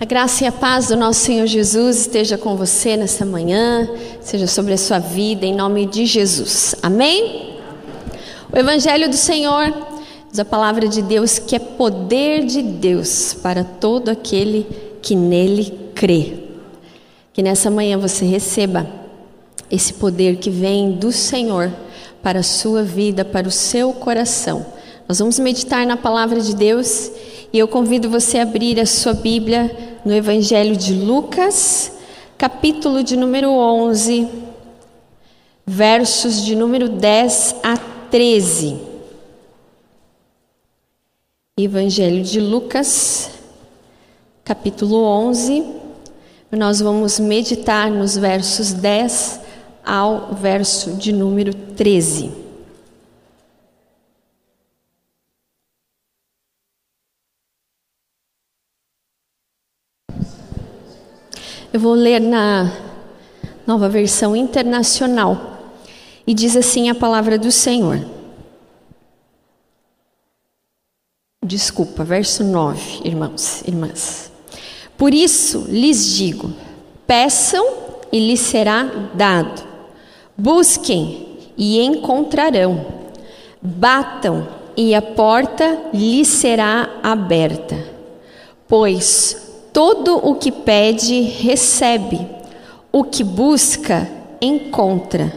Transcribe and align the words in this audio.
A 0.00 0.06
graça 0.06 0.44
e 0.44 0.46
a 0.46 0.52
paz 0.52 0.88
do 0.88 0.96
nosso 0.96 1.20
Senhor 1.20 1.46
Jesus 1.46 1.98
esteja 1.98 2.38
com 2.38 2.56
você 2.56 2.96
nessa 2.96 3.22
manhã, 3.22 3.86
seja 4.22 4.46
sobre 4.46 4.72
a 4.72 4.78
sua 4.78 4.98
vida, 4.98 5.44
em 5.44 5.54
nome 5.54 5.84
de 5.84 6.06
Jesus. 6.06 6.74
Amém? 6.82 7.58
O 8.50 8.56
Evangelho 8.56 9.10
do 9.10 9.14
Senhor 9.14 9.70
diz 10.30 10.38
a 10.38 10.44
palavra 10.46 10.88
de 10.88 11.02
Deus 11.02 11.38
que 11.38 11.54
é 11.54 11.58
poder 11.58 12.46
de 12.46 12.62
Deus 12.62 13.34
para 13.34 13.62
todo 13.62 14.08
aquele 14.08 14.66
que 15.02 15.14
nele 15.14 15.90
crê. 15.94 16.44
Que 17.34 17.42
nessa 17.42 17.70
manhã 17.70 17.98
você 17.98 18.24
receba 18.24 18.86
esse 19.70 19.92
poder 19.92 20.36
que 20.36 20.48
vem 20.48 20.92
do 20.92 21.12
Senhor 21.12 21.70
para 22.22 22.38
a 22.38 22.42
sua 22.42 22.82
vida, 22.82 23.22
para 23.22 23.46
o 23.46 23.50
seu 23.50 23.92
coração. 23.92 24.64
Nós 25.06 25.18
vamos 25.18 25.38
meditar 25.38 25.84
na 25.86 25.98
palavra 25.98 26.40
de 26.40 26.56
Deus 26.56 27.12
e 27.52 27.58
eu 27.58 27.68
convido 27.68 28.08
você 28.08 28.38
a 28.38 28.44
abrir 28.44 28.80
a 28.80 28.86
sua 28.86 29.12
Bíblia 29.12 29.89
no 30.04 30.14
Evangelho 30.14 30.76
de 30.76 30.94
Lucas, 30.94 31.92
capítulo 32.38 33.02
de 33.02 33.16
número 33.16 33.50
11, 33.50 34.28
versos 35.66 36.44
de 36.44 36.56
número 36.56 36.88
10 36.88 37.56
a 37.62 37.76
13. 38.10 38.78
Evangelho 41.58 42.22
de 42.22 42.40
Lucas, 42.40 43.30
capítulo 44.42 45.02
11, 45.02 45.66
nós 46.50 46.80
vamos 46.80 47.20
meditar 47.20 47.90
nos 47.90 48.16
versos 48.16 48.72
10 48.72 49.40
ao 49.84 50.34
verso 50.34 50.92
de 50.92 51.12
número 51.12 51.52
13. 51.52 52.49
Eu 61.72 61.78
vou 61.78 61.94
ler 61.94 62.20
na 62.20 62.72
nova 63.64 63.88
versão 63.88 64.34
internacional. 64.34 65.58
E 66.26 66.34
diz 66.34 66.56
assim 66.56 66.90
a 66.90 66.94
palavra 66.94 67.38
do 67.38 67.52
Senhor. 67.52 68.04
Desculpa, 71.44 72.02
verso 72.02 72.42
9, 72.42 73.02
irmãos, 73.04 73.62
irmãs. 73.66 74.32
Por 74.98 75.14
isso 75.14 75.64
lhes 75.68 76.16
digo: 76.16 76.52
peçam 77.06 77.64
e 78.12 78.18
lhes 78.18 78.40
será 78.40 78.84
dado. 79.14 79.62
Busquem 80.36 81.38
e 81.56 81.80
encontrarão. 81.80 82.84
Batam 83.62 84.48
e 84.76 84.92
a 84.94 85.02
porta 85.02 85.90
lhes 85.94 86.26
será 86.26 86.98
aberta. 87.02 87.76
Pois 88.66 89.49
Todo 89.72 90.16
o 90.16 90.34
que 90.34 90.50
pede, 90.50 91.20
recebe, 91.20 92.26
o 92.90 93.04
que 93.04 93.22
busca, 93.22 94.10
encontra, 94.40 95.32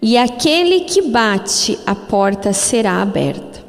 e 0.00 0.16
aquele 0.16 0.80
que 0.80 1.02
bate, 1.02 1.78
a 1.84 1.94
porta 1.94 2.52
será 2.52 3.02
aberta. 3.02 3.64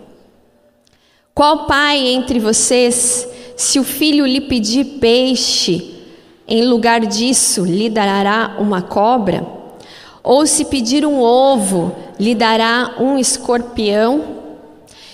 Qual 1.34 1.66
pai 1.66 1.97
entre 2.08 2.39
vocês, 2.39 3.28
se 3.58 3.80
o 3.80 3.84
filho 3.84 4.25
lhe 4.25 4.42
pedir 4.42 5.00
peixe, 5.00 5.95
em 6.47 6.64
lugar 6.64 7.02
disso 7.02 7.66
lhe 7.66 7.90
dará 7.90 8.58
uma 8.59 8.81
cobra? 8.81 9.45
Ou 10.23 10.45
se 10.45 10.66
pedir 10.66 11.06
um 11.06 11.19
ovo, 11.19 11.95
lhe 12.19 12.36
dará 12.36 12.95
um 13.00 13.17
escorpião? 13.17 14.23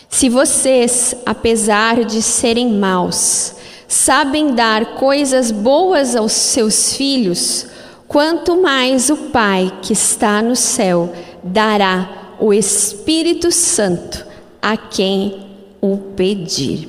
Se 0.09 0.27
vocês, 0.27 1.15
apesar 1.25 2.03
de 2.03 2.21
serem 2.21 2.73
maus, 2.73 3.55
sabem 3.91 4.55
dar 4.55 4.93
coisas 4.95 5.51
boas 5.51 6.15
aos 6.15 6.31
seus 6.31 6.95
filhos, 6.95 7.67
quanto 8.07 8.61
mais 8.61 9.09
o 9.09 9.17
Pai 9.17 9.69
que 9.81 9.91
está 9.91 10.41
no 10.41 10.55
céu 10.55 11.11
dará 11.43 12.37
o 12.39 12.53
Espírito 12.53 13.51
Santo 13.51 14.25
a 14.61 14.77
quem 14.77 15.45
o 15.81 15.97
pedir. 16.15 16.87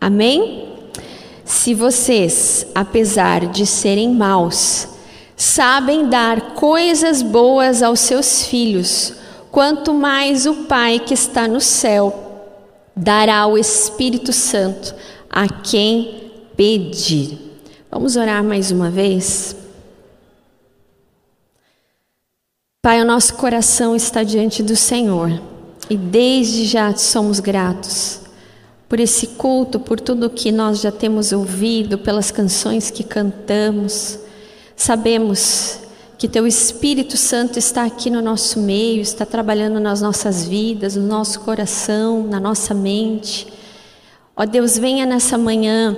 Amém? 0.00 0.68
Se 1.44 1.74
vocês, 1.74 2.64
apesar 2.76 3.46
de 3.46 3.66
serem 3.66 4.14
maus, 4.14 4.86
sabem 5.36 6.08
dar 6.08 6.54
coisas 6.54 7.22
boas 7.22 7.82
aos 7.82 7.98
seus 7.98 8.46
filhos, 8.46 9.14
quanto 9.50 9.92
mais 9.92 10.46
o 10.46 10.54
Pai 10.68 11.00
que 11.00 11.12
está 11.12 11.48
no 11.48 11.60
céu 11.60 12.28
dará 12.94 13.48
o 13.48 13.58
Espírito 13.58 14.32
Santo 14.32 14.94
a 15.30 15.48
quem 15.48 16.32
pedir. 16.56 17.38
Vamos 17.90 18.16
orar 18.16 18.42
mais 18.42 18.70
uma 18.72 18.90
vez? 18.90 19.56
Pai, 22.82 23.00
o 23.00 23.04
nosso 23.04 23.34
coração 23.34 23.94
está 23.94 24.22
diante 24.22 24.62
do 24.62 24.74
Senhor 24.74 25.40
e 25.88 25.96
desde 25.96 26.64
já 26.64 26.94
somos 26.96 27.38
gratos 27.38 28.20
por 28.88 28.98
esse 28.98 29.28
culto, 29.28 29.78
por 29.78 30.00
tudo 30.00 30.28
que 30.28 30.50
nós 30.50 30.80
já 30.80 30.90
temos 30.90 31.30
ouvido, 31.30 31.96
pelas 31.96 32.32
canções 32.32 32.90
que 32.90 33.04
cantamos. 33.04 34.18
Sabemos 34.74 35.78
que 36.18 36.28
Teu 36.28 36.44
Espírito 36.44 37.16
Santo 37.16 37.56
está 37.56 37.84
aqui 37.84 38.10
no 38.10 38.20
nosso 38.20 38.58
meio, 38.58 39.00
está 39.00 39.24
trabalhando 39.24 39.78
nas 39.78 40.00
nossas 40.00 40.44
vidas, 40.44 40.96
no 40.96 41.06
nosso 41.06 41.38
coração, 41.40 42.26
na 42.26 42.40
nossa 42.40 42.74
mente. 42.74 43.46
Ó 44.36 44.44
Deus, 44.44 44.78
venha 44.78 45.04
nessa 45.04 45.36
manhã 45.36 45.96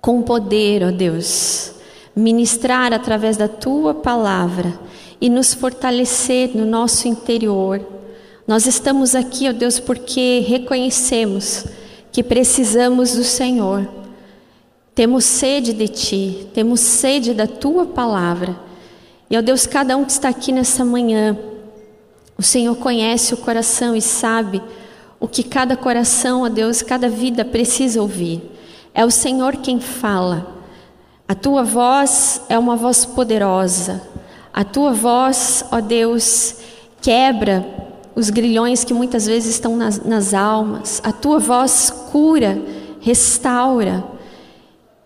com 0.00 0.22
poder, 0.22 0.82
ó 0.82 0.90
Deus, 0.90 1.72
ministrar 2.14 2.92
através 2.92 3.36
da 3.36 3.48
tua 3.48 3.94
palavra 3.94 4.78
e 5.20 5.28
nos 5.28 5.54
fortalecer 5.54 6.50
no 6.54 6.64
nosso 6.64 7.08
interior. 7.08 7.84
Nós 8.46 8.66
estamos 8.66 9.14
aqui, 9.14 9.48
ó 9.48 9.52
Deus, 9.52 9.78
porque 9.78 10.40
reconhecemos 10.40 11.66
que 12.10 12.22
precisamos 12.22 13.14
do 13.14 13.24
Senhor. 13.24 13.86
Temos 14.94 15.24
sede 15.24 15.72
de 15.72 15.86
ti, 15.86 16.48
temos 16.54 16.80
sede 16.80 17.34
da 17.34 17.46
tua 17.46 17.86
palavra. 17.86 18.58
E, 19.30 19.36
ó 19.36 19.42
Deus, 19.42 19.66
cada 19.66 19.96
um 19.96 20.04
que 20.04 20.12
está 20.12 20.28
aqui 20.28 20.50
nessa 20.50 20.84
manhã, 20.84 21.38
o 22.36 22.42
Senhor 22.42 22.74
conhece 22.76 23.34
o 23.34 23.36
coração 23.36 23.94
e 23.94 24.00
sabe 24.00 24.62
o 25.20 25.26
que 25.26 25.42
cada 25.42 25.76
coração, 25.76 26.42
ó 26.42 26.48
Deus, 26.48 26.82
cada 26.82 27.08
vida 27.08 27.44
precisa 27.44 28.00
ouvir. 28.00 28.42
É 28.94 29.04
o 29.04 29.10
Senhor 29.10 29.56
quem 29.56 29.80
fala. 29.80 30.56
A 31.26 31.34
tua 31.34 31.62
voz 31.62 32.42
é 32.48 32.58
uma 32.58 32.76
voz 32.76 33.04
poderosa. 33.04 34.02
A 34.52 34.64
tua 34.64 34.92
voz, 34.92 35.64
ó 35.70 35.80
Deus, 35.80 36.56
quebra 37.00 37.66
os 38.14 38.30
grilhões 38.30 38.82
que 38.82 38.94
muitas 38.94 39.26
vezes 39.26 39.54
estão 39.54 39.76
nas, 39.76 40.02
nas 40.04 40.34
almas. 40.34 41.00
A 41.04 41.12
tua 41.12 41.38
voz 41.38 41.90
cura, 42.10 42.60
restaura. 43.00 44.04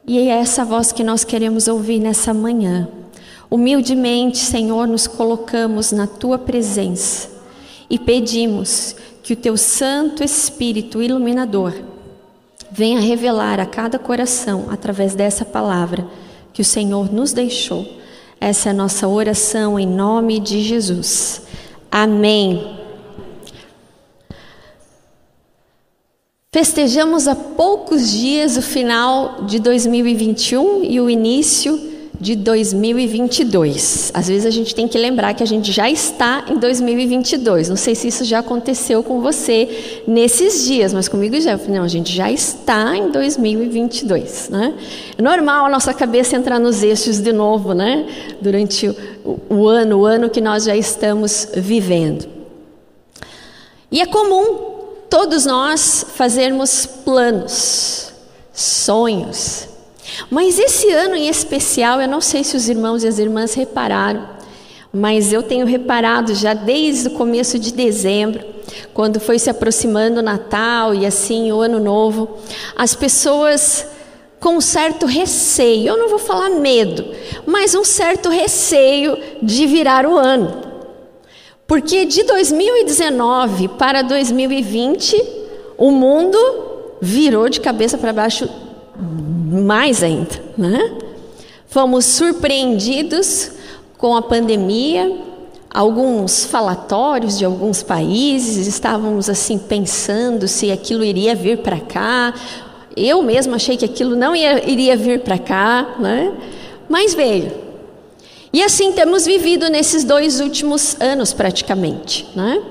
E 0.07 0.19
é 0.19 0.29
essa 0.29 0.65
voz 0.65 0.93
que 0.93 1.05
nós 1.05 1.25
queremos 1.25 1.69
ouvir 1.69 1.99
nessa 1.99 2.33
manhã. 2.33 2.89
Humildemente, 3.51 4.39
Senhor, 4.39 4.87
nos 4.87 5.07
colocamos 5.07 5.93
na 5.93 6.07
tua 6.07 6.39
presença 6.39 7.29
e 7.91 7.99
pedimos 7.99 8.97
que 9.23 9.35
o 9.35 9.37
teu 9.37 9.57
Santo 9.57 10.25
Espírito 10.25 11.01
iluminador 11.01 11.75
venha 12.71 13.01
revelar 13.01 13.61
a 13.61 13.67
cada 13.67 13.99
coração, 13.99 14.67
através 14.71 15.15
dessa 15.15 15.45
palavra 15.45 16.07
que 16.53 16.63
o 16.63 16.65
Senhor 16.65 17.13
nos 17.13 17.33
deixou. 17.33 17.87
Essa 18.41 18.71
é 18.71 18.73
a 18.73 18.75
nossa 18.75 19.07
oração 19.07 19.79
em 19.79 19.87
nome 19.87 20.41
de 20.41 20.61
Jesus. 20.63 21.43
Amém. 21.91 22.79
Festejamos 26.51 27.29
há 27.29 27.35
poucos 27.35 28.11
dias 28.11 28.57
o 28.57 28.63
final 28.63 29.45
de 29.45 29.59
2021 29.59 30.85
e 30.85 31.01
o 31.01 31.09
início 31.09 31.92
de 32.23 32.37
2022. 32.37 34.13
Às 34.15 34.29
vezes 34.29 34.47
a 34.47 34.51
gente 34.51 34.73
tem 34.77 34.87
que 34.87 34.97
lembrar 34.97 35.35
que 35.35 35.43
a 35.43 35.47
gente 35.47 35.73
já 35.73 35.91
está 35.91 36.45
em 36.49 36.57
2022. 36.57 37.69
Não 37.69 37.75
sei 37.75 37.97
se 37.97 38.07
isso 38.07 38.25
já 38.25 38.39
aconteceu 38.39 39.03
com 39.03 39.21
você 39.21 40.03
nesses 40.07 40.65
dias, 40.65 40.95
mas 40.95 41.09
comigo 41.09 41.39
já. 41.41 41.57
Não, 41.69 41.83
a 41.83 41.89
gente 41.89 42.15
já 42.15 42.31
está 42.31 42.97
em 42.97 43.11
2022, 43.11 44.51
né? 44.51 44.73
É 45.19 45.21
normal 45.21 45.67
a 45.67 45.69
nossa 45.69 45.93
cabeça 45.93 46.37
entrar 46.37 46.61
nos 46.61 46.85
eixos 46.85 47.19
de 47.19 47.33
novo, 47.33 47.75
né? 47.75 48.07
Durante 48.41 48.89
o, 49.25 49.41
o 49.51 49.67
ano, 49.67 49.99
o 49.99 50.07
ano 50.07 50.31
que 50.31 50.41
nós 50.41 50.63
já 50.63 50.77
estamos 50.77 51.49
vivendo. 51.57 52.29
E 53.91 54.01
é 54.01 54.07
comum 54.07 54.77
todos 55.11 55.45
nós 55.45 56.07
fazermos 56.15 56.87
planos, 56.87 58.13
sonhos, 58.53 59.72
mas 60.31 60.59
esse 60.59 60.91
ano 60.91 61.15
em 61.15 61.29
especial, 61.29 62.01
eu 62.01 62.09
não 62.09 62.21
sei 62.21 62.45
se 62.45 62.57
os 62.57 62.69
irmãos 62.69 63.05
e 63.05 63.09
as 63.09 63.19
irmãs 63.19 63.55
repararam, 63.55 64.29
mas 64.93 65.33
eu 65.33 65.43
tenho 65.43 65.65
reparado 65.65 66.35
já 66.35 66.53
desde 66.55 67.09
o 67.09 67.13
começo 67.13 67.59
de 67.59 67.73
dezembro, 67.73 68.45
quando 68.93 69.19
foi 69.19 69.39
se 69.39 69.49
aproximando 69.49 70.21
o 70.21 70.23
Natal 70.23 70.95
e 70.95 71.07
assim 71.07 71.51
o 71.51 71.61
Ano 71.61 71.81
Novo, 71.81 72.39
as 72.77 72.95
pessoas 72.95 73.87
com 74.39 74.57
um 74.57 74.61
certo 74.61 75.07
receio. 75.07 75.89
Eu 75.89 75.97
não 75.97 76.09
vou 76.09 76.19
falar 76.19 76.51
medo, 76.51 77.05
mas 77.47 77.75
um 77.75 77.85
certo 77.85 78.29
receio 78.29 79.17
de 79.41 79.67
virar 79.67 80.05
o 80.05 80.19
ano. 80.19 80.73
Porque 81.67 82.05
de 82.05 82.25
2019 82.25 83.69
para 83.69 84.03
2020, 84.03 85.23
o 85.79 85.91
mundo 85.91 86.39
virou 87.01 87.49
de 87.49 87.61
cabeça 87.61 87.97
para 87.97 88.13
baixo 88.13 88.49
mais 89.03 90.03
ainda, 90.03 90.43
né? 90.57 90.97
Fomos 91.67 92.05
surpreendidos 92.05 93.53
com 93.99 94.15
a 94.15 94.23
pandemia, 94.23 95.11
alguns 95.73 96.45
falatórios 96.45 97.39
de 97.39 97.45
alguns 97.45 97.83
países, 97.83 98.67
estávamos 98.67 99.31
assim 99.31 99.59
pensando 99.59 100.47
se 100.47 100.71
aquilo 100.71 101.03
iria 101.03 101.35
vir 101.35 101.59
para 101.59 101.81
cá. 101.81 102.35
Eu 102.97 103.23
mesma 103.23 103.57
achei 103.57 103.77
que 103.77 103.85
aquilo 103.85 104.15
não 104.15 104.37
ia, 104.37 104.69
iria 104.69 104.97
vir 104.97 105.21
para 105.21 105.39
cá, 105.39 105.97
né? 105.99 106.35
mas 106.89 107.15
veio. 107.15 107.53
E 108.53 108.63
assim 108.63 108.93
temos 108.93 109.25
vivido 109.25 109.71
nesses 109.71 110.05
dois 110.05 110.41
últimos 110.41 111.01
anos, 111.01 111.33
praticamente. 111.33 112.29
Né? 112.37 112.63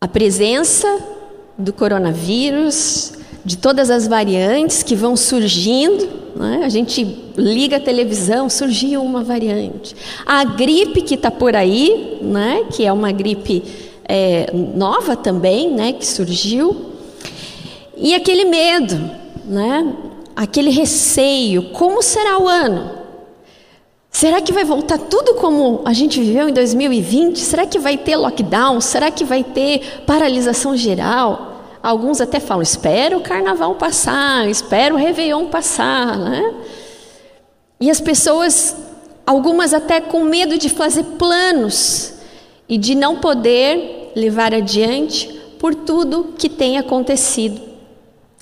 A 0.00 0.08
presença 0.08 0.88
do 1.58 1.70
coronavírus, 1.70 3.12
de 3.44 3.56
todas 3.56 3.90
as 3.90 4.06
variantes 4.06 4.82
que 4.82 4.94
vão 4.94 5.16
surgindo, 5.16 6.08
né? 6.36 6.62
a 6.64 6.68
gente 6.68 7.04
liga 7.36 7.76
a 7.76 7.80
televisão, 7.80 8.48
surgiu 8.48 9.02
uma 9.02 9.22
variante. 9.22 9.96
A 10.24 10.44
gripe 10.44 11.02
que 11.02 11.14
está 11.14 11.30
por 11.30 11.56
aí, 11.56 12.18
né? 12.22 12.66
que 12.70 12.84
é 12.84 12.92
uma 12.92 13.10
gripe 13.10 13.62
é, 14.04 14.52
nova 14.52 15.16
também, 15.16 15.70
né? 15.70 15.92
que 15.92 16.06
surgiu. 16.06 16.92
E 17.96 18.14
aquele 18.14 18.44
medo, 18.44 19.10
né? 19.44 19.92
aquele 20.36 20.70
receio: 20.70 21.70
como 21.72 22.02
será 22.02 22.38
o 22.38 22.48
ano? 22.48 23.02
Será 24.10 24.40
que 24.40 24.52
vai 24.52 24.64
voltar 24.64 24.98
tudo 24.98 25.34
como 25.34 25.80
a 25.84 25.92
gente 25.92 26.20
viveu 26.20 26.48
em 26.48 26.52
2020? 26.52 27.40
Será 27.40 27.66
que 27.66 27.78
vai 27.78 27.96
ter 27.96 28.14
lockdown? 28.14 28.80
Será 28.80 29.10
que 29.10 29.24
vai 29.24 29.42
ter 29.42 30.02
paralisação 30.06 30.76
geral? 30.76 31.51
Alguns 31.82 32.20
até 32.20 32.38
falam: 32.38 32.62
espera 32.62 33.16
o 33.16 33.22
carnaval 33.22 33.74
passar, 33.74 34.48
espera 34.48 34.94
o 34.94 34.96
Réveillon 34.96 35.46
passar, 35.46 36.16
né? 36.16 36.54
E 37.80 37.90
as 37.90 38.00
pessoas, 38.00 38.76
algumas 39.26 39.74
até 39.74 40.00
com 40.00 40.22
medo 40.22 40.56
de 40.56 40.68
fazer 40.68 41.02
planos 41.18 42.14
e 42.68 42.78
de 42.78 42.94
não 42.94 43.16
poder 43.16 44.12
levar 44.14 44.54
adiante 44.54 45.40
por 45.58 45.74
tudo 45.74 46.34
que 46.38 46.48
tem 46.48 46.78
acontecido 46.78 47.60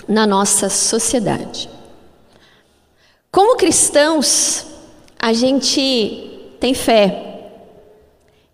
na 0.06 0.26
nossa 0.26 0.68
sociedade. 0.68 1.70
Como 3.32 3.56
cristãos, 3.56 4.66
a 5.18 5.32
gente 5.32 6.56
tem 6.58 6.74
fé. 6.74 7.26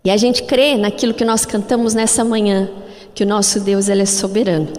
E 0.05 0.09
a 0.09 0.15
gente 0.15 0.43
crê 0.43 0.77
naquilo 0.77 1.13
que 1.13 1.25
nós 1.25 1.45
cantamos 1.45 1.93
nessa 1.93 2.23
manhã, 2.23 2.69
que 3.17 3.23
o 3.23 3.27
nosso 3.27 3.59
Deus 3.59 3.89
ele 3.89 4.03
é 4.03 4.05
soberano. 4.05 4.71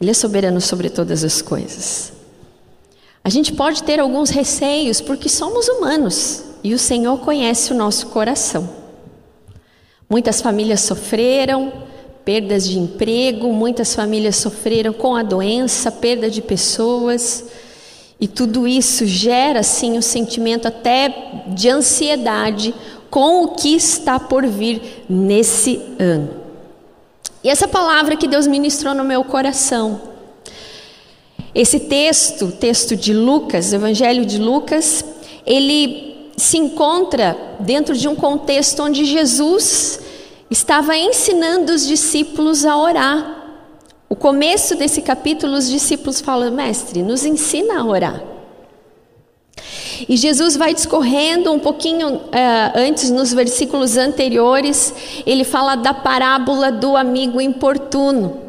Ele 0.00 0.10
é 0.10 0.14
soberano 0.14 0.60
sobre 0.60 0.90
todas 0.90 1.22
as 1.22 1.40
coisas. 1.40 2.12
A 3.22 3.28
gente 3.30 3.52
pode 3.52 3.84
ter 3.84 4.00
alguns 4.00 4.30
receios 4.30 5.00
porque 5.00 5.28
somos 5.28 5.68
humanos 5.68 6.42
e 6.64 6.74
o 6.74 6.78
Senhor 6.78 7.20
conhece 7.20 7.72
o 7.72 7.76
nosso 7.76 8.08
coração. 8.08 8.68
Muitas 10.10 10.40
famílias 10.40 10.80
sofreram 10.80 11.72
perdas 12.24 12.68
de 12.68 12.80
emprego, 12.80 13.52
muitas 13.52 13.94
famílias 13.94 14.34
sofreram 14.34 14.92
com 14.92 15.14
a 15.14 15.22
doença, 15.22 15.92
perda 15.92 16.28
de 16.28 16.42
pessoas. 16.42 17.44
E 18.18 18.26
tudo 18.26 18.66
isso 18.66 19.06
gera, 19.06 19.62
sim, 19.62 19.96
um 19.96 20.02
sentimento 20.02 20.66
até 20.66 21.44
de 21.54 21.68
ansiedade 21.68 22.74
com 23.08 23.44
o 23.44 23.48
que 23.54 23.76
está 23.76 24.18
por 24.18 24.44
vir 24.48 25.04
nesse 25.08 25.80
ano. 25.96 26.45
E 27.42 27.48
essa 27.48 27.68
palavra 27.68 28.16
que 28.16 28.26
Deus 28.26 28.46
ministrou 28.46 28.94
no 28.94 29.04
meu 29.04 29.22
coração, 29.24 30.00
esse 31.54 31.80
texto, 31.80 32.52
texto 32.52 32.94
de 32.94 33.12
Lucas, 33.14 33.72
Evangelho 33.72 34.26
de 34.26 34.38
Lucas, 34.38 35.04
ele 35.46 36.30
se 36.36 36.58
encontra 36.58 37.56
dentro 37.60 37.96
de 37.96 38.06
um 38.08 38.14
contexto 38.14 38.82
onde 38.82 39.04
Jesus 39.04 40.00
estava 40.50 40.96
ensinando 40.96 41.72
os 41.72 41.86
discípulos 41.86 42.64
a 42.64 42.76
orar. 42.76 43.36
O 44.08 44.14
começo 44.14 44.76
desse 44.76 45.00
capítulo, 45.00 45.54
os 45.54 45.68
discípulos 45.68 46.20
falam: 46.20 46.52
Mestre, 46.52 47.02
nos 47.02 47.24
ensina 47.24 47.80
a 47.80 47.84
orar. 47.84 48.35
E 50.08 50.16
Jesus 50.16 50.56
vai 50.56 50.74
discorrendo 50.74 51.52
um 51.52 51.58
pouquinho 51.58 52.20
é, 52.32 52.72
antes, 52.74 53.10
nos 53.10 53.32
versículos 53.32 53.96
anteriores, 53.96 55.22
ele 55.24 55.44
fala 55.44 55.74
da 55.74 55.94
parábola 55.94 56.70
do 56.70 56.96
amigo 56.96 57.40
importuno. 57.40 58.40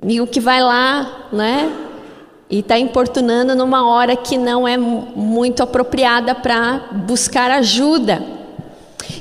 Amigo 0.00 0.26
que 0.26 0.40
vai 0.40 0.62
lá, 0.62 1.28
né? 1.32 1.72
E 2.50 2.58
está 2.58 2.78
importunando 2.78 3.56
numa 3.56 3.88
hora 3.88 4.14
que 4.14 4.36
não 4.36 4.68
é 4.68 4.76
muito 4.76 5.62
apropriada 5.62 6.34
para 6.34 6.88
buscar 6.92 7.50
ajuda. 7.50 8.22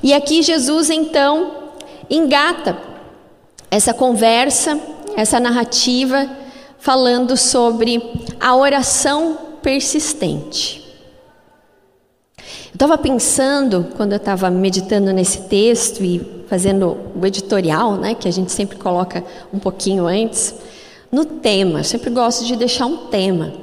E 0.01 0.13
aqui 0.13 0.41
Jesus 0.41 0.89
então 0.89 1.51
engata 2.09 2.77
essa 3.71 3.93
conversa, 3.93 4.79
essa 5.15 5.39
narrativa, 5.39 6.29
falando 6.77 7.37
sobre 7.37 8.03
a 8.39 8.55
oração 8.55 9.52
persistente. 9.63 10.83
Eu 12.37 12.75
estava 12.75 12.97
pensando, 12.97 13.87
quando 13.95 14.11
eu 14.11 14.17
estava 14.17 14.49
meditando 14.49 15.11
nesse 15.11 15.43
texto 15.43 16.03
e 16.03 16.43
fazendo 16.47 16.97
o 17.19 17.25
editorial, 17.25 17.95
né, 17.95 18.13
que 18.13 18.27
a 18.27 18.31
gente 18.31 18.51
sempre 18.51 18.77
coloca 18.77 19.23
um 19.51 19.57
pouquinho 19.57 20.05
antes, 20.05 20.53
no 21.11 21.23
tema. 21.25 21.79
Eu 21.79 21.83
sempre 21.83 22.09
gosto 22.09 22.45
de 22.45 22.55
deixar 22.55 22.85
um 22.85 23.07
tema. 23.07 23.53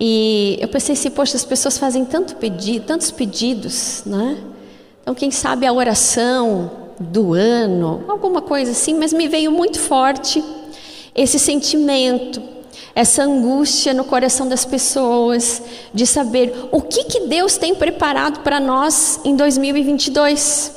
E 0.00 0.56
eu 0.60 0.68
pensei 0.68 0.94
assim, 0.94 1.10
poxa, 1.10 1.36
as 1.36 1.44
pessoas 1.44 1.76
fazem 1.76 2.04
tanto 2.04 2.36
pedido, 2.36 2.86
tantos 2.86 3.10
pedidos, 3.10 4.02
né? 4.06 4.38
Então, 5.02 5.14
quem 5.14 5.30
sabe 5.30 5.66
a 5.66 5.72
oração 5.72 6.70
do 7.00 7.34
ano, 7.34 8.04
alguma 8.08 8.40
coisa 8.40 8.70
assim, 8.70 8.94
mas 8.94 9.12
me 9.12 9.26
veio 9.26 9.50
muito 9.50 9.78
forte 9.78 10.42
esse 11.14 11.38
sentimento, 11.38 12.40
essa 12.94 13.22
angústia 13.22 13.94
no 13.94 14.04
coração 14.04 14.48
das 14.48 14.64
pessoas 14.64 15.62
de 15.94 16.06
saber 16.06 16.52
o 16.72 16.82
que, 16.82 17.04
que 17.04 17.20
Deus 17.20 17.56
tem 17.56 17.74
preparado 17.74 18.40
para 18.40 18.58
nós 18.58 19.20
em 19.24 19.36
2022. 19.36 20.72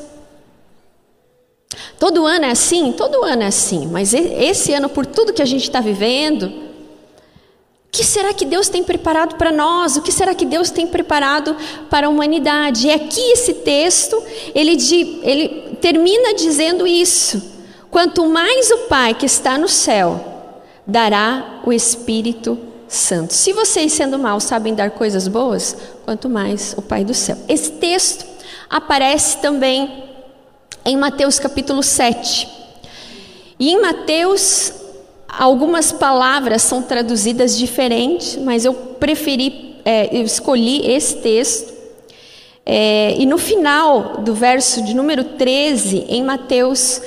Todo 1.98 2.26
ano 2.26 2.46
é 2.46 2.52
assim? 2.52 2.92
Todo 2.92 3.24
ano 3.24 3.44
é 3.44 3.48
assim, 3.48 3.88
mas 3.88 4.14
esse 4.14 4.74
ano, 4.74 4.90
por 4.90 5.06
tudo 5.06 5.34
que 5.34 5.42
a 5.42 5.46
gente 5.46 5.64
está 5.64 5.80
vivendo, 5.80 6.46
o 6.46 7.92
que 7.92 8.04
será 8.04 8.34
que 8.34 8.46
Deus 8.46 8.70
tem 8.70 8.84
preparado 8.84 9.36
para 9.36 9.52
nós? 9.52 9.98
O 9.98 10.02
que 10.02 10.12
será 10.12 10.34
que 10.34 10.46
Deus 10.46 10.70
tem 10.70 10.88
preparado 10.88 11.56
para 11.90 12.08
a 12.08 12.10
humanidade? 12.10 12.88
E 12.88 12.92
aqui 12.92 13.32
esse 13.32 13.54
texto, 13.56 14.22
ele, 14.56 14.78
ele 15.24 15.76
termina 15.82 16.34
dizendo 16.34 16.88
isso: 16.88 17.42
quanto 17.90 18.28
mais 18.28 18.72
o 18.72 18.78
Pai 18.88 19.14
que 19.14 19.26
está 19.26 19.58
no 19.58 19.68
céu 19.68 20.31
dará 20.86 21.62
o 21.66 21.72
Espírito 21.72 22.58
Santo. 22.88 23.34
Se 23.34 23.54
vocês, 23.54 23.94
sendo 23.94 24.20
maus, 24.20 24.44
sabem 24.44 24.74
dar 24.74 24.92
coisas 24.92 25.28
boas, 25.28 25.76
quanto 26.06 26.30
mais 26.30 26.74
o 26.78 26.82
Pai 26.82 27.06
do 27.06 27.14
céu. 27.14 27.38
Esse 27.48 27.72
texto 27.74 28.26
aparece 28.70 29.38
também 29.38 30.06
em 30.84 30.98
Mateus 30.98 31.40
capítulo 31.40 31.82
7. 31.82 32.48
E 33.60 33.70
em 33.70 33.82
Mateus 33.82 34.82
Algumas 35.40 35.94
palavras 35.94 36.62
são 36.62 36.82
traduzidas 36.82 37.58
diferentes, 37.58 38.36
mas 38.36 38.66
eu 38.66 38.74
preferi, 38.74 39.78
é, 39.86 40.10
eu 40.16 40.24
escolhi 40.24 40.86
esse 40.92 41.18
texto. 41.18 41.72
É, 42.66 43.16
e 43.18 43.26
no 43.26 43.38
final 43.38 44.18
do 44.18 44.36
verso 44.36 44.84
de 44.84 44.94
número 44.94 45.24
13, 45.24 46.06
em 46.10 46.22
Mateus, 46.22 47.02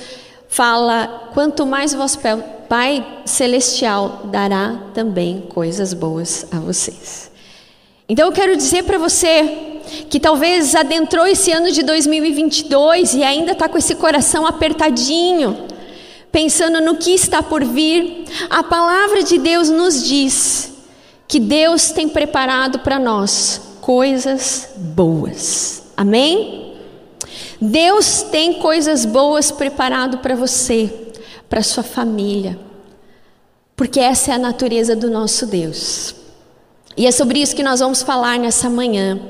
fala: 0.54 1.30
Quanto 1.34 1.66
mais 1.66 1.92
vosso 1.92 2.20
Pai 2.68 3.22
Celestial 3.24 4.22
dará 4.26 4.84
também 4.94 5.40
coisas 5.52 5.92
boas 5.92 6.46
a 6.52 6.60
vocês. 6.60 7.30
Então 8.08 8.26
eu 8.26 8.32
quero 8.32 8.56
dizer 8.56 8.84
para 8.84 8.96
você 8.96 9.80
que 10.08 10.20
talvez 10.20 10.74
adentrou 10.74 11.26
esse 11.26 11.50
ano 11.50 11.72
de 11.72 11.82
2022 11.82 13.14
e 13.14 13.22
ainda 13.24 13.52
está 13.52 13.68
com 13.68 13.76
esse 13.76 13.96
coração 13.96 14.46
apertadinho, 14.46 15.66
pensando 16.30 16.80
no 16.80 16.96
que 16.96 17.10
está 17.10 17.42
por 17.42 17.64
vir, 17.64 18.24
a 18.48 18.62
palavra 18.62 19.22
de 19.22 19.38
Deus 19.38 19.68
nos 19.68 20.06
diz 20.06 20.72
que 21.26 21.40
Deus 21.40 21.90
tem 21.90 22.08
preparado 22.08 22.78
para 22.78 22.98
nós 22.98 23.60
coisas 23.80 24.70
boas. 24.76 25.82
Amém? 25.96 26.63
Deus 27.64 28.22
tem 28.22 28.54
coisas 28.54 29.04
boas 29.04 29.50
preparado 29.50 30.18
para 30.18 30.34
você, 30.34 30.92
para 31.48 31.62
sua 31.62 31.82
família, 31.82 32.58
Porque 33.76 33.98
essa 33.98 34.30
é 34.30 34.34
a 34.34 34.38
natureza 34.38 34.94
do 34.94 35.10
nosso 35.10 35.46
Deus. 35.46 36.14
E 36.96 37.06
é 37.06 37.10
sobre 37.10 37.40
isso 37.40 37.56
que 37.56 37.62
nós 37.62 37.80
vamos 37.80 38.02
falar 38.02 38.38
nessa 38.38 38.70
manhã. 38.70 39.20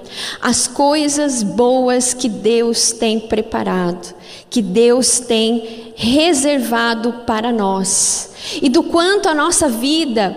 As 0.41 0.67
coisas 0.67 1.43
boas 1.43 2.13
que 2.13 2.29
Deus 2.29 2.93
tem 2.93 3.19
preparado, 3.19 4.15
que 4.51 4.61
Deus 4.61 5.19
tem 5.19 5.95
reservado 5.97 7.25
para 7.27 7.51
nós. 7.51 8.33
E 8.61 8.69
do 8.69 8.83
quanto 8.83 9.31
a 9.31 9.35
nossa 9.35 9.67
vida 9.67 10.37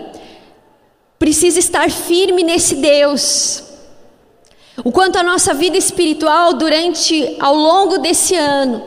precisa 1.20 1.60
estar 1.60 1.92
firme 1.92 2.44
nesse 2.44 2.76
Deus. 2.76 3.67
O 4.84 4.92
quanto 4.92 5.18
a 5.18 5.24
nossa 5.24 5.54
vida 5.54 5.76
espiritual 5.76 6.54
durante 6.54 7.36
ao 7.40 7.56
longo 7.56 7.98
desse 7.98 8.36
ano, 8.36 8.84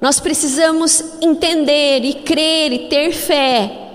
nós 0.00 0.18
precisamos 0.18 1.04
entender 1.20 2.02
e 2.04 2.14
crer 2.14 2.72
e 2.72 2.88
ter 2.88 3.12
fé 3.12 3.90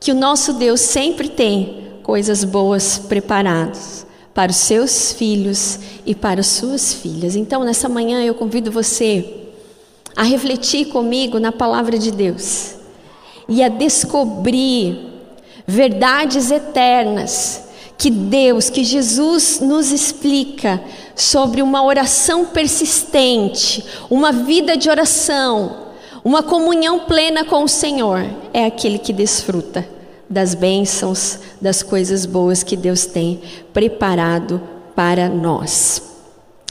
que 0.00 0.10
o 0.10 0.14
nosso 0.14 0.54
Deus 0.54 0.80
sempre 0.80 1.28
tem 1.28 2.00
coisas 2.02 2.42
boas 2.42 2.98
preparadas 2.98 4.04
para 4.34 4.50
os 4.50 4.56
seus 4.56 5.12
filhos 5.12 5.78
e 6.04 6.14
para 6.14 6.40
as 6.40 6.46
suas 6.46 6.92
filhas. 6.94 7.36
Então, 7.36 7.62
nessa 7.62 7.88
manhã 7.88 8.22
eu 8.24 8.34
convido 8.34 8.72
você 8.72 9.48
a 10.16 10.24
refletir 10.24 10.86
comigo 10.86 11.38
na 11.38 11.52
palavra 11.52 11.98
de 11.98 12.10
Deus 12.10 12.74
e 13.48 13.62
a 13.62 13.68
descobrir 13.68 14.98
verdades 15.66 16.50
eternas 16.50 17.69
que 18.00 18.10
Deus, 18.10 18.70
que 18.70 18.82
Jesus 18.82 19.60
nos 19.60 19.92
explica 19.92 20.82
sobre 21.14 21.60
uma 21.60 21.84
oração 21.84 22.46
persistente, 22.46 23.84
uma 24.08 24.32
vida 24.32 24.74
de 24.74 24.88
oração, 24.88 25.88
uma 26.24 26.42
comunhão 26.42 27.00
plena 27.00 27.44
com 27.44 27.62
o 27.62 27.68
Senhor, 27.68 28.24
é 28.54 28.64
aquele 28.64 28.98
que 28.98 29.12
desfruta 29.12 29.86
das 30.30 30.54
bênçãos, 30.54 31.40
das 31.60 31.82
coisas 31.82 32.24
boas 32.24 32.62
que 32.62 32.74
Deus 32.74 33.04
tem 33.04 33.42
preparado 33.70 34.62
para 34.96 35.28
nós. 35.28 36.02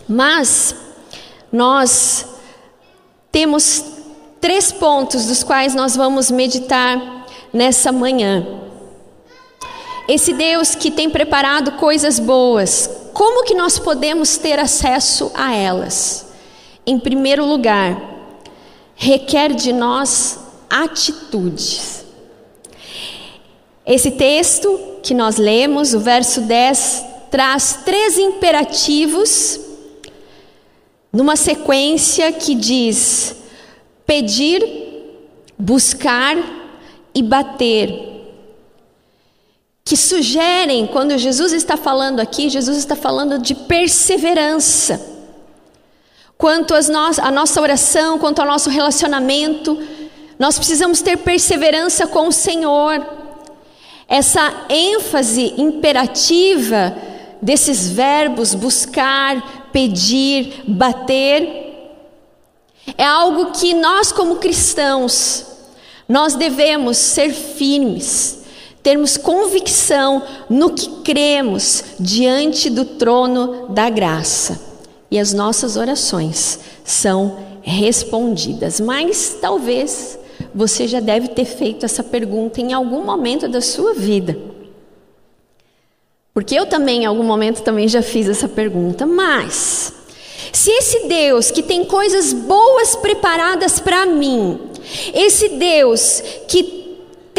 Mas 0.07 0.75
nós 1.51 2.25
temos 3.31 3.85
três 4.41 4.71
pontos 4.71 5.27
dos 5.27 5.43
quais 5.43 5.75
nós 5.75 5.95
vamos 5.95 6.31
meditar 6.31 7.27
nessa 7.53 7.91
manhã. 7.91 8.68
Esse 10.09 10.33
Deus 10.33 10.73
que 10.73 10.89
tem 10.89 11.07
preparado 11.07 11.73
coisas 11.73 12.17
boas, 12.17 12.89
como 13.13 13.43
que 13.43 13.53
nós 13.53 13.77
podemos 13.77 14.37
ter 14.37 14.57
acesso 14.57 15.31
a 15.35 15.55
elas? 15.55 16.31
Em 16.83 16.97
primeiro 16.97 17.45
lugar, 17.45 18.01
requer 18.95 19.53
de 19.53 19.71
nós 19.71 20.39
atitudes. 20.67 22.03
Esse 23.85 24.09
texto 24.09 24.79
que 25.03 25.13
nós 25.13 25.37
lemos, 25.37 25.93
o 25.93 25.99
verso 25.99 26.41
10, 26.41 27.05
traz 27.29 27.81
três 27.85 28.17
imperativos 28.17 29.59
numa 31.13 31.35
sequência 31.35 32.31
que 32.31 32.55
diz: 32.55 33.35
pedir, 34.07 34.63
buscar 35.55 36.35
e 37.13 37.21
bater. 37.21 38.18
Que 39.89 39.97
sugerem, 39.97 40.85
quando 40.85 41.17
Jesus 41.17 41.51
está 41.51 41.75
falando 41.75 42.19
aqui, 42.19 42.47
Jesus 42.47 42.77
está 42.77 42.95
falando 42.95 43.39
de 43.39 43.55
perseverança. 43.55 45.01
Quanto 46.37 46.75
à 46.75 47.31
nossa 47.31 47.59
oração, 47.59 48.19
quanto 48.19 48.37
ao 48.37 48.45
nosso 48.45 48.69
relacionamento, 48.69 49.81
nós 50.37 50.59
precisamos 50.59 51.01
ter 51.01 51.17
perseverança 51.17 52.05
com 52.05 52.27
o 52.27 52.31
Senhor. 52.31 53.03
Essa 54.07 54.65
ênfase 54.69 55.55
imperativa 55.57 56.95
desses 57.41 57.89
verbos 57.89 58.53
buscar, 58.53 59.71
pedir, 59.73 60.65
bater, 60.67 61.97
é 62.95 63.05
algo 63.05 63.53
que 63.53 63.73
nós 63.73 64.11
como 64.11 64.35
cristãos 64.35 65.47
nós 66.07 66.35
devemos 66.35 66.95
ser 66.95 67.33
firmes, 67.33 68.38
termos 68.81 69.17
convicção 69.17 70.23
no 70.49 70.71
que 70.71 70.89
cremos 71.03 71.83
diante 71.99 72.69
do 72.69 72.85
trono 72.85 73.67
da 73.69 73.89
graça. 73.89 74.59
E 75.11 75.19
as 75.19 75.33
nossas 75.33 75.75
orações 75.75 76.59
são 76.83 77.37
respondidas. 77.61 78.79
Mas 78.79 79.37
talvez 79.41 80.17
você 80.53 80.87
já 80.87 80.99
deve 80.99 81.29
ter 81.29 81.45
feito 81.45 81.85
essa 81.85 82.03
pergunta 82.03 82.61
em 82.61 82.73
algum 82.73 83.03
momento 83.03 83.47
da 83.47 83.61
sua 83.61 83.93
vida. 83.93 84.37
Porque 86.33 86.55
eu 86.55 86.65
também, 86.65 87.03
em 87.03 87.05
algum 87.05 87.23
momento, 87.23 87.61
também 87.61 87.87
já 87.87 88.01
fiz 88.01 88.29
essa 88.29 88.47
pergunta. 88.47 89.05
Mas, 89.05 89.93
se 90.53 90.71
esse 90.71 91.07
Deus 91.07 91.51
que 91.51 91.61
tem 91.61 91.83
coisas 91.83 92.31
boas 92.33 92.95
preparadas 92.95 93.79
para 93.79 94.05
mim, 94.05 94.59
esse 95.13 95.49
Deus 95.49 96.23
que 96.47 96.78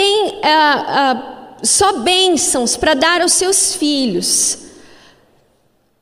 tem 0.00 0.40
ah, 0.42 0.84
ah, 0.88 1.56
só 1.62 1.98
bênçãos 1.98 2.74
para 2.74 2.94
dar 2.94 3.20
aos 3.20 3.34
seus 3.34 3.74
filhos, 3.74 4.56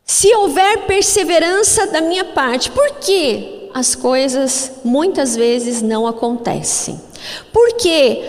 se 0.05 0.33
houver 0.37 0.87
perseverança 0.87 1.89
da 1.89 2.01
minha 2.01 2.27
parte, 2.27 2.71
por 2.71 3.01
que 3.01 3.69
as 3.75 3.97
coisas 3.97 4.71
muitas 4.85 5.35
vezes 5.35 5.83
não 5.83 6.07
acontecem? 6.07 7.01
Porque 7.53 8.23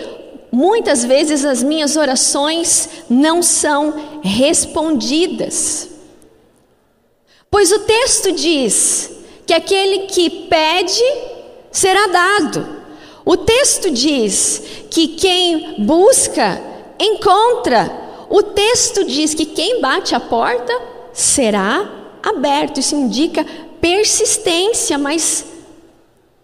muitas 0.50 1.04
vezes 1.04 1.44
as 1.44 1.62
minhas 1.62 1.94
orações 1.94 2.88
não 3.08 3.40
são 3.40 3.94
respondidas. 4.24 5.88
Pois 7.48 7.70
o 7.70 7.78
texto 7.78 8.32
diz 8.32 9.08
que 9.46 9.54
aquele 9.54 10.08
que 10.08 10.48
pede 10.48 11.04
será 11.70 12.08
dado. 12.08 12.79
O 13.30 13.36
texto 13.36 13.92
diz 13.92 14.60
que 14.90 15.06
quem 15.06 15.84
busca 15.84 16.60
encontra. 16.98 17.88
O 18.28 18.42
texto 18.42 19.04
diz 19.04 19.34
que 19.34 19.46
quem 19.46 19.80
bate 19.80 20.16
a 20.16 20.18
porta 20.18 20.76
será 21.12 22.08
aberto. 22.24 22.80
Isso 22.80 22.96
indica 22.96 23.46
persistência, 23.80 24.98
mas 24.98 25.44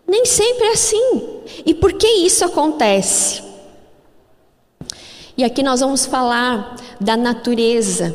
nem 0.06 0.24
sempre 0.24 0.64
é 0.68 0.72
assim. 0.74 1.40
E 1.66 1.74
por 1.74 1.92
que 1.94 2.06
isso 2.06 2.44
acontece? 2.44 3.42
E 5.36 5.42
aqui 5.42 5.64
nós 5.64 5.80
vamos 5.80 6.06
falar 6.06 6.76
da 7.00 7.16
natureza 7.16 8.14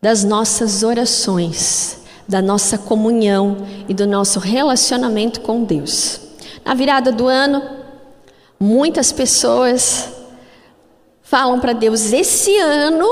das 0.00 0.22
nossas 0.22 0.84
orações, 0.84 1.98
da 2.28 2.40
nossa 2.40 2.78
comunhão 2.78 3.56
e 3.88 3.92
do 3.92 4.06
nosso 4.06 4.38
relacionamento 4.38 5.40
com 5.40 5.64
Deus. 5.64 6.27
Na 6.68 6.74
virada 6.74 7.10
do 7.10 7.26
ano, 7.26 7.62
muitas 8.60 9.10
pessoas 9.10 10.12
falam 11.22 11.58
para 11.60 11.72
Deus: 11.72 12.12
esse 12.12 12.54
ano 12.58 13.06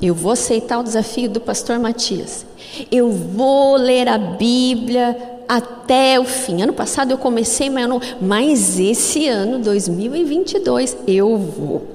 eu 0.00 0.14
vou 0.14 0.32
aceitar 0.32 0.78
o 0.78 0.82
desafio 0.82 1.28
do 1.28 1.38
pastor 1.38 1.78
Matias. 1.78 2.46
Eu 2.90 3.10
vou 3.10 3.76
ler 3.76 4.08
a 4.08 4.16
Bíblia 4.16 5.14
até 5.46 6.18
o 6.18 6.24
fim. 6.24 6.62
Ano 6.62 6.72
passado 6.72 7.10
eu 7.10 7.18
comecei, 7.18 7.68
mas, 7.68 7.86
não, 7.86 8.00
mas 8.22 8.80
esse 8.80 9.28
ano, 9.28 9.58
2022, 9.58 10.96
eu 11.06 11.36
vou. 11.36 11.86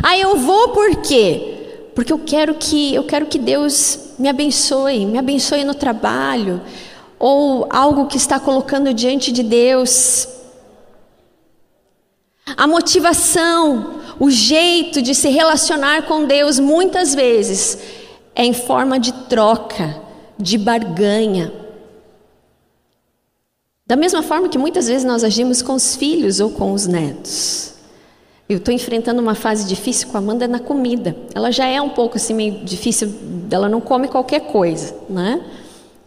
Aí 0.00 0.20
eu 0.20 0.36
vou 0.36 0.68
por 0.68 0.94
quê? 0.98 1.88
Porque 1.92 2.12
eu 2.12 2.20
quero 2.20 2.54
que 2.54 2.94
eu 2.94 3.02
quero 3.02 3.26
que 3.26 3.36
Deus 3.36 4.12
me 4.16 4.28
abençoe, 4.28 5.04
me 5.06 5.18
abençoe 5.18 5.64
no 5.64 5.74
trabalho, 5.74 6.60
ou 7.22 7.68
algo 7.70 8.08
que 8.08 8.16
está 8.16 8.40
colocando 8.40 8.92
diante 8.92 9.30
de 9.30 9.44
Deus. 9.44 10.26
A 12.56 12.66
motivação, 12.66 14.00
o 14.18 14.28
jeito 14.28 15.00
de 15.00 15.14
se 15.14 15.28
relacionar 15.28 16.02
com 16.02 16.24
Deus 16.24 16.58
muitas 16.58 17.14
vezes 17.14 17.78
é 18.34 18.44
em 18.44 18.52
forma 18.52 18.98
de 18.98 19.12
troca, 19.28 20.02
de 20.36 20.58
barganha. 20.58 21.52
Da 23.86 23.94
mesma 23.94 24.24
forma 24.24 24.48
que 24.48 24.58
muitas 24.58 24.88
vezes 24.88 25.04
nós 25.04 25.22
agimos 25.22 25.62
com 25.62 25.74
os 25.74 25.94
filhos 25.94 26.40
ou 26.40 26.50
com 26.50 26.72
os 26.72 26.88
netos. 26.88 27.74
Eu 28.48 28.56
estou 28.56 28.74
enfrentando 28.74 29.22
uma 29.22 29.36
fase 29.36 29.64
difícil 29.68 30.08
com 30.08 30.16
a 30.16 30.20
Amanda 30.20 30.48
na 30.48 30.58
comida. 30.58 31.16
Ela 31.32 31.52
já 31.52 31.66
é 31.66 31.80
um 31.80 31.90
pouco 31.90 32.16
assim 32.16 32.34
meio 32.34 32.64
difícil, 32.64 33.14
ela 33.48 33.68
não 33.68 33.80
come 33.80 34.08
qualquer 34.08 34.40
coisa, 34.40 34.92
né? 35.08 35.40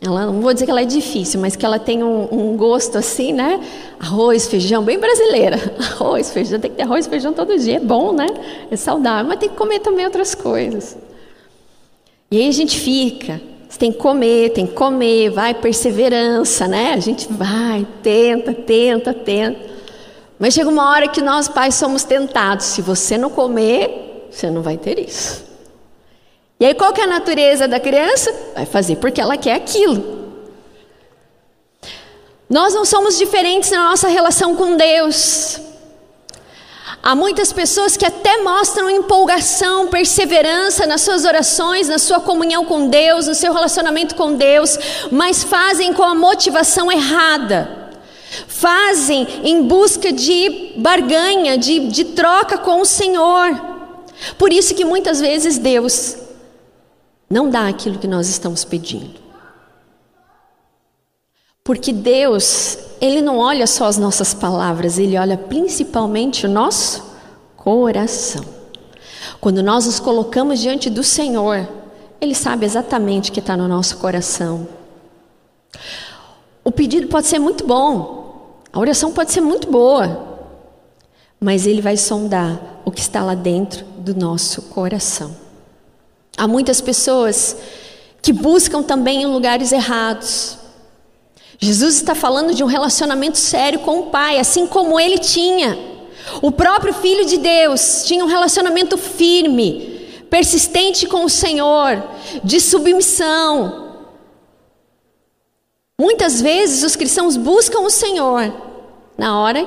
Ela, 0.02 0.28
não 0.28 0.42
vou 0.42 0.54
dizer 0.54 0.66
que 0.66 0.72
ela 0.72 0.82
é 0.82 0.86
difícil, 0.86 1.40
mas 1.40 1.56
que 1.56 1.66
ela 1.66 1.80
tem 1.80 2.04
um, 2.04 2.28
um, 2.32 2.58
gosto 2.58 2.98
assim, 2.98 3.34
né? 3.34 3.60
Arroz, 4.00 4.48
feijão, 4.48 4.84
bem 4.84 5.00
brasileira. 5.00 5.58
Arroz, 5.80 6.32
feijão, 6.32 6.60
tem 6.60 6.70
que 6.70 6.78
ter 6.78 6.84
arroz, 6.84 7.08
feijão 7.08 7.34
todo 7.34 7.58
dia, 7.58 7.78
é 7.78 7.80
bom, 7.80 8.12
né? 8.12 8.28
É 8.70 8.76
saudável, 8.76 9.26
mas 9.28 9.40
tem 9.40 9.50
que 9.50 9.56
comer 9.56 9.80
também 9.80 10.06
outras 10.06 10.36
coisas. 10.36 10.98
E 12.30 12.40
aí 12.40 12.48
a 12.48 12.52
gente 12.52 12.80
fica, 12.80 13.42
você 13.68 13.80
tem 13.80 13.92
que 13.92 13.98
comer, 13.98 14.52
tem 14.52 14.68
que 14.68 14.74
comer, 14.74 15.30
vai, 15.30 15.54
perseverança, 15.54 16.68
né? 16.68 16.94
A 16.94 17.00
gente 17.00 17.32
vai, 17.32 17.88
tenta, 18.04 18.54
tenta, 18.54 19.14
tenta. 19.14 19.60
Mas 20.38 20.54
chega 20.54 20.70
uma 20.70 20.92
hora 20.92 21.08
que 21.08 21.22
nós 21.22 21.48
pais 21.48 21.76
somos 21.76 22.04
tentados. 22.04 22.66
Se 22.66 22.82
você 22.82 23.18
não 23.18 23.30
comer, 23.30 24.28
você 24.30 24.52
não 24.52 24.62
vai 24.62 24.78
ter 24.78 25.00
isso. 25.00 25.44
E 26.60 26.66
aí 26.66 26.74
qual 26.74 26.94
que 26.94 27.02
é 27.02 27.04
a 27.04 27.08
natureza 27.08 27.68
da 27.68 27.80
criança? 27.80 28.34
Vai 28.56 28.66
fazer 28.66 28.96
porque 28.98 29.20
ela 29.20 29.38
quer 29.38 29.56
aquilo. 29.56 30.16
Nós 32.50 32.74
não 32.74 32.86
somos 32.86 33.18
diferentes 33.18 33.72
na 33.72 33.90
nossa 33.90 34.08
relação 34.08 34.56
com 34.56 34.78
Deus. 34.78 35.60
Há 37.04 37.14
muitas 37.14 37.52
pessoas 37.52 37.98
que 37.98 38.06
até 38.06 38.42
mostram 38.42 38.90
empolgação, 38.90 39.88
perseverança 39.88 40.88
nas 40.88 41.02
suas 41.02 41.26
orações, 41.26 41.88
na 41.88 42.00
sua 42.00 42.20
comunhão 42.20 42.66
com 42.66 42.88
Deus, 42.88 43.28
no 43.28 43.36
seu 43.36 43.54
relacionamento 43.54 44.16
com 44.16 44.34
Deus, 44.34 44.78
mas 45.12 45.44
fazem 45.44 45.94
com 45.94 46.04
a 46.04 46.16
motivação 46.16 46.92
errada. 46.92 47.92
Fazem 48.48 49.28
em 49.44 49.64
busca 49.64 50.12
de 50.12 50.74
barganha, 50.78 51.58
de, 51.58 51.88
de 51.88 52.06
troca 52.06 52.58
com 52.58 52.82
o 52.82 52.86
Senhor. 52.86 53.52
Por 54.38 54.52
isso 54.52 54.74
que 54.74 54.86
muitas 54.86 55.20
vezes 55.20 55.58
Deus 55.58 56.25
não 57.30 57.50
dá 57.50 57.68
aquilo 57.68 58.00
que 58.00 58.08
nós 58.08 58.30
estamos 58.30 58.64
pedindo. 58.64 59.26
Porque 61.64 61.92
Deus, 61.92 62.78
Ele 63.02 63.22
não 63.22 63.40
olha 63.40 63.66
só 63.66 63.86
as 63.86 63.98
nossas 63.98 64.34
palavras, 64.34 65.00
Ele 65.00 65.18
olha 65.18 65.36
principalmente 65.36 66.46
o 66.46 66.50
nosso 66.50 67.04
coração. 67.58 68.46
Quando 69.42 69.64
nós 69.64 69.88
nos 69.88 70.00
colocamos 70.00 70.60
diante 70.60 70.90
do 70.92 71.04
Senhor, 71.04 71.68
Ele 72.22 72.36
sabe 72.36 72.66
exatamente 72.66 73.32
o 73.32 73.34
que 73.34 73.40
está 73.40 73.58
no 73.58 73.68
nosso 73.68 73.98
coração. 73.98 74.68
O 76.64 76.72
pedido 76.72 77.08
pode 77.08 77.26
ser 77.26 77.40
muito 77.40 77.66
bom, 77.66 78.62
a 78.72 78.80
oração 78.80 79.12
pode 79.12 79.32
ser 79.32 79.42
muito 79.42 79.70
boa, 79.70 80.38
mas 81.40 81.66
Ele 81.66 81.82
vai 81.82 81.98
sondar 81.98 82.82
o 82.86 82.92
que 82.92 83.02
está 83.02 83.24
lá 83.24 83.34
dentro 83.34 83.84
do 83.98 84.16
nosso 84.16 84.62
coração. 84.64 85.45
Há 86.38 86.48
muitas 86.48 86.82
pessoas 86.82 87.56
que 88.22 88.34
buscam 88.34 88.82
também 88.82 89.24
em 89.24 89.26
lugares 89.28 89.72
errados. 89.72 90.58
Jesus 91.60 91.96
está 91.96 92.14
falando 92.14 92.54
de 92.54 92.64
um 92.64 92.68
relacionamento 92.68 93.38
sério 93.38 93.80
com 93.80 94.00
o 94.00 94.06
Pai, 94.08 94.40
assim 94.40 94.68
como 94.68 95.00
ele 95.00 95.18
tinha. 95.18 95.78
O 96.42 96.52
próprio 96.52 96.94
Filho 96.94 97.26
de 97.26 97.38
Deus 97.38 98.04
tinha 98.06 98.24
um 98.24 98.28
relacionamento 98.28 98.98
firme, 98.98 100.10
persistente 100.30 101.08
com 101.08 101.24
o 101.24 101.30
Senhor, 101.30 102.04
de 102.44 102.60
submissão. 102.60 103.86
Muitas 106.00 106.42
vezes 106.42 106.84
os 106.84 106.96
cristãos 106.96 107.38
buscam 107.38 107.80
o 107.82 107.90
Senhor 107.90 108.54
na 109.18 109.40
hora 109.40 109.66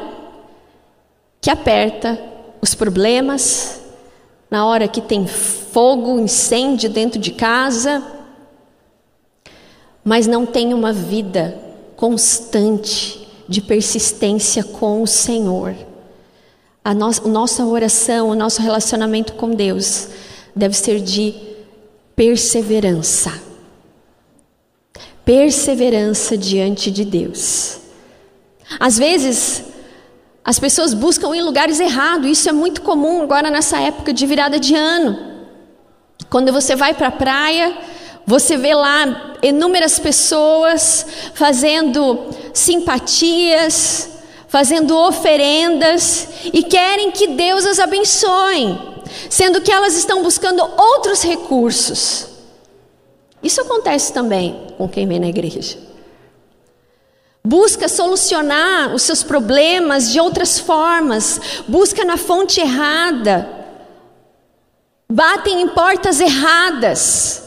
que 1.41 1.51
aperta 1.51 2.21
os 2.61 2.75
problemas, 2.75 3.81
na 4.51 4.67
hora 4.67 4.89
que 4.89 5.01
tem 5.01 5.27
fogo, 5.27 6.19
incêndio 6.19 6.89
dentro 6.89 7.19
de 7.19 7.33
casa, 7.33 8.03
mas 10.03 10.27
não 10.27 10.47
tem 10.47 10.73
uma 10.73 10.93
vida 10.93 11.59
constante 11.97 13.29
de 13.47 13.61
persistência 13.61 14.65
com 14.65 15.03
o 15.03 15.07
Senhor. 15.07 15.75
A 16.85 16.95
nossa, 16.95 17.29
nossa 17.29 17.67
oração, 17.67 18.31
o 18.31 18.35
nosso 18.35 18.63
relacionamento 18.63 19.35
com 19.35 19.51
Deus 19.51 20.09
deve 20.55 20.75
ser 20.77 21.01
de 21.01 21.35
perseverança. 22.17 23.43
Perseverança 25.25 26.39
diante 26.39 26.91
de 26.91 27.05
Deus. 27.05 27.81
Às 28.81 28.97
vezes, 28.97 29.65
as 30.49 30.59
pessoas 30.59 30.95
buscam 30.95 31.37
em 31.37 31.43
lugares 31.43 31.79
errados, 31.79 32.27
isso 32.27 32.49
é 32.49 32.53
muito 32.53 32.81
comum 32.81 33.21
agora 33.21 33.51
nessa 33.51 33.79
época 33.83 34.15
de 34.15 34.25
virada 34.25 34.59
de 34.59 34.75
ano. 34.75 35.45
Quando 36.31 36.51
você 36.51 36.75
vai 36.75 36.95
para 36.95 37.09
a 37.09 37.13
praia, 37.13 37.77
você 38.27 38.57
vê 38.57 38.73
lá 38.73 39.37
inúmeras 39.43 39.99
pessoas 39.99 41.05
fazendo 41.35 42.31
simpatias, 42.55 44.09
fazendo 44.49 44.97
oferendas 44.97 46.27
e 46.51 46.63
querem 46.63 47.11
que 47.11 47.27
Deus 47.27 47.67
as 47.67 47.79
abençoe, 47.79 48.79
sendo 49.29 49.61
que 49.61 49.71
elas 49.71 49.99
estão 49.99 50.23
buscando 50.23 50.67
outros 50.79 51.23
recursos. 51.23 52.27
Isso 53.43 53.61
acontece 53.61 54.15
também 54.15 54.59
com 54.79 54.89
quem 54.89 55.07
vem 55.07 55.21
na 55.21 55.29
igreja. 55.29 55.88
Busca 57.49 57.89
solucionar 57.89 58.95
os 58.95 59.03
seus 59.03 59.23
problemas 59.23 60.13
de 60.13 60.21
outras 60.21 60.59
formas, 60.59 61.63
busca 61.67 62.05
na 62.05 62.17
fonte 62.17 62.61
errada 62.61 63.59
batem 65.11 65.63
em 65.63 65.69
portas 65.69 66.21
erradas 66.21 67.43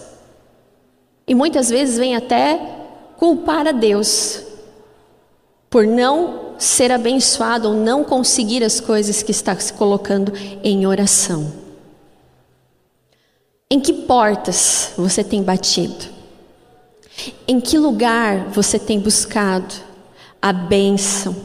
e 1.28 1.36
muitas 1.36 1.70
vezes 1.70 1.98
vêm 1.98 2.16
até 2.16 2.60
culpar 3.18 3.68
a 3.68 3.72
Deus 3.72 4.42
por 5.70 5.86
não 5.86 6.56
ser 6.58 6.92
abençoado 6.92 7.70
ou 7.70 7.74
não 7.76 8.04
conseguir 8.04 8.64
as 8.64 8.80
coisas 8.80 9.22
que 9.22 9.32
está 9.32 9.56
se 9.58 9.72
colocando 9.74 10.34
em 10.64 10.86
oração. 10.86 11.54
Em 13.70 13.80
que 13.80 13.94
portas 13.94 14.92
você 14.98 15.24
tem 15.24 15.42
batido? 15.44 16.06
Em 17.48 17.62
que 17.62 17.78
lugar 17.78 18.50
você 18.50 18.78
tem 18.78 19.00
buscado 19.00 19.74
a 20.42 20.52
bênção 20.52 21.36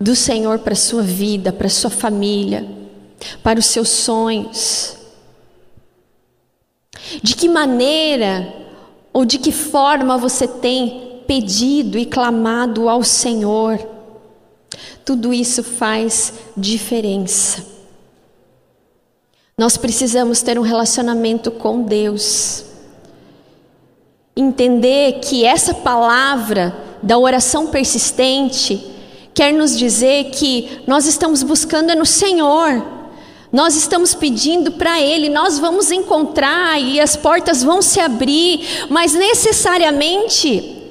do 0.00 0.16
Senhor 0.16 0.58
para 0.60 0.72
a 0.72 0.76
sua 0.76 1.02
vida, 1.02 1.52
para 1.52 1.66
a 1.66 1.70
sua 1.70 1.90
família? 1.90 2.76
para 3.42 3.58
os 3.58 3.66
seus 3.66 3.88
sonhos? 3.88 4.96
De 7.22 7.34
que 7.34 7.48
maneira 7.48 8.52
ou 9.12 9.24
de 9.24 9.38
que 9.38 9.52
forma 9.52 10.18
você 10.18 10.46
tem 10.46 11.22
pedido 11.26 11.98
e 11.98 12.06
clamado 12.06 12.88
ao 12.88 13.02
Senhor? 13.02 13.78
Tudo 15.04 15.32
isso 15.32 15.62
faz 15.62 16.34
diferença. 16.56 17.64
Nós 19.56 19.76
precisamos 19.76 20.42
ter 20.42 20.58
um 20.58 20.62
relacionamento 20.62 21.50
com 21.50 21.82
Deus. 21.82 22.64
Entender 24.36 25.20
que 25.20 25.44
essa 25.44 25.72
palavra 25.72 26.76
da 27.02 27.18
oração 27.18 27.68
persistente 27.68 28.94
quer 29.36 29.52
nos 29.52 29.76
dizer 29.76 30.30
que 30.30 30.80
nós 30.86 31.06
estamos 31.06 31.42
buscando 31.42 31.90
é 31.90 31.94
no 31.94 32.06
Senhor. 32.06 32.82
Nós 33.52 33.76
estamos 33.76 34.14
pedindo 34.14 34.72
para 34.72 35.00
Ele, 35.00 35.28
nós 35.28 35.58
vamos 35.58 35.90
encontrar 35.90 36.80
e 36.80 36.98
as 36.98 37.16
portas 37.16 37.62
vão 37.62 37.80
se 37.80 38.00
abrir, 38.00 38.86
mas 38.90 39.12
necessariamente 39.12 40.90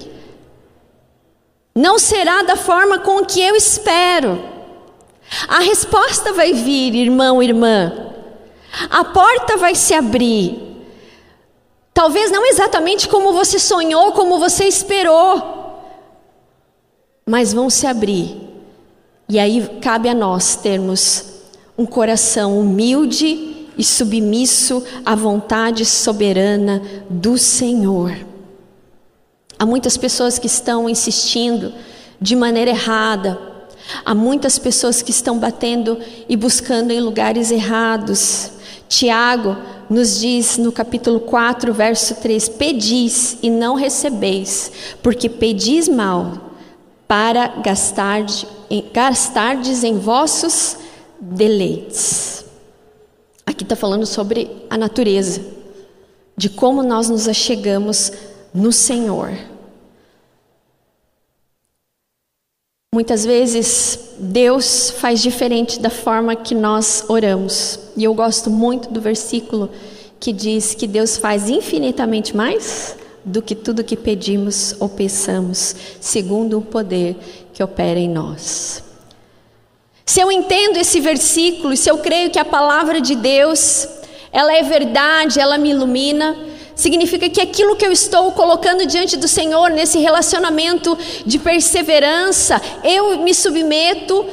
não 1.76 2.00
será 2.00 2.44
da 2.44 2.56
forma 2.56 3.00
com 3.00 3.26
que 3.26 3.42
eu 3.42 3.56
espero. 3.56 4.42
A 5.48 5.60
resposta 5.60 6.32
vai 6.32 6.54
vir, 6.54 6.96
irmão, 6.96 7.42
irmã. 7.42 7.92
A 8.90 9.04
porta 9.04 9.58
vai 9.58 9.74
se 9.74 9.94
abrir. 9.94 10.62
Talvez 11.94 12.30
não 12.30 12.46
exatamente 12.46 13.08
como 13.08 13.34
você 13.34 13.58
sonhou, 13.58 14.12
como 14.12 14.38
você 14.38 14.66
esperou, 14.66 15.65
mas 17.28 17.52
vão 17.54 17.72
se 17.72 17.88
abrir. 17.88 18.38
E 19.28 19.40
aí 19.40 19.68
cabe 19.82 20.08
a 20.08 20.14
nós 20.14 20.56
termos 20.56 21.26
um 21.76 21.84
coração 21.84 22.60
humilde 22.60 23.66
e 23.76 23.84
submisso 23.84 24.84
à 25.04 25.16
vontade 25.16 25.84
soberana 25.86 26.82
do 27.10 27.36
Senhor. 27.36 28.16
Há 29.58 29.66
muitas 29.66 29.98
pessoas 29.98 30.38
que 30.38 30.46
estão 30.46 30.88
insistindo 30.88 31.74
de 32.22 32.36
maneira 32.36 32.70
errada, 32.70 33.40
há 34.06 34.14
muitas 34.14 34.60
pessoas 34.60 35.02
que 35.02 35.10
estão 35.10 35.40
batendo 35.40 35.98
e 36.30 36.38
buscando 36.38 36.92
em 36.92 37.00
lugares 37.00 37.50
errados. 37.50 38.52
Tiago 38.88 39.58
nos 39.90 40.20
diz 40.20 40.60
no 40.60 40.72
capítulo 40.72 41.20
4, 41.22 41.74
verso 41.74 42.14
3: 42.16 42.50
Pedis 42.50 43.38
e 43.42 43.50
não 43.50 43.74
recebeis, 43.74 44.72
porque 45.02 45.28
pedis 45.28 45.90
mal, 45.90 46.45
para 47.08 47.48
gastar, 47.62 48.26
gastardes 48.94 49.84
em 49.84 49.98
vossos 49.98 50.78
deleites. 51.20 52.46
Aqui 53.46 53.64
está 53.64 53.76
falando 53.76 54.06
sobre 54.06 54.66
a 54.70 54.78
natureza, 54.78 55.42
de 56.36 56.50
como 56.50 56.82
nós 56.82 57.10
nos 57.10 57.28
achegamos 57.28 58.12
no 58.54 58.72
Senhor. 58.72 59.32
Muitas 62.94 63.26
vezes 63.26 64.16
Deus 64.18 64.90
faz 64.90 65.22
diferente 65.22 65.80
da 65.80 65.90
forma 65.90 66.36
que 66.36 66.56
nós 66.56 67.04
oramos. 67.10 67.78
E 67.96 68.06
eu 68.06 68.14
gosto 68.14 68.50
muito 68.50 68.90
do 68.90 69.02
versículo 69.02 69.70
que 70.20 70.32
diz 70.32 70.74
que 70.74 70.88
Deus 70.88 71.18
faz 71.18 71.50
infinitamente 71.50 72.36
mais 72.36 72.96
do 73.26 73.42
que 73.42 73.56
tudo 73.56 73.84
que 73.84 73.98
pedimos 73.98 74.76
ou 74.80 74.88
pensamos, 74.88 75.76
segundo 76.00 76.60
o 76.60 76.62
poder 76.62 77.16
que 77.54 77.64
opera 77.64 78.00
em 78.00 78.08
nós. 78.08 78.84
Se 80.06 80.22
eu 80.22 80.32
entendo 80.32 80.78
esse 80.78 81.00
versículo, 81.00 81.76
se 81.76 81.90
eu 81.90 81.98
creio 81.98 82.30
que 82.30 82.38
a 82.38 82.46
palavra 82.46 83.02
de 83.02 83.16
Deus, 83.16 83.88
ela 84.32 84.54
é 84.54 84.62
verdade, 84.62 85.40
ela 85.40 85.58
me 85.58 85.72
ilumina, 85.72 86.38
significa 86.76 87.28
que 87.28 87.42
aquilo 87.42 87.76
que 87.76 87.86
eu 87.86 87.92
estou 87.92 88.32
colocando 88.34 88.86
diante 88.86 89.18
do 89.18 89.28
Senhor 89.28 89.72
nesse 89.72 89.98
relacionamento 89.98 90.96
de 91.26 91.40
perseverança, 91.40 92.62
eu 92.84 93.24
me 93.24 93.34
submeto 93.34 94.26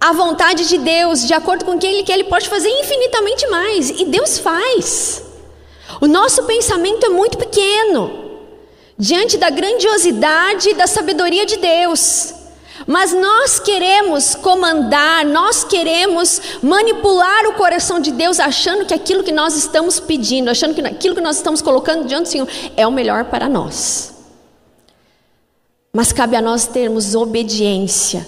à 0.00 0.12
vontade 0.12 0.68
de 0.68 0.78
Deus, 0.78 1.26
de 1.26 1.34
acordo 1.34 1.64
com 1.64 1.76
quem 1.76 1.92
Ele 1.92 2.02
quer, 2.04 2.14
Ele 2.14 2.24
pode 2.24 2.48
fazer 2.48 2.68
infinitamente 2.68 3.46
mais, 3.48 3.90
e 3.90 4.04
Deus 4.04 4.38
faz. 4.38 5.29
O 6.00 6.06
nosso 6.06 6.42
pensamento 6.44 7.06
é 7.06 7.08
muito 7.08 7.38
pequeno, 7.38 8.30
diante 8.98 9.38
da 9.38 9.48
grandiosidade 9.48 10.70
e 10.70 10.74
da 10.74 10.86
sabedoria 10.86 11.46
de 11.46 11.56
Deus. 11.56 12.34
Mas 12.86 13.12
nós 13.12 13.58
queremos 13.58 14.34
comandar, 14.34 15.24
nós 15.24 15.64
queremos 15.64 16.40
manipular 16.62 17.46
o 17.46 17.54
coração 17.54 18.00
de 18.00 18.10
Deus, 18.10 18.40
achando 18.40 18.86
que 18.86 18.94
aquilo 18.94 19.22
que 19.22 19.32
nós 19.32 19.56
estamos 19.56 20.00
pedindo, 20.00 20.50
achando 20.50 20.74
que 20.74 20.80
aquilo 20.80 21.14
que 21.14 21.20
nós 21.20 21.36
estamos 21.36 21.62
colocando 21.62 22.06
diante 22.06 22.24
do 22.24 22.28
Senhor 22.28 22.48
é 22.76 22.86
o 22.86 22.92
melhor 22.92 23.26
para 23.26 23.48
nós. 23.48 24.14
Mas 25.92 26.12
cabe 26.12 26.36
a 26.36 26.42
nós 26.42 26.66
termos 26.66 27.14
obediência 27.14 28.26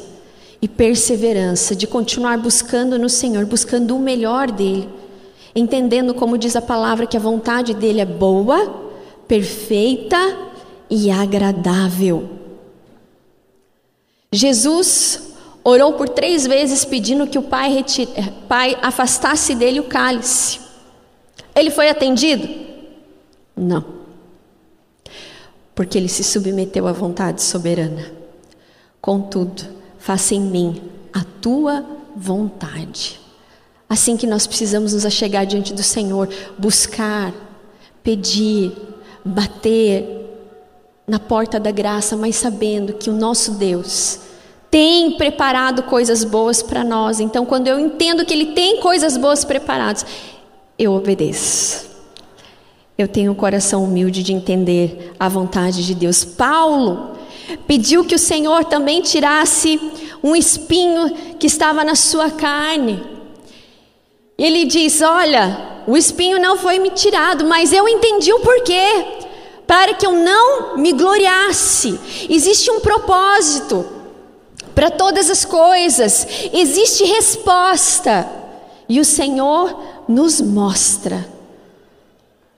e 0.61 0.69
perseverança 0.69 1.75
de 1.75 1.87
continuar 1.87 2.39
buscando 2.39 2.99
no 2.99 3.09
Senhor, 3.09 3.45
buscando 3.47 3.97
o 3.97 3.99
melhor 3.99 4.51
dele, 4.51 4.89
entendendo, 5.55 6.15
como 6.15 6.39
diz 6.39 6.57
a 6.57 6.63
palavra, 6.63 7.07
que 7.07 7.17
a 7.17 7.21
vontade 7.21 7.75
dele 7.75 8.01
é 8.01 8.07
boa, 8.07 8.91
perfeita 9.29 10.17
e 10.91 11.11
agradável. 11.11 12.29
Jesus 14.31 15.35
orou 15.63 15.93
por 15.93 16.09
três 16.09 16.47
vezes 16.47 16.85
pedindo 16.85 17.27
que 17.27 17.39
o 17.39 17.43
pai, 17.43 17.73
retire, 17.73 18.11
pai 18.49 18.77
afastasse 18.83 19.55
dele 19.55 19.81
o 19.81 19.85
cálice. 19.85 20.61
Ele 21.55 21.71
foi 21.71 21.89
atendido? 21.89 22.49
Não. 23.55 23.85
Porque 25.75 25.99
ele 25.99 26.09
se 26.09 26.25
submeteu 26.25 26.87
à 26.87 26.93
vontade 26.93 27.43
soberana. 27.43 28.11
Contudo, 29.01 29.63
faça 29.99 30.35
em 30.35 30.41
mim 30.41 30.83
a 31.13 31.25
tua 31.41 31.85
vontade. 32.17 33.22
Assim 33.93 34.17
que 34.17 34.27
nós 34.27 34.47
precisamos 34.47 34.95
nos 34.95 35.05
achegar 35.05 35.45
diante 35.45 35.75
do 35.75 35.83
Senhor, 35.83 36.27
buscar, 36.57 37.31
pedir, 38.03 38.73
bater, 39.23 40.31
na 41.07 41.19
porta 41.19 41.61
da 41.61 41.71
graça, 41.71 42.17
mas 42.17 42.37
sabendo 42.37 42.95
que 42.95 43.11
o 43.11 43.13
nosso 43.13 43.51
Deus 43.51 44.21
tem 44.71 45.19
preparado 45.19 45.83
coisas 45.83 46.25
boas 46.25 46.63
para 46.63 46.83
nós. 46.83 47.21
Então, 47.21 47.45
quando 47.45 47.69
eu 47.69 47.79
entendo 47.79 48.25
que 48.25 48.33
Ele 48.33 48.55
tem 48.55 48.81
coisas 48.81 49.19
boas 49.19 49.45
preparadas, 49.45 50.07
eu 50.79 50.95
obedeço. 50.95 51.85
Eu 52.97 53.07
tenho 53.07 53.31
um 53.31 53.35
coração 53.35 53.85
humilde 53.85 54.23
de 54.23 54.33
entender 54.33 55.13
a 55.21 55.29
vontade 55.29 55.85
de 55.85 55.95
Deus. 55.95 56.25
Paulo 56.25 57.19
pediu 57.67 58.07
que 58.07 58.15
o 58.15 58.19
Senhor 58.19 58.65
também 58.65 59.03
tirasse 59.03 59.79
um 60.25 60.35
espinho 60.35 61.15
que 61.39 61.47
estava 61.47 61.85
na 61.85 61.95
sua 61.95 62.31
carne. 62.31 63.12
Ele 64.39 64.65
diz: 64.65 65.01
Olha, 65.01 65.83
o 65.87 65.97
espinho 65.97 66.41
não 66.41 66.57
foi 66.57 66.79
me 66.79 66.91
tirado, 66.91 67.45
mas 67.45 67.73
eu 67.73 67.89
entendi 67.89 68.33
o 68.33 68.41
porquê 68.41 69.23
para 69.67 69.95
que 69.95 70.07
eu 70.07 70.13
não 70.13 70.77
me 70.77 70.93
gloriasse. 70.93 71.99
Existe 72.29 72.71
um 72.71 72.81
propósito 72.81 73.87
para 74.75 74.91
todas 74.91 75.31
as 75.31 75.45
coisas, 75.45 76.27
existe 76.53 77.05
resposta, 77.05 78.29
e 78.89 79.01
o 79.01 79.05
Senhor 79.05 80.05
nos 80.09 80.41
mostra. 80.41 81.27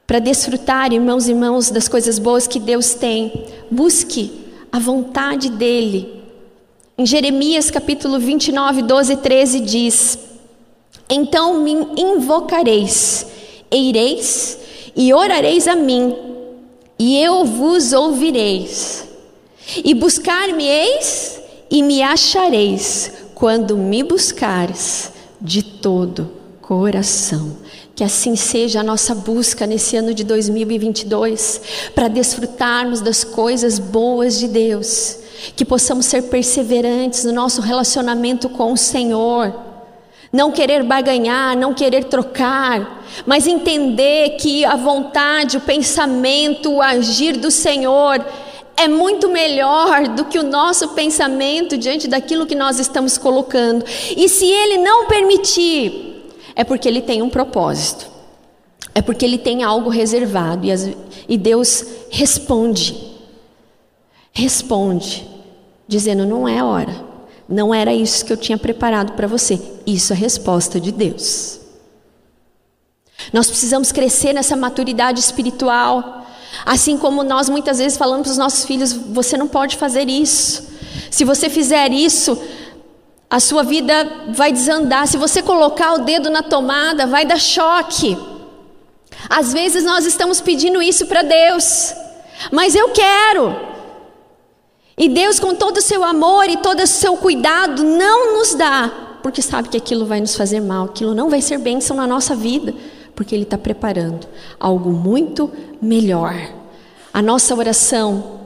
Para 0.06 0.18
desfrutar, 0.18 0.92
irmãos 0.92 1.26
e 1.26 1.30
irmãos, 1.30 1.70
das 1.70 1.88
coisas 1.88 2.18
boas 2.18 2.46
que 2.46 2.58
Deus 2.58 2.94
tem, 2.94 3.46
busque 3.70 4.44
a 4.70 4.78
vontade 4.78 5.48
dEle. 5.50 6.22
Em 6.98 7.06
Jeremias 7.06 7.70
capítulo 7.70 8.18
29, 8.18 8.82
12 8.82 9.12
e 9.12 9.16
13 9.16 9.60
diz: 9.60 10.18
Então 11.08 11.60
me 11.60 11.72
invocareis, 11.96 13.26
e 13.70 13.90
ireis 13.90 14.58
e 14.96 15.12
orareis 15.12 15.66
a 15.66 15.74
mim, 15.74 16.14
e 16.98 17.20
eu 17.20 17.44
vos 17.44 17.92
ouvireis, 17.92 19.04
e 19.84 19.92
buscar-me-eis 19.92 21.40
e 21.70 21.82
me 21.82 22.02
achareis, 22.02 23.12
quando 23.34 23.76
me 23.76 24.02
buscares 24.02 25.12
de 25.40 25.62
todo 25.62 26.30
coração. 26.62 27.56
Que 27.94 28.02
assim 28.02 28.34
seja 28.34 28.80
a 28.80 28.84
nossa 28.84 29.14
busca 29.14 29.66
nesse 29.66 29.96
ano 29.96 30.14
de 30.14 30.24
2022, 30.24 31.60
para 31.94 32.08
desfrutarmos 32.08 33.00
das 33.00 33.24
coisas 33.24 33.78
boas 33.78 34.38
de 34.38 34.48
Deus, 34.48 35.16
que 35.54 35.64
possamos 35.64 36.06
ser 36.06 36.22
perseverantes 36.22 37.24
no 37.24 37.32
nosso 37.32 37.60
relacionamento 37.60 38.48
com 38.48 38.72
o 38.72 38.76
Senhor 38.76 39.73
não 40.34 40.50
querer 40.50 40.82
barganhar, 40.82 41.56
não 41.56 41.72
querer 41.72 42.06
trocar, 42.06 43.04
mas 43.24 43.46
entender 43.46 44.30
que 44.30 44.64
a 44.64 44.74
vontade, 44.74 45.56
o 45.56 45.60
pensamento, 45.60 46.72
o 46.72 46.82
agir 46.82 47.36
do 47.36 47.52
Senhor 47.52 48.20
é 48.76 48.88
muito 48.88 49.28
melhor 49.28 50.08
do 50.08 50.24
que 50.24 50.36
o 50.36 50.42
nosso 50.42 50.88
pensamento 50.88 51.78
diante 51.78 52.08
daquilo 52.08 52.46
que 52.46 52.56
nós 52.56 52.80
estamos 52.80 53.16
colocando. 53.16 53.84
E 54.16 54.28
se 54.28 54.44
Ele 54.44 54.78
não 54.78 55.06
permitir, 55.06 56.24
é 56.56 56.64
porque 56.64 56.88
Ele 56.88 57.00
tem 57.00 57.22
um 57.22 57.30
propósito, 57.30 58.10
é 58.92 59.00
porque 59.00 59.24
Ele 59.24 59.38
tem 59.38 59.62
algo 59.62 59.88
reservado, 59.88 60.66
e, 60.66 60.72
as, 60.72 60.90
e 61.28 61.38
Deus 61.38 61.84
responde, 62.10 62.96
responde, 64.32 65.28
dizendo: 65.86 66.26
não 66.26 66.48
é 66.48 66.60
hora. 66.60 67.03
Não 67.48 67.74
era 67.74 67.92
isso 67.92 68.24
que 68.24 68.32
eu 68.32 68.36
tinha 68.36 68.56
preparado 68.56 69.12
para 69.12 69.26
você. 69.26 69.60
Isso 69.86 70.12
é 70.12 70.16
resposta 70.16 70.80
de 70.80 70.90
Deus. 70.90 71.60
Nós 73.32 73.48
precisamos 73.48 73.92
crescer 73.92 74.32
nessa 74.32 74.56
maturidade 74.56 75.20
espiritual. 75.20 76.26
Assim 76.64 76.96
como 76.96 77.22
nós 77.22 77.48
muitas 77.48 77.78
vezes 77.78 77.98
falamos 77.98 78.26
para 78.26 78.32
os 78.32 78.38
nossos 78.38 78.64
filhos: 78.64 78.92
você 78.92 79.36
não 79.36 79.48
pode 79.48 79.76
fazer 79.76 80.08
isso. 80.08 80.68
Se 81.10 81.24
você 81.24 81.50
fizer 81.50 81.92
isso, 81.92 82.40
a 83.28 83.40
sua 83.40 83.62
vida 83.62 84.30
vai 84.30 84.52
desandar. 84.52 85.06
Se 85.06 85.16
você 85.16 85.42
colocar 85.42 85.94
o 85.94 85.98
dedo 85.98 86.30
na 86.30 86.42
tomada, 86.42 87.06
vai 87.06 87.24
dar 87.24 87.38
choque. 87.38 88.16
Às 89.28 89.52
vezes 89.52 89.84
nós 89.84 90.04
estamos 90.06 90.40
pedindo 90.40 90.82
isso 90.82 91.06
para 91.06 91.22
Deus, 91.22 91.94
mas 92.52 92.74
eu 92.74 92.90
quero. 92.90 93.73
E 94.96 95.08
Deus, 95.08 95.40
com 95.40 95.54
todo 95.54 95.78
o 95.78 95.82
seu 95.82 96.04
amor 96.04 96.48
e 96.48 96.56
todo 96.56 96.80
o 96.80 96.86
seu 96.86 97.16
cuidado, 97.16 97.82
não 97.82 98.38
nos 98.38 98.54
dá, 98.54 99.18
porque 99.22 99.42
sabe 99.42 99.68
que 99.68 99.76
aquilo 99.76 100.06
vai 100.06 100.20
nos 100.20 100.36
fazer 100.36 100.60
mal, 100.60 100.84
aquilo 100.84 101.14
não 101.14 101.28
vai 101.28 101.40
ser 101.40 101.58
bênção 101.58 101.96
na 101.96 102.06
nossa 102.06 102.36
vida, 102.36 102.72
porque 103.14 103.34
Ele 103.34 103.42
está 103.42 103.58
preparando 103.58 104.26
algo 104.58 104.90
muito 104.92 105.50
melhor. 105.82 106.34
A 107.12 107.20
nossa 107.20 107.54
oração, 107.54 108.40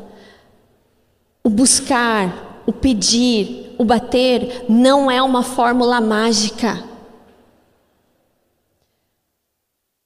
o 1.44 1.50
buscar, 1.50 2.62
o 2.66 2.72
pedir, 2.72 3.74
o 3.78 3.84
bater, 3.84 4.64
não 4.68 5.10
é 5.10 5.22
uma 5.22 5.42
fórmula 5.42 6.00
mágica. 6.00 6.82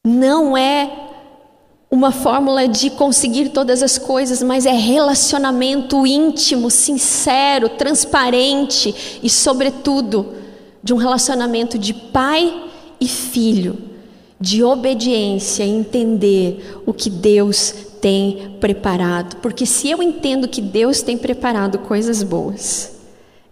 Não 0.05 0.57
é 0.57 1.12
uma 1.92 2.11
fórmula 2.11 2.66
de 2.66 2.88
conseguir 2.88 3.50
todas 3.50 3.83
as 3.83 3.98
coisas, 3.98 4.42
mas 4.42 4.64
é 4.64 4.72
relacionamento 4.72 6.07
íntimo, 6.07 6.70
sincero, 6.70 7.68
transparente 7.68 9.20
e, 9.22 9.28
sobretudo, 9.28 10.33
de 10.83 10.94
um 10.94 10.96
relacionamento 10.96 11.78
de 11.78 11.92
pai 11.92 12.64
e 12.98 13.07
filho, 13.07 13.76
de 14.40 14.64
obediência, 14.64 15.64
entender 15.64 16.81
o 16.87 16.94
que 16.94 17.11
Deus 17.11 17.74
tem 18.00 18.57
preparado. 18.59 19.37
Porque 19.37 19.66
se 19.66 19.90
eu 19.90 20.02
entendo 20.02 20.48
que 20.48 20.62
Deus 20.62 21.02
tem 21.02 21.18
preparado 21.18 21.78
coisas 21.78 22.22
boas, 22.22 22.96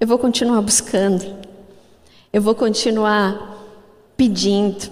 eu 0.01 0.07
vou 0.07 0.17
continuar 0.17 0.63
buscando, 0.63 1.27
eu 2.33 2.41
vou 2.41 2.55
continuar 2.55 3.67
pedindo, 4.17 4.91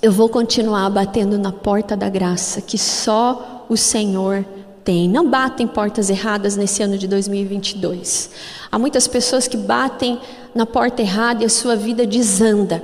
eu 0.00 0.12
vou 0.12 0.28
continuar 0.28 0.88
batendo 0.90 1.38
na 1.38 1.52
porta 1.52 1.96
da 1.96 2.08
graça 2.08 2.62
que 2.62 2.78
só 2.78 3.66
o 3.68 3.76
Senhor 3.76 4.44
tem. 4.84 5.08
Não 5.08 5.28
batem 5.28 5.66
portas 5.66 6.08
erradas 6.08 6.56
nesse 6.56 6.82
ano 6.82 6.96
de 6.96 7.08
2022. 7.08 8.30
Há 8.70 8.78
muitas 8.78 9.08
pessoas 9.08 9.48
que 9.48 9.56
batem 9.56 10.20
na 10.54 10.64
porta 10.64 11.02
errada 11.02 11.42
e 11.42 11.46
a 11.46 11.50
sua 11.50 11.74
vida 11.74 12.06
desanda. 12.06 12.82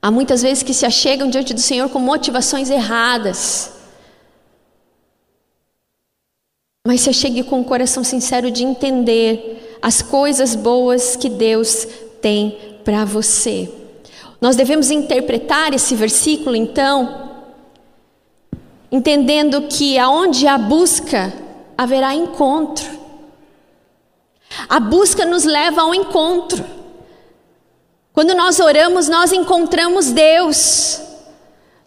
Há 0.00 0.10
muitas 0.10 0.42
vezes 0.42 0.64
que 0.64 0.74
se 0.74 0.84
achegam 0.84 1.30
diante 1.30 1.54
do 1.54 1.60
Senhor 1.60 1.88
com 1.88 2.00
motivações 2.00 2.68
erradas. 2.68 3.72
Mas 6.84 7.02
se 7.02 7.10
achegue 7.10 7.44
com 7.44 7.60
um 7.60 7.64
coração 7.64 8.02
sincero 8.02 8.50
de 8.50 8.64
entender 8.64 9.78
as 9.80 10.02
coisas 10.02 10.56
boas 10.56 11.14
que 11.14 11.28
Deus 11.28 11.86
tem 12.20 12.80
para 12.84 13.04
você. 13.04 13.81
Nós 14.42 14.56
devemos 14.56 14.90
interpretar 14.90 15.72
esse 15.72 15.94
versículo, 15.94 16.56
então, 16.56 17.30
entendendo 18.90 19.68
que 19.68 19.96
aonde 19.96 20.48
há 20.48 20.58
busca, 20.58 21.32
haverá 21.78 22.12
encontro. 22.12 22.90
A 24.68 24.80
busca 24.80 25.24
nos 25.24 25.44
leva 25.44 25.82
ao 25.82 25.94
encontro. 25.94 26.64
Quando 28.12 28.34
nós 28.34 28.58
oramos, 28.58 29.08
nós 29.08 29.30
encontramos 29.30 30.10
Deus, 30.10 31.00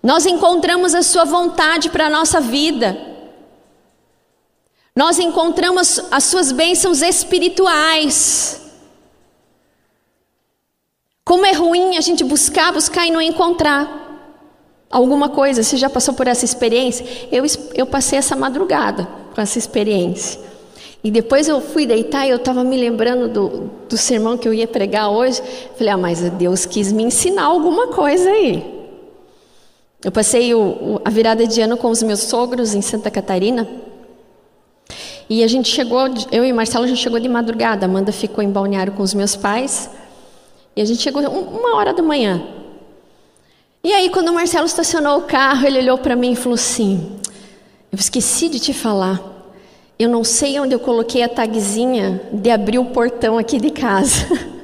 nós 0.01 0.25
encontramos 0.25 0.95
a 0.95 1.03
Sua 1.03 1.25
vontade 1.25 1.89
para 1.89 2.05
a 2.05 2.09
nossa 2.09 2.39
vida, 2.39 2.97
nós 4.95 5.19
encontramos 5.19 5.99
as 6.09 6.23
Suas 6.23 6.53
bênçãos 6.53 7.01
espirituais. 7.01 8.64
Como 11.25 11.43
é 11.43 11.53
ruim 11.53 11.97
a 11.97 12.01
gente 12.01 12.23
buscar, 12.23 12.71
buscar 12.71 13.07
e 13.07 13.09
não 13.09 13.19
encontrar 13.19 14.03
alguma 14.91 15.27
coisa. 15.27 15.63
Você 15.63 15.75
já 15.75 15.89
passou 15.89 16.13
por 16.13 16.27
essa 16.27 16.45
experiência? 16.45 17.03
Eu, 17.31 17.43
eu 17.73 17.87
passei 17.87 18.19
essa 18.19 18.35
madrugada 18.35 19.07
com 19.33 19.41
essa 19.41 19.57
experiência. 19.57 20.39
E 21.03 21.09
depois 21.09 21.47
eu 21.47 21.59
fui 21.59 21.87
deitar 21.87 22.27
e 22.27 22.29
eu 22.29 22.37
estava 22.37 22.63
me 22.63 22.77
lembrando 22.77 23.27
do, 23.27 23.71
do 23.89 23.97
sermão 23.97 24.37
que 24.37 24.47
eu 24.47 24.53
ia 24.53 24.67
pregar 24.67 25.09
hoje. 25.09 25.41
Falei, 25.75 25.93
ah, 25.93 25.97
mas 25.97 26.21
Deus 26.29 26.63
quis 26.65 26.91
me 26.91 27.01
ensinar 27.01 27.45
alguma 27.45 27.87
coisa 27.87 28.29
aí. 28.29 28.63
Eu 30.03 30.11
passei 30.11 30.53
o, 30.53 30.59
o, 30.59 31.01
a 31.03 31.09
virada 31.09 31.47
de 31.47 31.59
ano 31.59 31.75
com 31.75 31.89
os 31.89 32.03
meus 32.03 32.19
sogros 32.19 32.75
em 32.75 32.81
Santa 32.83 33.09
Catarina. 33.09 33.67
E 35.27 35.43
a 35.43 35.47
gente 35.47 35.69
chegou, 35.69 36.07
eu 36.31 36.45
e 36.45 36.53
Marcelo, 36.53 36.85
a 36.85 36.87
gente 36.87 37.01
chegou 37.01 37.19
de 37.19 37.27
madrugada. 37.27 37.87
Amanda 37.87 38.11
ficou 38.11 38.43
em 38.43 38.49
balneário 38.51 38.93
com 38.93 39.01
os 39.01 39.15
meus 39.15 39.35
pais. 39.35 39.89
E 40.75 40.81
a 40.81 40.85
gente 40.85 41.01
chegou 41.01 41.21
uma 41.21 41.75
hora 41.75 41.93
da 41.93 42.03
manhã. 42.03 42.43
E 43.83 43.93
aí, 43.93 44.09
quando 44.09 44.29
o 44.29 44.33
Marcelo 44.33 44.65
estacionou 44.65 45.19
o 45.19 45.21
carro, 45.21 45.65
ele 45.65 45.79
olhou 45.79 45.97
para 45.97 46.15
mim 46.15 46.31
e 46.31 46.35
falou 46.35 46.55
assim: 46.55 47.17
Eu 47.91 47.99
esqueci 47.99 48.49
de 48.49 48.59
te 48.59 48.73
falar. 48.73 49.21
Eu 49.97 50.09
não 50.09 50.23
sei 50.23 50.59
onde 50.59 50.73
eu 50.73 50.79
coloquei 50.79 51.23
a 51.23 51.29
tagzinha 51.29 52.21
de 52.33 52.49
abrir 52.49 52.79
o 52.79 52.85
portão 52.85 53.37
aqui 53.37 53.59
de 53.59 53.69
casa. 53.69 54.27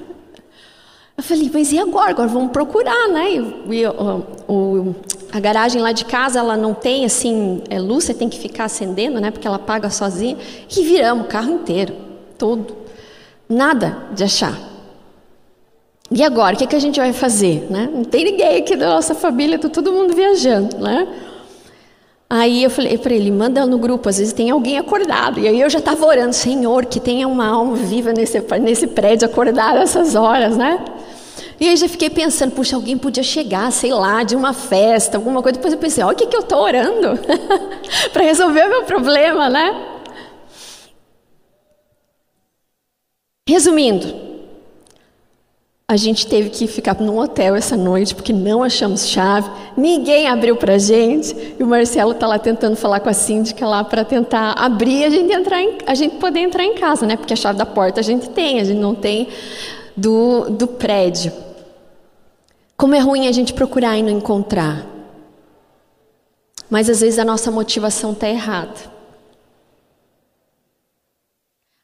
Eu 1.22 1.24
falei, 1.24 1.52
mas 1.54 1.72
e 1.72 1.78
agora? 1.78 2.10
Agora 2.10 2.28
vamos 2.28 2.52
procurar, 2.52 3.08
né? 3.10 3.36
E, 3.36 3.86
o, 3.86 4.26
o, 4.48 4.96
a 5.32 5.40
garagem 5.40 5.80
lá 5.80 5.92
de 5.92 6.04
casa, 6.04 6.40
ela 6.40 6.58
não 6.58 6.74
tem 6.74 7.06
assim, 7.06 7.62
é 7.70 7.80
luz, 7.80 8.06
você 8.06 8.14
tem 8.16 8.28
que 8.28 8.40
ficar 8.40 8.66
acendendo, 8.66 9.22
né? 9.22 9.30
Porque 9.30 9.48
ela 9.48 9.60
paga 9.60 9.92
sozinha. 9.92 10.36
E 10.76 10.84
viramos 10.84 11.26
o 11.26 11.28
carro 11.28 11.52
inteiro, 11.52 11.94
todo. 12.40 12.76
Nada 13.48 14.08
de 14.16 14.24
achar. 14.24 14.71
E 16.14 16.22
agora, 16.24 16.56
o 16.56 16.58
que, 16.58 16.68
que 16.68 16.76
a 16.76 16.80
gente 16.80 17.00
vai 17.00 17.14
fazer? 17.14 17.68
Né? 17.70 17.90
Não 17.92 18.04
tem 18.04 18.26
ninguém 18.26 18.58
aqui 18.58 18.76
da 18.76 18.90
nossa 18.90 19.16
família, 19.16 19.56
está 19.56 19.70
todo 19.70 19.94
mundo 19.94 20.14
viajando, 20.14 20.78
né? 20.78 21.08
Aí 22.30 22.64
eu 22.64 22.70
falei 22.70 22.98
para 22.98 23.14
ele, 23.14 23.32
manda 23.32 23.66
no 23.66 23.78
grupo, 23.78 24.10
às 24.10 24.18
vezes 24.18 24.34
tem 24.34 24.50
alguém 24.50 24.78
acordado. 24.78 25.40
E 25.40 25.48
aí 25.48 25.60
eu 25.60 25.70
já 25.70 25.80
estava 25.80 26.06
orando, 26.06 26.34
Senhor, 26.34 26.86
que 26.86 27.00
tenha 27.00 27.28
uma 27.28 27.48
alma 27.48 27.76
viva 27.76 28.12
nesse, 28.12 28.40
nesse 28.62 28.88
prédio 28.88 29.26
acordado 29.26 29.78
essas 29.80 30.16
horas, 30.16 30.58
né? 30.58 30.84
E 31.60 31.70
aí 31.70 31.76
já 31.78 31.88
fiquei 31.88 32.10
pensando, 32.10 32.52
puxa, 32.52 32.76
alguém 32.76 32.98
podia 32.98 33.24
chegar, 33.24 33.72
sei 33.72 33.94
lá, 33.94 34.24
de 34.24 34.36
uma 34.36 34.54
festa, 34.54 35.18
alguma 35.18 35.42
coisa. 35.42 35.58
Depois 35.58 35.74
eu 35.74 35.80
pensei, 35.80 36.04
olha 36.04 36.14
o 36.14 36.18
que, 36.18 36.26
que 36.26 36.36
eu 36.36 36.42
estou 36.42 36.60
orando 36.60 37.20
para 38.12 38.24
resolver 38.24 38.66
o 38.66 38.70
meu 38.70 38.84
problema, 38.84 39.50
né? 39.50 40.00
Resumindo, 43.48 44.31
a 45.92 45.98
gente 45.98 46.26
teve 46.26 46.50
que 46.50 46.68
ficar 46.68 46.96
num 47.02 47.20
hotel 47.20 47.54
essa 47.54 47.76
noite 47.76 48.16
porque 48.16 48.32
não 48.32 48.64
achamos 48.64 49.10
chave, 49.10 49.52
ninguém 49.76 50.26
abriu 50.26 50.56
para 50.56 50.78
gente 50.78 51.36
e 51.60 51.62
o 51.62 51.68
Marcelo 51.68 52.14
está 52.14 52.26
lá 52.26 52.40
tentando 52.40 52.78
falar 52.78 53.02
com 53.02 53.10
a 53.10 53.14
síndica 53.14 53.68
lá 53.68 53.84
para 53.84 54.06
tentar 54.06 54.54
abrir 54.54 55.04
a 55.04 55.10
gente 55.10 55.34
entrar 55.34 55.62
em, 55.62 55.80
a 55.86 55.94
gente 55.94 56.16
poder 56.16 56.40
entrar 56.40 56.64
em 56.64 56.76
casa, 56.76 57.06
né? 57.06 57.18
Porque 57.18 57.34
a 57.34 57.36
chave 57.36 57.58
da 57.58 57.66
porta 57.66 58.00
a 58.00 58.04
gente 58.04 58.30
tem, 58.30 58.62
a 58.62 58.64
gente 58.64 58.80
não 58.80 58.96
tem 58.96 59.28
do, 59.94 60.50
do 60.52 60.66
prédio. 60.66 61.34
Como 62.78 62.96
é 62.96 63.00
ruim 63.00 63.28
a 63.28 63.32
gente 63.34 63.54
procurar 63.54 63.98
e 63.98 64.02
não 64.02 64.12
encontrar. 64.12 64.88
Mas 66.70 66.90
às 66.90 67.02
vezes 67.02 67.20
a 67.20 67.26
nossa 67.26 67.52
motivação 67.52 68.14
está 68.14 68.30
errada. 68.30 68.80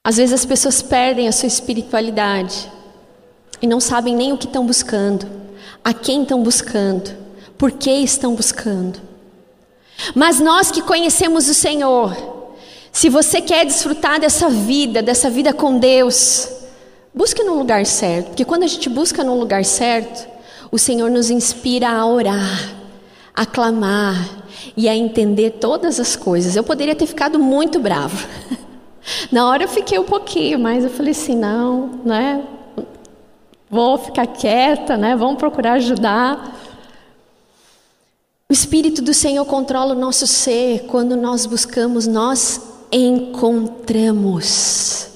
Às 0.02 0.16
vezes 0.16 0.34
as 0.34 0.46
pessoas 0.46 0.82
perdem 0.82 1.28
a 1.28 1.34
sua 1.34 1.48
espiritualidade 1.48 2.77
e 3.62 3.68
não 3.68 3.80
sabem 3.80 4.16
nem 4.16 4.34
o 4.34 4.38
que 4.38 4.46
estão 4.46 4.66
buscando, 4.66 5.28
a 5.84 5.94
quem 5.94 6.24
estão 6.24 6.42
buscando, 6.42 7.12
por 7.58 7.72
que 7.72 7.92
estão 7.92 8.36
buscando. 8.36 9.00
Mas 10.14 10.40
nós 10.40 10.70
que 10.70 10.82
conhecemos 10.82 11.50
o 11.50 11.54
Senhor, 11.54 12.16
se 12.92 13.10
você 13.10 13.42
quer 13.42 13.66
desfrutar 13.66 14.20
dessa 14.20 14.50
vida, 14.50 15.02
dessa 15.02 15.30
vida 15.30 15.54
com 15.54 15.78
Deus, 15.78 16.50
busque 17.14 17.44
no 17.44 17.56
lugar 17.56 17.86
certo, 17.86 18.28
porque 18.28 18.46
quando 18.46 18.64
a 18.64 18.68
gente 18.68 18.90
busca 18.90 19.24
no 19.24 19.38
lugar 19.40 19.66
certo, 19.66 20.28
o 20.72 20.78
Senhor 20.78 21.10
nos 21.10 21.30
inspira 21.30 21.90
a 21.90 22.06
orar, 22.06 22.76
a 23.34 23.46
clamar 23.46 24.44
e 24.76 24.88
a 24.90 24.96
entender 24.96 25.52
todas 25.52 26.00
as 26.00 26.16
coisas. 26.16 26.56
Eu 26.56 26.64
poderia 26.64 26.96
ter 26.96 27.06
ficado 27.06 27.40
muito 27.40 27.80
bravo. 27.80 28.28
Na 29.32 29.48
hora 29.48 29.64
eu 29.64 29.68
fiquei 29.68 29.98
um 29.98 30.04
pouquinho, 30.04 30.60
mas 30.60 30.84
eu 30.84 30.90
falei 30.90 31.12
assim, 31.12 31.36
não, 31.36 32.02
né? 32.04 32.44
Vou 33.70 33.98
ficar 33.98 34.28
quieta, 34.28 34.96
né? 34.96 35.16
Vamos 35.16 35.38
procurar 35.38 35.74
ajudar. 35.74 36.56
O 38.50 38.54
Espírito 38.54 39.02
do 39.02 39.14
Senhor 39.14 39.44
controla 39.46 39.94
o 39.94 40.00
nosso 40.00 40.26
ser. 40.26 40.86
Quando 40.88 41.18
nós 41.18 41.46
buscamos, 41.46 42.08
nós 42.08 42.62
encontramos. 42.90 45.10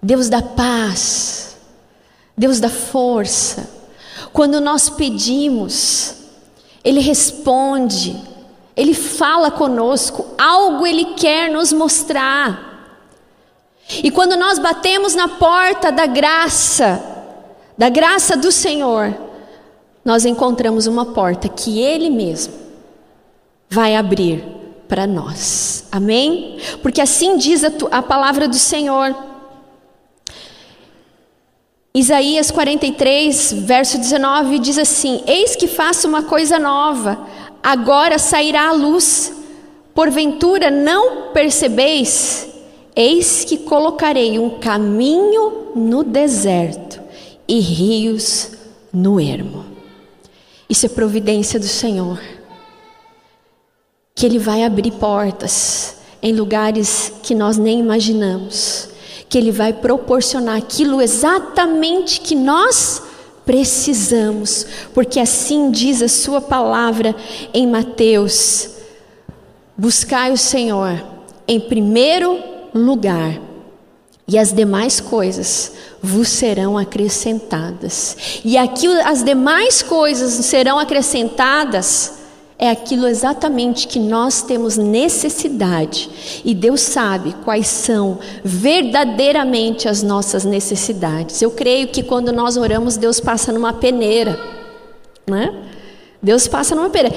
Deus 0.00 0.28
da 0.28 0.40
paz, 0.40 1.56
Deus 2.36 2.60
da 2.60 2.70
força. 2.70 3.68
Quando 4.32 4.60
nós 4.60 4.88
pedimos, 4.88 6.14
Ele 6.84 7.00
responde, 7.00 8.16
Ele 8.76 8.94
fala 8.94 9.50
conosco, 9.50 10.24
algo 10.38 10.86
Ele 10.86 11.06
quer 11.16 11.50
nos 11.50 11.72
mostrar. 11.72 12.72
E 13.88 14.12
quando 14.12 14.36
nós 14.36 14.60
batemos 14.60 15.16
na 15.16 15.26
porta 15.26 15.90
da 15.90 16.06
graça, 16.06 17.13
da 17.76 17.88
graça 17.88 18.36
do 18.36 18.52
Senhor, 18.52 19.14
nós 20.04 20.24
encontramos 20.24 20.86
uma 20.86 21.06
porta 21.06 21.48
que 21.48 21.80
Ele 21.80 22.08
mesmo 22.08 22.54
vai 23.68 23.96
abrir 23.96 24.44
para 24.86 25.06
nós. 25.06 25.86
Amém? 25.90 26.58
Porque 26.82 27.00
assim 27.00 27.36
diz 27.36 27.64
a, 27.64 27.72
a 27.90 28.02
palavra 28.02 28.46
do 28.46 28.56
Senhor. 28.56 29.14
Isaías 31.96 32.50
43, 32.50 33.52
verso 33.52 33.98
19 33.98 34.58
diz 34.58 34.78
assim: 34.78 35.22
Eis 35.26 35.56
que 35.56 35.66
faço 35.66 36.06
uma 36.06 36.24
coisa 36.24 36.58
nova, 36.58 37.26
agora 37.62 38.18
sairá 38.18 38.68
a 38.68 38.72
luz. 38.72 39.32
Porventura 39.94 40.70
não 40.70 41.32
percebeis? 41.32 42.48
Eis 42.96 43.44
que 43.44 43.58
colocarei 43.58 44.38
um 44.38 44.58
caminho 44.58 45.72
no 45.74 46.02
deserto 46.02 46.83
e 47.46 47.60
rios 47.60 48.50
no 48.92 49.20
ermo. 49.20 49.64
Isso 50.68 50.86
é 50.86 50.88
providência 50.88 51.58
do 51.58 51.66
Senhor. 51.66 52.20
Que 54.14 54.26
Ele 54.26 54.38
vai 54.38 54.62
abrir 54.62 54.92
portas 54.92 55.96
em 56.22 56.32
lugares 56.32 57.12
que 57.22 57.34
nós 57.34 57.56
nem 57.58 57.80
imaginamos. 57.80 58.88
Que 59.28 59.36
Ele 59.38 59.50
vai 59.50 59.72
proporcionar 59.72 60.56
aquilo 60.56 61.02
exatamente 61.02 62.20
que 62.20 62.34
nós 62.34 63.02
precisamos. 63.44 64.66
Porque 64.94 65.20
assim 65.20 65.70
diz 65.70 66.00
a 66.00 66.08
Sua 66.08 66.40
palavra 66.40 67.14
em 67.52 67.66
Mateus: 67.66 68.70
Buscai 69.76 70.32
o 70.32 70.38
Senhor 70.38 71.14
em 71.46 71.60
primeiro 71.60 72.38
lugar, 72.74 73.38
e 74.26 74.38
as 74.38 74.52
demais 74.52 75.00
coisas 75.00 75.72
vos 76.02 76.28
serão 76.28 76.78
acrescentadas. 76.78 78.40
E 78.44 78.56
aqui 78.56 78.86
as 79.02 79.22
demais 79.22 79.82
coisas 79.82 80.32
serão 80.46 80.78
acrescentadas 80.78 82.24
é 82.58 82.70
aquilo 82.70 83.06
exatamente 83.06 83.88
que 83.88 83.98
nós 83.98 84.42
temos 84.42 84.76
necessidade. 84.76 86.08
E 86.44 86.54
Deus 86.54 86.80
sabe 86.80 87.34
quais 87.44 87.66
são 87.66 88.18
verdadeiramente 88.44 89.88
as 89.88 90.02
nossas 90.02 90.44
necessidades. 90.44 91.42
Eu 91.42 91.50
creio 91.50 91.88
que 91.88 92.02
quando 92.02 92.32
nós 92.32 92.56
oramos, 92.56 92.96
Deus 92.96 93.18
passa 93.18 93.52
numa 93.52 93.72
peneira, 93.72 94.38
né? 95.26 95.52
Deus 96.22 96.46
passa 96.46 96.74
numa 96.74 96.90
peneira. 96.90 97.16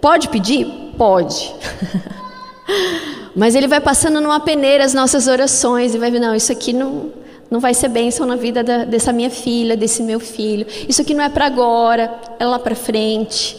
Pode 0.00 0.28
pedir? 0.28 0.66
Pode. 0.98 1.52
Mas 3.34 3.54
ele 3.54 3.66
vai 3.66 3.80
passando 3.80 4.20
numa 4.20 4.40
peneira 4.40 4.84
as 4.84 4.94
nossas 4.94 5.26
orações 5.26 5.94
e 5.94 5.98
vai 5.98 6.10
ver, 6.10 6.20
não, 6.20 6.34
isso 6.34 6.52
aqui 6.52 6.72
não 6.72 7.24
não 7.50 7.60
vai 7.60 7.72
ser 7.72 7.88
bênção 7.88 8.26
na 8.26 8.34
vida 8.34 8.64
da, 8.64 8.84
dessa 8.84 9.12
minha 9.12 9.30
filha, 9.30 9.76
desse 9.76 10.02
meu 10.02 10.18
filho. 10.18 10.66
Isso 10.88 11.00
aqui 11.02 11.14
não 11.14 11.22
é 11.22 11.28
para 11.28 11.46
agora, 11.46 12.12
é 12.38 12.44
lá 12.44 12.58
para 12.58 12.74
frente. 12.74 13.56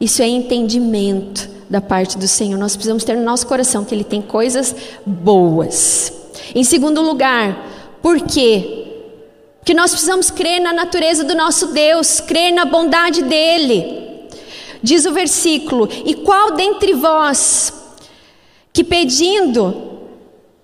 Isso 0.00 0.20
é 0.20 0.26
entendimento 0.26 1.48
da 1.68 1.80
parte 1.80 2.18
do 2.18 2.26
Senhor. 2.26 2.58
Nós 2.58 2.74
precisamos 2.74 3.04
ter 3.04 3.16
no 3.16 3.22
nosso 3.22 3.46
coração 3.46 3.84
que 3.84 3.94
Ele 3.94 4.02
tem 4.02 4.20
coisas 4.20 4.74
boas. 5.06 6.12
Em 6.54 6.64
segundo 6.64 7.00
lugar, 7.02 7.68
por 8.02 8.20
quê? 8.20 8.86
Porque 9.60 9.74
nós 9.74 9.90
precisamos 9.92 10.30
crer 10.30 10.60
na 10.60 10.72
natureza 10.72 11.22
do 11.22 11.34
nosso 11.34 11.68
Deus, 11.68 12.18
crer 12.20 12.52
na 12.52 12.64
bondade 12.64 13.22
dEle. 13.22 14.26
Diz 14.82 15.04
o 15.04 15.12
versículo: 15.12 15.88
E 16.04 16.14
qual 16.14 16.52
dentre 16.56 16.94
vós 16.94 17.79
que 18.72 18.84
pedindo 18.84 20.00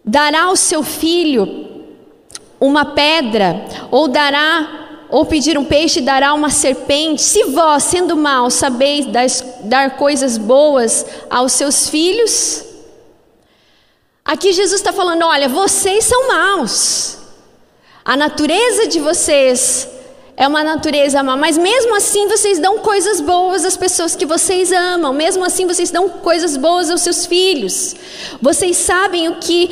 dará 0.05 0.45
ao 0.45 0.57
seu 0.57 0.83
filho 0.83 1.67
uma 2.61 2.85
pedra, 2.85 3.65
ou 3.91 4.09
dará 4.09 4.85
ou 5.09 5.25
pedir 5.25 5.57
um 5.57 5.65
peixe 5.65 6.01
dará 6.01 6.35
uma 6.35 6.51
serpente, 6.51 7.23
se 7.23 7.45
vós, 7.45 7.85
sendo 7.85 8.17
maus, 8.17 8.55
sabeis 8.55 9.07
dar 9.63 9.97
coisas 9.97 10.37
boas 10.37 11.07
aos 11.31 11.53
seus 11.53 11.89
filhos? 11.89 12.65
Aqui 14.25 14.53
Jesus 14.53 14.81
está 14.81 14.93
falando: 14.93 15.25
olha, 15.25 15.49
vocês 15.49 16.05
são 16.05 16.29
maus, 16.29 17.19
a 18.05 18.17
natureza 18.17 18.89
de 18.89 18.99
vocês 18.99 19.89
é 20.37 20.47
uma 20.47 20.63
natureza 20.63 21.23
má, 21.23 21.35
mas 21.35 21.57
mesmo 21.57 21.97
assim 21.97 22.29
vocês 22.29 22.59
dão 22.59 22.79
coisas 22.81 23.23
boas 23.23 23.65
às 23.65 23.77
pessoas 23.77 24.15
que 24.15 24.27
vocês 24.27 24.71
amam, 24.71 25.13
mesmo 25.13 25.43
assim 25.43 25.67
vocês 25.67 25.91
dão 25.91 26.11
coisas 26.11 26.59
boas 26.59 26.91
aos 26.91 27.01
seus 27.01 27.25
filhos. 27.25 27.97
Vocês 28.43 28.77
sabem 28.77 29.29
o 29.29 29.37
que 29.37 29.71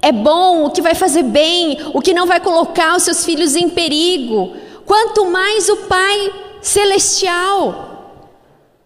é 0.00 0.12
bom, 0.12 0.64
o 0.64 0.70
que 0.70 0.80
vai 0.80 0.94
fazer 0.94 1.24
bem, 1.24 1.76
o 1.92 2.00
que 2.00 2.14
não 2.14 2.24
vai 2.24 2.38
colocar 2.38 2.96
os 2.96 3.02
seus 3.02 3.24
filhos 3.24 3.56
em 3.56 3.68
perigo. 3.68 4.52
Quanto 4.86 5.26
mais 5.26 5.68
o 5.68 5.76
Pai 5.76 6.32
celestial, 6.62 8.14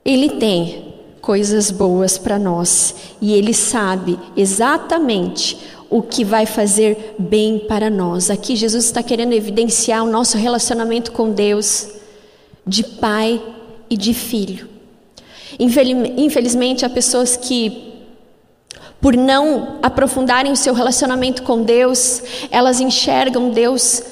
ele 0.04 0.30
tem 0.30 0.94
coisas 1.20 1.70
boas 1.70 2.16
para 2.16 2.38
nós 2.38 2.94
e 3.20 3.34
ele 3.34 3.52
sabe 3.52 4.18
exatamente 4.36 5.58
o 5.94 6.02
que 6.02 6.24
vai 6.24 6.44
fazer 6.44 7.14
bem 7.16 7.56
para 7.56 7.88
nós. 7.88 8.28
Aqui 8.28 8.56
Jesus 8.56 8.84
está 8.84 9.00
querendo 9.00 9.32
evidenciar 9.32 10.02
o 10.02 10.10
nosso 10.10 10.36
relacionamento 10.36 11.12
com 11.12 11.30
Deus, 11.30 11.88
de 12.66 12.82
pai 12.82 13.40
e 13.88 13.96
de 13.96 14.12
filho. 14.12 14.68
Infelizmente, 15.56 16.84
há 16.84 16.90
pessoas 16.90 17.36
que, 17.36 17.94
por 19.00 19.16
não 19.16 19.78
aprofundarem 19.84 20.50
o 20.50 20.56
seu 20.56 20.74
relacionamento 20.74 21.44
com 21.44 21.62
Deus, 21.62 22.24
elas 22.50 22.80
enxergam 22.80 23.50
Deus 23.50 24.02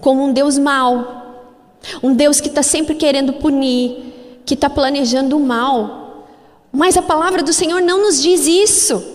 como 0.00 0.22
um 0.22 0.32
Deus 0.32 0.56
mau, 0.56 1.40
um 2.00 2.14
Deus 2.14 2.40
que 2.40 2.46
está 2.46 2.62
sempre 2.62 2.94
querendo 2.94 3.32
punir, 3.32 4.40
que 4.46 4.54
está 4.54 4.70
planejando 4.70 5.36
o 5.36 5.44
mal. 5.44 6.28
Mas 6.70 6.96
a 6.96 7.02
palavra 7.02 7.42
do 7.42 7.52
Senhor 7.52 7.82
não 7.82 8.00
nos 8.00 8.22
diz 8.22 8.46
isso. 8.46 9.11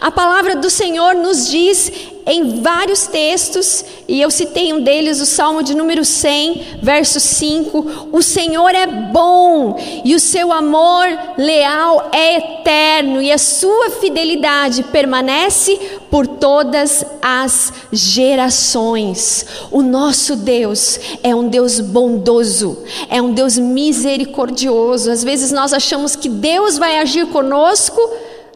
A 0.00 0.10
palavra 0.10 0.56
do 0.56 0.70
Senhor 0.70 1.14
nos 1.14 1.48
diz 1.48 1.90
em 2.30 2.60
vários 2.60 3.06
textos, 3.06 3.82
e 4.06 4.20
eu 4.20 4.30
citei 4.30 4.70
um 4.70 4.82
deles, 4.82 5.18
o 5.18 5.24
Salmo 5.24 5.62
de 5.62 5.74
número 5.74 6.04
100, 6.04 6.78
verso 6.82 7.18
5: 7.18 8.10
O 8.12 8.20
Senhor 8.20 8.68
é 8.74 8.86
bom, 8.86 9.78
e 10.04 10.14
o 10.14 10.20
seu 10.20 10.52
amor 10.52 11.06
leal 11.38 12.10
é 12.12 12.36
eterno, 12.36 13.22
e 13.22 13.32
a 13.32 13.38
sua 13.38 13.90
fidelidade 13.92 14.82
permanece 14.82 15.74
por 16.10 16.26
todas 16.26 17.02
as 17.22 17.72
gerações. 17.90 19.46
O 19.70 19.80
nosso 19.80 20.36
Deus 20.36 21.00
é 21.22 21.34
um 21.34 21.48
Deus 21.48 21.80
bondoso, 21.80 22.84
é 23.08 23.22
um 23.22 23.32
Deus 23.32 23.56
misericordioso. 23.56 25.10
Às 25.10 25.24
vezes 25.24 25.50
nós 25.50 25.72
achamos 25.72 26.14
que 26.14 26.28
Deus 26.28 26.76
vai 26.76 26.98
agir 26.98 27.26
conosco 27.28 28.00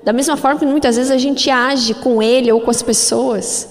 da 0.04 0.12
mesma 0.12 0.36
forma 0.36 0.58
que 0.58 0.66
muitas 0.66 0.96
vezes 0.96 1.10
a 1.10 1.18
gente 1.18 1.48
age 1.48 1.94
com 1.94 2.22
ele 2.22 2.50
ou 2.50 2.60
com 2.60 2.70
as 2.70 2.82
pessoas. 2.82 3.68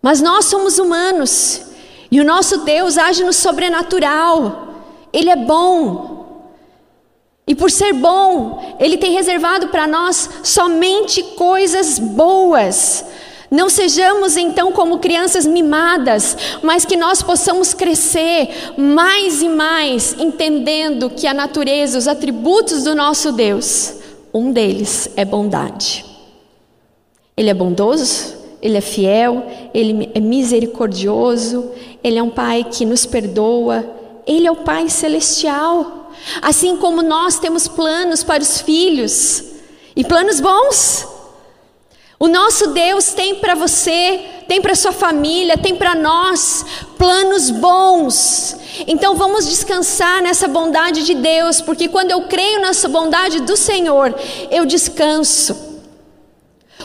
Mas 0.00 0.20
nós 0.20 0.46
somos 0.46 0.78
humanos 0.78 1.62
e 2.10 2.20
o 2.20 2.24
nosso 2.24 2.58
Deus 2.58 2.96
age 2.96 3.24
no 3.24 3.32
sobrenatural. 3.32 4.68
Ele 5.12 5.28
é 5.28 5.36
bom. 5.36 6.18
E 7.46 7.54
por 7.54 7.70
ser 7.70 7.92
bom, 7.92 8.76
ele 8.78 8.96
tem 8.96 9.12
reservado 9.12 9.68
para 9.68 9.86
nós 9.86 10.30
somente 10.44 11.22
coisas 11.22 11.98
boas. 11.98 13.04
Não 13.50 13.68
sejamos 13.68 14.36
então 14.36 14.70
como 14.70 15.00
crianças 15.00 15.44
mimadas, 15.44 16.36
mas 16.62 16.84
que 16.84 16.96
nós 16.96 17.20
possamos 17.20 17.74
crescer 17.74 18.74
mais 18.78 19.42
e 19.42 19.48
mais, 19.48 20.14
entendendo 20.20 21.10
que 21.10 21.26
a 21.26 21.34
natureza, 21.34 21.98
os 21.98 22.06
atributos 22.06 22.84
do 22.84 22.94
nosso 22.94 23.32
Deus 23.32 23.99
um 24.32 24.52
deles 24.52 25.10
é 25.16 25.24
bondade. 25.24 26.04
Ele 27.36 27.50
é 27.50 27.54
bondoso, 27.54 28.36
ele 28.60 28.76
é 28.76 28.80
fiel, 28.80 29.46
ele 29.72 30.10
é 30.14 30.20
misericordioso, 30.20 31.70
ele 32.02 32.18
é 32.18 32.22
um 32.22 32.30
pai 32.30 32.64
que 32.64 32.84
nos 32.84 33.06
perdoa, 33.06 33.84
ele 34.26 34.46
é 34.46 34.50
o 34.50 34.56
pai 34.56 34.88
celestial. 34.88 36.12
Assim 36.42 36.76
como 36.76 37.02
nós 37.02 37.38
temos 37.38 37.66
planos 37.66 38.22
para 38.22 38.42
os 38.42 38.60
filhos 38.60 39.44
e 39.96 40.04
planos 40.04 40.40
bons. 40.40 41.08
O 42.18 42.28
nosso 42.28 42.68
Deus 42.68 43.14
tem 43.14 43.36
para 43.36 43.54
você, 43.54 44.20
tem 44.50 44.60
para 44.60 44.74
sua 44.74 44.90
família, 44.90 45.56
tem 45.56 45.76
para 45.76 45.94
nós 45.94 46.66
planos 46.98 47.50
bons. 47.50 48.56
Então 48.84 49.14
vamos 49.14 49.46
descansar 49.46 50.20
nessa 50.20 50.48
bondade 50.48 51.04
de 51.04 51.14
Deus, 51.14 51.60
porque 51.60 51.86
quando 51.86 52.10
eu 52.10 52.22
creio 52.22 52.60
nessa 52.60 52.88
bondade 52.88 53.42
do 53.42 53.56
Senhor, 53.56 54.12
eu 54.50 54.66
descanso. 54.66 55.56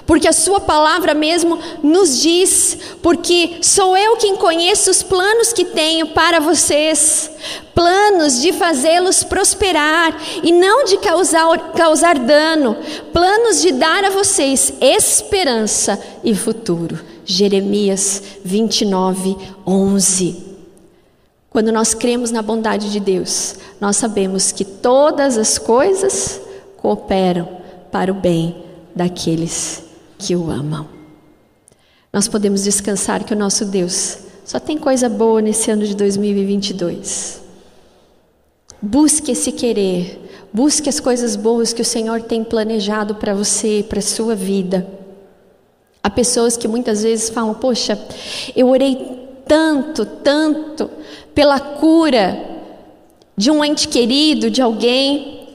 Porque 0.05 0.27
a 0.27 0.33
sua 0.33 0.59
palavra 0.59 1.15
mesmo 1.15 1.57
nos 1.81 2.21
diz, 2.21 2.77
porque 3.01 3.57
sou 3.63 3.97
eu 3.97 4.15
quem 4.17 4.35
conheço 4.35 4.91
os 4.91 5.01
planos 5.01 5.51
que 5.51 5.65
tenho 5.65 6.09
para 6.09 6.39
vocês, 6.39 7.31
planos 7.73 8.43
de 8.43 8.53
fazê-los 8.53 9.23
prosperar 9.23 10.15
e 10.43 10.51
não 10.51 10.85
de 10.85 10.97
causar, 10.97 11.71
causar 11.71 12.19
dano, 12.19 12.77
planos 13.11 13.59
de 13.59 13.71
dar 13.71 14.03
a 14.03 14.11
vocês 14.11 14.71
esperança 14.79 15.99
e 16.23 16.35
futuro. 16.35 17.14
Jeremias 17.25 18.21
29, 18.43 19.35
11. 19.65 20.45
Quando 21.49 21.71
nós 21.71 21.93
cremos 21.93 22.31
na 22.31 22.41
bondade 22.41 22.91
de 22.91 22.99
Deus, 22.99 23.55
nós 23.81 23.97
sabemos 23.97 24.51
que 24.51 24.63
todas 24.63 25.37
as 25.37 25.57
coisas 25.57 26.39
cooperam 26.77 27.47
para 27.91 28.11
o 28.11 28.15
bem 28.15 28.63
daqueles 28.95 29.83
que 30.17 30.35
o 30.35 30.51
amam. 30.51 30.87
Nós 32.13 32.27
podemos 32.27 32.63
descansar 32.63 33.23
que 33.23 33.33
o 33.33 33.37
nosso 33.37 33.65
Deus 33.65 34.19
só 34.45 34.59
tem 34.59 34.77
coisa 34.77 35.09
boa 35.09 35.41
nesse 35.41 35.71
ano 35.71 35.85
de 35.85 35.95
2022. 35.95 37.41
Busque 38.81 39.31
esse 39.31 39.51
querer, 39.51 40.47
busque 40.53 40.87
as 40.87 40.99
coisas 40.99 41.35
boas 41.35 41.73
que 41.73 41.81
o 41.81 41.85
Senhor 41.85 42.21
tem 42.21 42.43
planejado 42.43 43.15
para 43.15 43.33
você, 43.33 43.83
para 43.87 43.99
a 43.99 44.03
sua 44.03 44.35
vida. 44.35 45.04
Há 46.05 46.09
pessoas 46.11 46.55
que 46.55 46.67
muitas 46.67 47.01
vezes 47.01 47.31
falam: 47.31 47.55
Poxa, 47.55 47.97
eu 48.55 48.69
orei 48.69 49.27
tanto, 49.47 50.05
tanto 50.05 50.87
pela 51.33 51.59
cura 51.59 52.45
de 53.35 53.49
um 53.49 53.65
ente 53.65 53.87
querido, 53.87 54.51
de 54.51 54.61
alguém. 54.61 55.47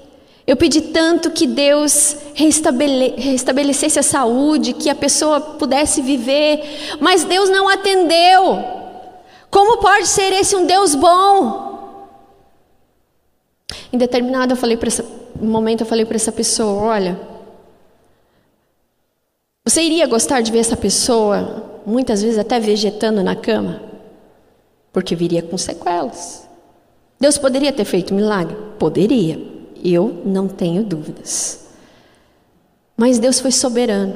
Eu 0.44 0.56
pedi 0.56 0.80
tanto 0.80 1.30
que 1.30 1.46
Deus 1.46 2.16
restabele 2.34 3.14
restabelecesse 3.16 4.00
a 4.00 4.02
saúde, 4.02 4.72
que 4.72 4.90
a 4.90 4.94
pessoa 4.96 5.40
pudesse 5.40 6.02
viver, 6.02 6.96
mas 6.98 7.22
Deus 7.22 7.48
não 7.48 7.68
atendeu. 7.68 8.58
Como 9.52 9.78
pode 9.78 10.08
ser 10.08 10.32
esse 10.32 10.56
um 10.56 10.66
Deus 10.66 10.96
bom? 10.96 12.08
Em 13.92 13.96
determinado 13.96 14.54
eu 14.54 14.56
falei 14.56 14.76
essa 14.82 15.04
momento 15.40 15.82
eu 15.82 15.86
falei 15.86 16.04
para 16.04 16.16
essa 16.16 16.32
pessoa, 16.32 16.82
olha, 16.82 17.29
você 19.70 19.82
iria 19.82 20.06
gostar 20.06 20.40
de 20.40 20.50
ver 20.50 20.58
essa 20.58 20.76
pessoa 20.76 21.80
muitas 21.86 22.22
vezes 22.22 22.38
até 22.38 22.58
vegetando 22.58 23.22
na 23.22 23.36
cama? 23.36 23.90
porque 24.92 25.14
viria 25.14 25.42
com 25.42 25.56
sequelas. 25.56 26.48
Deus 27.18 27.38
poderia 27.38 27.72
ter 27.72 27.84
feito 27.84 28.14
milagre? 28.14 28.56
Poderia. 28.78 29.40
Eu 29.82 30.22
não 30.24 30.48
tenho 30.48 30.82
dúvidas. 30.82 31.66
Mas 32.96 33.18
Deus 33.18 33.40
foi 33.40 33.52
soberano. 33.52 34.14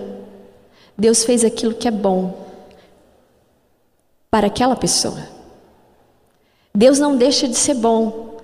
Deus 0.96 1.24
fez 1.24 1.44
aquilo 1.44 1.74
que 1.74 1.88
é 1.88 1.90
bom 1.90 2.34
para 4.30 4.46
aquela 4.46 4.76
pessoa. 4.76 5.28
Deus 6.74 6.98
não 6.98 7.16
deixa 7.16 7.46
de 7.46 7.56
ser 7.56 7.74
bom 7.74 8.38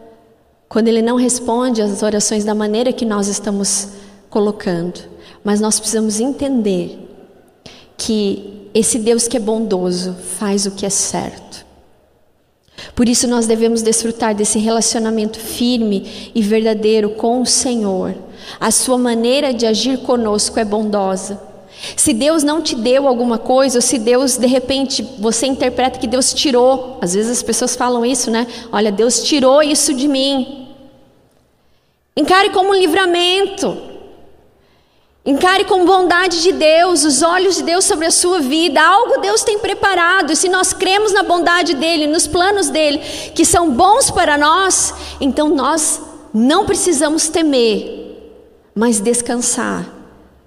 quando 0.68 0.88
Ele 0.88 1.02
não 1.02 1.16
responde 1.16 1.82
às 1.82 2.02
orações 2.02 2.44
da 2.44 2.54
maneira 2.54 2.92
que 2.92 3.04
nós 3.04 3.28
estamos 3.28 3.88
colocando. 4.28 5.00
Mas 5.42 5.60
nós 5.60 5.78
precisamos 5.78 6.20
entender 6.20 6.98
que 7.96 8.68
esse 8.72 8.98
Deus 8.98 9.26
que 9.26 9.36
é 9.36 9.40
bondoso 9.40 10.14
faz 10.38 10.66
o 10.66 10.70
que 10.70 10.86
é 10.86 10.90
certo. 10.90 11.66
Por 12.94 13.08
isso 13.08 13.28
nós 13.28 13.46
devemos 13.46 13.82
desfrutar 13.82 14.34
desse 14.34 14.58
relacionamento 14.58 15.38
firme 15.38 16.30
e 16.34 16.40
verdadeiro 16.40 17.10
com 17.10 17.42
o 17.42 17.46
Senhor. 17.46 18.14
A 18.58 18.70
sua 18.70 18.96
maneira 18.96 19.52
de 19.52 19.66
agir 19.66 19.98
conosco 19.98 20.58
é 20.58 20.64
bondosa. 20.64 21.40
Se 21.96 22.12
Deus 22.12 22.42
não 22.42 22.60
te 22.60 22.74
deu 22.74 23.06
alguma 23.06 23.38
coisa, 23.38 23.78
ou 23.78 23.82
se 23.82 23.98
Deus, 23.98 24.36
de 24.36 24.46
repente, 24.46 25.02
você 25.18 25.46
interpreta 25.46 25.98
que 25.98 26.06
Deus 26.06 26.32
tirou, 26.32 26.98
às 27.00 27.14
vezes 27.14 27.30
as 27.30 27.42
pessoas 27.42 27.74
falam 27.74 28.04
isso, 28.04 28.30
né? 28.30 28.46
Olha, 28.70 28.92
Deus 28.92 29.22
tirou 29.22 29.62
isso 29.62 29.94
de 29.94 30.06
mim. 30.06 30.68
Encare 32.16 32.50
como 32.50 32.70
um 32.70 32.74
livramento. 32.74 33.89
Encare 35.24 35.66
com 35.66 35.84
bondade 35.84 36.40
de 36.40 36.50
Deus, 36.50 37.04
os 37.04 37.20
olhos 37.20 37.56
de 37.56 37.62
Deus 37.62 37.84
sobre 37.84 38.06
a 38.06 38.10
sua 38.10 38.40
vida. 38.40 38.80
Algo 38.80 39.20
Deus 39.20 39.42
tem 39.42 39.58
preparado. 39.58 40.34
Se 40.34 40.48
nós 40.48 40.72
cremos 40.72 41.12
na 41.12 41.22
bondade 41.22 41.74
dele, 41.74 42.06
nos 42.06 42.26
planos 42.26 42.70
dele, 42.70 42.98
que 43.34 43.44
são 43.44 43.70
bons 43.70 44.10
para 44.10 44.38
nós, 44.38 44.94
então 45.20 45.54
nós 45.54 46.00
não 46.32 46.64
precisamos 46.64 47.28
temer, 47.28 48.32
mas 48.74 48.98
descansar, 48.98 49.86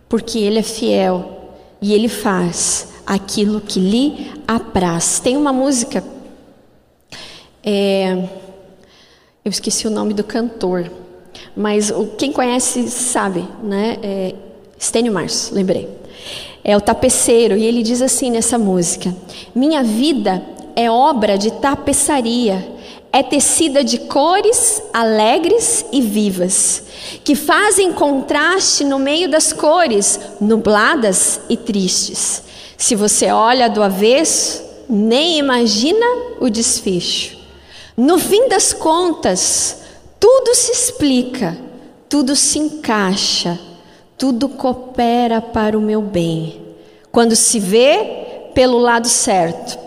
porque 0.10 0.40
ele 0.40 0.58
é 0.58 0.64
fiel 0.64 1.54
e 1.80 1.94
ele 1.94 2.08
faz 2.08 2.88
aquilo 3.06 3.62
que 3.62 3.80
lhe 3.80 4.32
apraz. 4.48 5.20
Tem 5.20 5.38
uma 5.38 5.54
música, 5.54 6.04
é, 7.64 8.28
eu 9.46 9.52
esqueci 9.52 9.86
o 9.88 9.92
nome 9.92 10.16
do 10.16 10.24
cantor, 10.24 10.90
mas 11.56 11.94
quem 12.18 12.32
conhece 12.32 12.90
sabe, 12.90 13.48
né? 13.62 14.00
É, 14.02 14.36
Stênio 14.84 15.14
Mars, 15.14 15.50
lembrei. 15.50 15.88
É 16.62 16.76
o 16.76 16.82
tapeceiro, 16.82 17.56
e 17.56 17.64
ele 17.64 17.82
diz 17.82 18.02
assim 18.02 18.30
nessa 18.30 18.58
música: 18.58 19.16
Minha 19.56 19.82
vida 19.82 20.44
é 20.76 20.92
obra 20.92 21.38
de 21.38 21.52
tapeçaria, 21.52 22.68
é 23.10 23.24
tecida 23.24 23.82
de 23.82 23.98
cores 24.00 24.84
alegres 24.92 25.86
e 25.90 26.02
vivas, 26.02 26.84
que 27.24 27.34
fazem 27.34 27.94
contraste 27.94 28.84
no 28.84 29.00
meio 29.00 29.32
das 29.32 29.54
cores 29.54 30.20
nubladas 30.42 31.40
e 31.48 31.56
tristes. 31.56 32.44
Se 32.78 32.94
você 32.94 33.32
olha 33.32 33.70
do 33.70 33.82
avesso, 33.82 34.64
nem 34.90 35.38
imagina 35.38 36.06
o 36.42 36.50
desfecho. 36.50 37.38
No 37.96 38.20
fim 38.20 38.50
das 38.50 38.74
contas, 38.74 39.78
tudo 40.20 40.54
se 40.54 40.74
explica, 40.74 41.58
tudo 42.10 42.36
se 42.36 42.60
encaixa 42.60 43.58
tudo 44.24 44.48
coopera 44.48 45.42
para 45.42 45.78
o 45.78 45.82
meu 45.82 46.02
bem. 46.02 46.62
Quando 47.12 47.36
se 47.36 47.60
vê 47.60 48.52
pelo 48.54 48.78
lado 48.78 49.10
certo, 49.10 49.78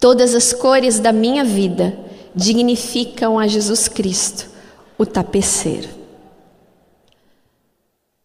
todas 0.00 0.34
as 0.34 0.52
cores 0.52 0.98
da 0.98 1.12
minha 1.12 1.44
vida 1.44 1.96
dignificam 2.34 3.38
a 3.38 3.46
Jesus 3.46 3.86
Cristo, 3.86 4.50
o 4.98 5.06
tapeceiro. 5.06 5.88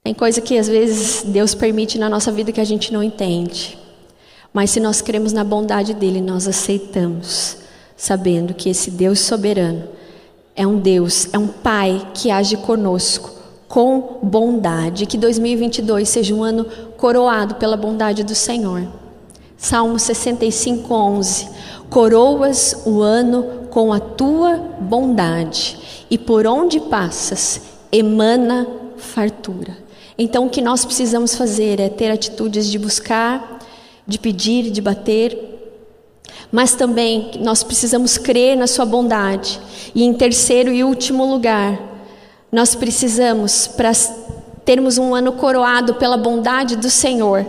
Tem 0.03 0.11
coisa 0.11 0.41
que 0.41 0.57
às 0.57 0.67
vezes 0.67 1.21
Deus 1.21 1.53
permite 1.53 1.99
na 1.99 2.09
nossa 2.09 2.31
vida 2.31 2.51
que 2.51 2.59
a 2.59 2.65
gente 2.65 2.91
não 2.91 3.03
entende. 3.03 3.77
Mas 4.51 4.71
se 4.71 4.79
nós 4.79 5.01
cremos 5.01 5.33
na 5.33 5.43
bondade 5.43 5.93
dele, 5.93 6.19
nós 6.19 6.47
aceitamos, 6.47 7.57
sabendo 7.95 8.55
que 8.55 8.69
esse 8.69 8.89
Deus 8.89 9.19
soberano 9.19 9.87
é 10.55 10.65
um 10.65 10.79
Deus, 10.79 11.31
é 11.31 11.37
um 11.37 11.47
Pai 11.47 12.07
que 12.15 12.31
age 12.31 12.57
conosco 12.57 13.36
com 13.67 14.19
bondade. 14.23 15.05
Que 15.05 15.17
2022 15.17 16.07
seja 16.07 16.33
um 16.33 16.43
ano 16.43 16.65
coroado 16.97 17.55
pela 17.55 17.77
bondade 17.77 18.23
do 18.23 18.35
Senhor. 18.35 18.87
Salmo 19.57 19.97
65, 19.97 20.93
11. 20.93 21.49
Coroas 21.89 22.83
o 22.85 23.01
ano 23.01 23.67
com 23.69 23.91
a 23.93 23.99
tua 23.99 24.57
bondade, 24.79 25.77
e 26.09 26.17
por 26.17 26.47
onde 26.47 26.79
passas, 26.79 27.61
emana 27.91 28.67
fartura. 28.97 29.77
Então, 30.17 30.47
o 30.47 30.49
que 30.49 30.61
nós 30.61 30.83
precisamos 30.83 31.35
fazer 31.35 31.79
é 31.79 31.89
ter 31.89 32.09
atitudes 32.09 32.67
de 32.67 32.79
buscar, 32.79 33.59
de 34.05 34.17
pedir, 34.17 34.71
de 34.71 34.81
bater, 34.81 35.37
mas 36.51 36.73
também 36.73 37.31
nós 37.39 37.63
precisamos 37.63 38.17
crer 38.17 38.57
na 38.57 38.67
Sua 38.67 38.85
bondade. 38.85 39.59
E 39.93 40.03
em 40.03 40.13
terceiro 40.13 40.71
e 40.71 40.83
último 40.83 41.25
lugar, 41.25 41.79
nós 42.51 42.75
precisamos, 42.75 43.67
para 43.67 43.91
termos 44.63 44.97
um 44.97 45.13
ano 45.13 45.33
coroado 45.33 45.95
pela 45.95 46.17
bondade 46.17 46.75
do 46.75 46.89
Senhor, 46.89 47.45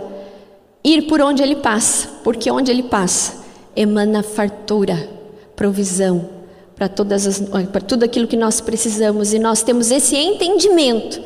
ir 0.83 1.03
por 1.03 1.21
onde 1.21 1.41
Ele 1.41 1.55
passa, 1.57 2.07
porque 2.23 2.49
onde 2.51 2.71
Ele 2.71 2.83
passa 2.83 3.39
emana 3.75 4.21
fartura, 4.23 5.09
provisão 5.55 6.29
para 6.75 6.87
todas 6.87 7.27
as, 7.27 7.39
para 7.39 7.81
tudo 7.81 8.03
aquilo 8.03 8.27
que 8.27 8.37
nós 8.37 8.61
precisamos 8.61 9.33
e 9.33 9.39
nós 9.39 9.63
temos 9.63 9.91
esse 9.91 10.15
entendimento 10.15 11.21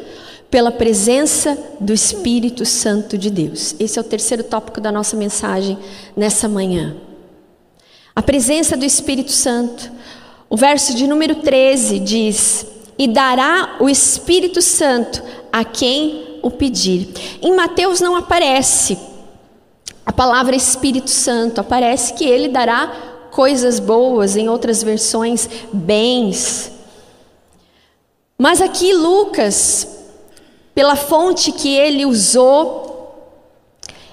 pela 0.49 0.71
presença 0.71 1.57
do 1.80 1.93
Espírito 1.93 2.65
Santo 2.65 3.17
de 3.17 3.30
Deus. 3.30 3.76
Esse 3.80 3.97
é 3.97 4.01
o 4.01 4.05
terceiro 4.05 4.43
tópico 4.43 4.80
da 4.80 4.91
nossa 4.91 5.15
mensagem 5.15 5.78
nessa 6.15 6.47
manhã. 6.47 6.95
A 8.15 8.21
presença 8.21 8.78
do 8.78 8.86
Espírito 8.86 9.32
Santo. 9.32 9.91
O 10.47 10.55
verso 10.55 10.93
de 10.93 11.07
número 11.07 11.36
13 11.36 11.99
diz: 11.99 12.67
e 12.97 13.07
dará 13.07 13.77
o 13.79 13.89
Espírito 13.89 14.61
Santo 14.61 15.21
a 15.51 15.63
quem 15.63 16.39
o 16.41 16.51
pedir. 16.51 17.09
Em 17.41 17.55
Mateus 17.55 18.01
não 18.01 18.15
aparece 18.15 18.97
a 20.05 20.11
palavra 20.11 20.55
Espírito 20.55 21.09
Santo, 21.09 21.61
aparece 21.61 22.13
que 22.13 22.25
ele 22.25 22.49
dará 22.49 23.27
coisas 23.31 23.79
boas, 23.79 24.35
em 24.35 24.49
outras 24.49 24.83
versões, 24.83 25.49
bens. 25.71 26.71
Mas 28.37 28.61
aqui 28.61 28.93
Lucas, 28.93 29.87
pela 30.75 30.95
fonte 30.95 31.51
que 31.51 31.73
ele 31.73 32.05
usou, 32.05 32.93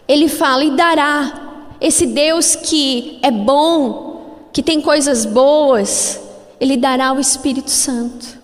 ele 0.07 0.29
fala 0.29 0.65
e 0.65 0.71
dará. 0.71 1.49
Esse 1.81 2.07
Deus 2.07 2.55
que 2.55 3.19
é 3.23 3.31
bom, 3.31 4.49
que 4.53 4.63
tem 4.63 4.81
coisas 4.81 5.25
boas, 5.25 6.21
ele 6.61 6.77
dará 6.77 7.13
o 7.13 7.21
Espírito 7.21 7.71
Santo. 7.71 8.40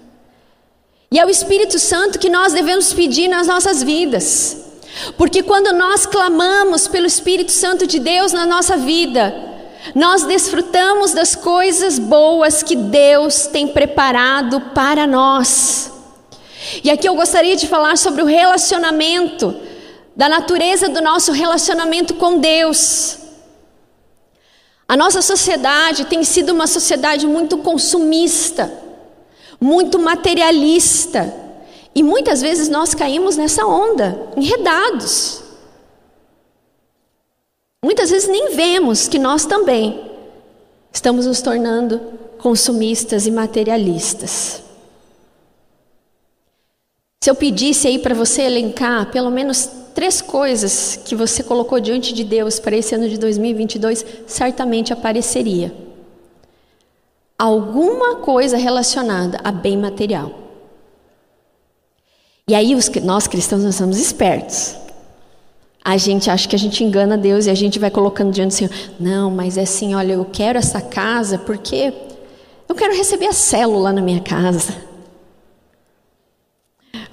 E 1.11 1.19
é 1.19 1.25
o 1.25 1.31
Espírito 1.31 1.79
Santo 1.79 2.19
que 2.19 2.29
nós 2.29 2.53
devemos 2.53 2.93
pedir 2.93 3.29
nas 3.29 3.47
nossas 3.47 3.83
vidas. 3.83 4.65
Porque 5.17 5.43
quando 5.43 5.73
nós 5.73 6.05
clamamos 6.07 6.89
pelo 6.89 7.07
Espírito 7.07 7.53
Santo 7.53 7.87
de 7.87 7.99
Deus 7.99 8.33
na 8.33 8.47
nossa 8.47 8.77
vida, 8.77 9.35
nós 9.95 10.25
desfrutamos 10.25 11.13
das 11.13 11.37
coisas 11.37 11.99
boas 11.99 12.63
que 12.63 12.75
Deus 12.75 13.47
tem 13.47 13.69
preparado 13.69 14.61
para 14.75 15.07
nós. 15.07 15.93
E 16.83 16.91
aqui 16.91 17.09
eu 17.09 17.15
gostaria 17.15 17.55
de 17.55 17.69
falar 17.69 17.97
sobre 17.97 18.23
o 18.23 18.27
relacionamento, 18.27 19.55
da 20.17 20.29
natureza 20.29 20.89
do 20.89 21.01
nosso 21.01 21.31
relacionamento 21.31 22.15
com 22.15 22.39
Deus. 22.39 23.19
A 24.89 24.97
nossa 24.97 25.23
sociedade 25.23 26.07
tem 26.07 26.25
sido 26.25 26.53
uma 26.53 26.67
sociedade 26.67 27.27
muito 27.27 27.59
consumista 27.59 28.86
muito 29.61 29.99
materialista. 29.99 31.33
E 31.95 32.03
muitas 32.03 32.43
vezes 32.43 32.69
nós 32.69 32.95
caímos 32.95 33.37
nessa 33.37 33.67
onda, 33.67 34.29
enredados. 34.37 35.43
Muitas 37.83 38.11
vezes 38.11 38.29
nem 38.29 38.55
vemos 38.55 39.09
que 39.09 39.19
nós 39.19 39.47
também 39.47 40.11
estamos 40.93 41.27
nos 41.27 41.41
tornando 41.41 42.01
consumistas 42.39 43.27
e 43.27 43.31
materialistas. 43.31 44.63
Se 47.23 47.31
eu 47.31 47.35
pedisse 47.35 47.89
aí 47.89 47.99
para 47.99 48.15
você 48.15 48.43
elencar 48.43 49.11
pelo 49.11 49.31
menos 49.31 49.69
três 49.95 50.21
coisas 50.21 51.01
que 51.05 51.15
você 51.15 51.43
colocou 51.43 51.81
diante 51.81 52.13
de 52.13 52.23
Deus 52.23 52.59
para 52.61 52.77
esse 52.77 52.95
ano 52.95 53.09
de 53.09 53.19
2022, 53.19 54.05
certamente 54.27 54.93
apareceria 54.93 55.86
alguma 57.39 58.16
coisa 58.16 58.57
relacionada 58.57 59.39
a 59.45 59.53
bem 59.53 59.76
material. 59.76 60.30
E 62.49 62.55
aí 62.55 62.74
os, 62.74 62.89
nós 63.03 63.26
cristãos 63.26 63.64
nós 63.64 63.74
somos 63.74 63.99
espertos. 63.99 64.76
A 65.84 65.97
gente 65.97 66.30
acha 66.30 66.49
que 66.49 66.57
a 66.57 66.59
gente 66.59 66.82
engana 66.82 67.16
Deus 67.16 67.47
e 67.47 67.51
a 67.51 67.55
gente 67.55 67.78
vai 67.78 67.91
colocando 67.91 68.32
diante 68.32 68.49
do 68.49 68.55
Senhor. 68.55 68.72
Não, 68.99 69.30
mas 69.30 69.57
é 69.57 69.62
assim, 69.62 69.95
olha, 69.95 70.14
eu 70.14 70.24
quero 70.24 70.59
essa 70.59 70.80
casa 70.80 71.39
porque 71.39 71.93
eu 72.68 72.74
quero 72.74 72.95
receber 72.97 73.26
a 73.26 73.32
célula 73.32 73.93
na 73.93 74.01
minha 74.01 74.20
casa. 74.20 74.74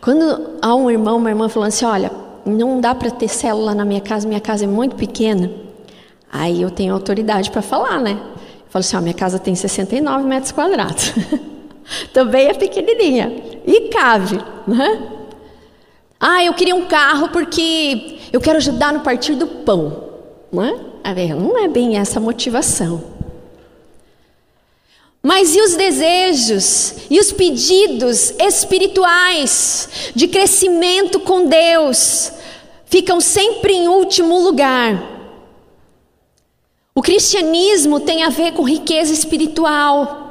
Quando 0.01 0.57
há 0.61 0.76
um 0.76 0.89
irmão, 0.89 1.17
uma 1.17 1.30
irmã 1.30 1.47
falando 1.47 1.69
assim, 1.69 1.86
olha, 1.86 2.11
não 2.45 2.82
dá 2.82 2.93
para 2.93 3.09
ter 3.11 3.28
célula 3.28 3.74
na 3.74 3.86
minha 3.86 4.01
casa, 4.01 4.28
minha 4.28 4.41
casa 4.41 4.65
é 4.65 4.67
muito 4.67 4.95
pequena. 4.95 5.51
Aí 6.32 6.61
eu 6.61 6.71
tenho 6.71 6.93
autoridade 6.93 7.51
para 7.51 7.61
falar, 7.61 8.01
né? 8.01 8.19
Falou 8.74 8.80
assim: 8.80 8.97
ó, 8.97 9.01
minha 9.01 9.13
casa 9.13 9.38
tem 9.38 9.53
69 9.53 10.26
metros 10.26 10.51
quadrados. 10.51 11.13
Também 12.11 12.47
é 12.47 12.55
pequenininha. 12.55 13.32
E 13.67 13.82
cabe, 13.89 14.43
né? 14.65 15.09
Ah, 16.19 16.43
eu 16.43 16.55
queria 16.55 16.74
um 16.74 16.86
carro 16.86 17.30
porque 17.30 18.17
eu 18.34 18.41
quero 18.41 18.57
ajudar 18.57 18.91
no 18.91 19.01
partir 19.01 19.36
do 19.36 19.45
pão. 19.45 20.09
É? 21.03 21.13
Ver, 21.13 21.36
não 21.36 21.55
é 21.63 21.67
bem 21.67 21.97
essa 21.97 22.17
a 22.17 22.21
motivação. 22.21 23.03
Mas 25.21 25.55
e 25.55 25.61
os 25.61 25.76
desejos 25.76 26.95
e 27.11 27.19
os 27.19 27.32
pedidos 27.32 28.34
espirituais 28.39 30.11
de 30.15 30.28
crescimento 30.28 31.19
com 31.19 31.45
Deus 31.45 32.32
ficam 32.88 33.21
sempre 33.21 33.74
em 33.74 33.88
último 33.88 34.39
lugar. 34.39 35.12
O 36.96 37.02
cristianismo 37.02 38.00
tem 38.00 38.24
a 38.24 38.30
ver 38.30 38.54
com 38.54 38.64
riqueza 38.64 39.14
espiritual. 39.14 40.22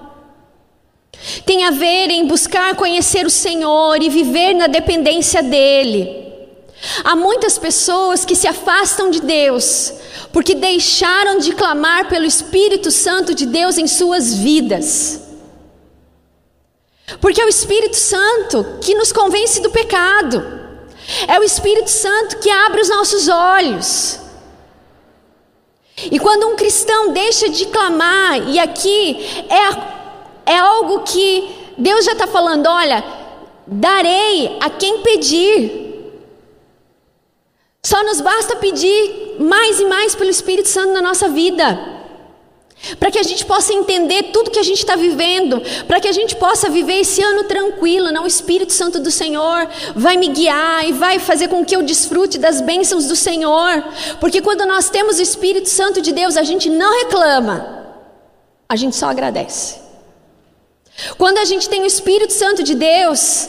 Tem 1.45 1.65
a 1.65 1.71
ver 1.71 2.11
em 2.11 2.27
buscar 2.27 2.77
conhecer 2.77 3.27
o 3.27 3.31
Senhor 3.31 4.01
e 4.03 4.09
viver 4.09 4.55
na 4.55 4.67
dependência 4.67 5.43
dEle. 5.43 6.23
Há 7.05 7.15
muitas 7.15 7.59
pessoas 7.59 8.25
que 8.25 8.35
se 8.35 8.47
afastam 8.47 9.11
de 9.11 9.21
Deus 9.21 9.93
porque 10.33 10.55
deixaram 10.55 11.39
de 11.39 11.53
clamar 11.53 12.09
pelo 12.09 12.25
Espírito 12.25 12.91
Santo 12.91 13.35
de 13.35 13.47
Deus 13.47 13.77
em 13.77 13.87
suas 13.87 14.35
vidas. 14.35 15.21
Porque 17.21 17.41
é 17.41 17.45
o 17.45 17.49
Espírito 17.49 17.97
Santo 17.97 18.79
que 18.81 18.95
nos 18.95 19.13
convence 19.13 19.61
do 19.61 19.71
pecado, 19.71 20.61
é 21.29 21.39
o 21.39 21.43
Espírito 21.43 21.91
Santo 21.91 22.39
que 22.39 22.49
abre 22.49 22.81
os 22.81 22.89
nossos 22.89 23.29
olhos. 23.29 24.19
E 26.11 26.19
quando 26.19 26.49
um 26.49 26.57
cristão 26.57 27.13
deixa 27.13 27.49
de 27.49 27.67
clamar, 27.67 28.49
e 28.49 28.59
aqui 28.59 29.17
é, 30.47 30.53
é 30.53 30.59
algo 30.59 31.01
que 31.01 31.49
Deus 31.79 32.05
já 32.05 32.13
está 32.13 32.27
falando: 32.27 32.67
olha, 32.67 33.05
darei 33.67 34.57
a 34.61 34.71
quem 34.71 34.99
pedir. 34.99 35.81
Só 37.85 38.03
nos 38.05 38.21
basta 38.21 38.57
pedir 38.57 39.37
mais 39.41 39.81
e 39.81 39.85
mais 39.85 40.15
pelo 40.15 40.31
Espírito 40.31 40.69
Santo 40.69 40.93
na 40.93 41.03
nossa 41.03 41.29
vida. 41.29 42.02
Para 42.99 43.11
que 43.11 43.19
a 43.19 43.23
gente 43.23 43.45
possa 43.45 43.73
entender 43.73 44.25
tudo 44.33 44.51
que 44.51 44.59
a 44.59 44.63
gente 44.63 44.79
está 44.79 44.97
vivendo, 44.97 45.63
para 45.87 46.01
que 46.01 46.09
a 46.09 46.13
gente 46.13 46.35
possa 46.35 46.69
viver 46.69 47.01
esse 47.01 47.23
ano 47.23 47.45
tranquilo, 47.45 48.11
não? 48.11 48.25
O 48.25 48.27
Espírito 48.27 48.73
Santo 48.73 48.99
do 48.99 49.11
Senhor 49.11 49.69
vai 49.95 50.17
me 50.17 50.29
guiar 50.29 50.89
e 50.89 50.93
vai 50.93 51.19
fazer 51.19 51.49
com 51.49 51.65
que 51.65 51.77
eu 51.77 51.83
desfrute 51.83 52.39
das 52.39 52.61
bênçãos 52.61 53.07
do 53.07 53.15
Senhor, 53.15 53.85
porque 54.19 54.41
quando 54.41 54.67
nós 54.67 54.91
temos 54.91 55.19
o 55.19 55.23
Espírito 55.23 55.69
Santo 55.69 56.01
de 56.01 56.13
Deus, 56.13 56.37
a 56.37 56.43
gente 56.43 56.69
não 56.69 56.99
reclama, 57.05 57.87
a 58.69 58.75
gente 58.75 58.97
só 58.97 59.07
agradece. 59.07 59.81
Quando 61.17 61.39
a 61.39 61.45
gente 61.45 61.69
tem 61.69 61.83
o 61.83 61.87
Espírito 61.87 62.33
Santo 62.33 62.63
de 62.63 62.75
Deus, 62.75 63.49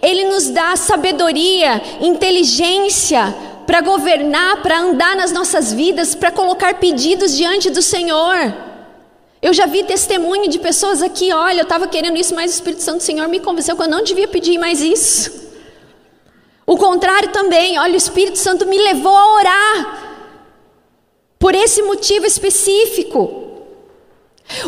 ele 0.00 0.24
nos 0.24 0.48
dá 0.48 0.74
sabedoria, 0.76 1.80
inteligência, 2.00 3.34
para 3.66 3.80
governar, 3.80 4.62
para 4.62 4.78
andar 4.78 5.16
nas 5.16 5.32
nossas 5.32 5.72
vidas, 5.72 6.14
para 6.14 6.30
colocar 6.30 6.74
pedidos 6.74 7.36
diante 7.36 7.70
do 7.70 7.82
Senhor. 7.82 8.54
Eu 9.40 9.52
já 9.52 9.66
vi 9.66 9.82
testemunho 9.84 10.48
de 10.48 10.58
pessoas 10.58 11.02
aqui, 11.02 11.32
olha, 11.32 11.60
eu 11.60 11.64
estava 11.64 11.86
querendo 11.86 12.16
isso, 12.16 12.34
mas 12.34 12.52
o 12.52 12.54
Espírito 12.54 12.82
Santo 12.82 12.98
do 12.98 13.02
Senhor 13.02 13.26
me 13.28 13.40
convenceu 13.40 13.76
que 13.76 13.82
eu 13.82 13.88
não 13.88 14.02
devia 14.04 14.28
pedir 14.28 14.58
mais 14.58 14.80
isso. 14.80 15.50
O 16.64 16.76
contrário 16.76 17.30
também, 17.30 17.78
olha, 17.78 17.94
o 17.94 17.96
Espírito 17.96 18.38
Santo 18.38 18.66
me 18.66 18.78
levou 18.78 19.16
a 19.16 19.34
orar 19.34 20.02
por 21.38 21.54
esse 21.54 21.82
motivo 21.82 22.24
específico. 22.24 23.40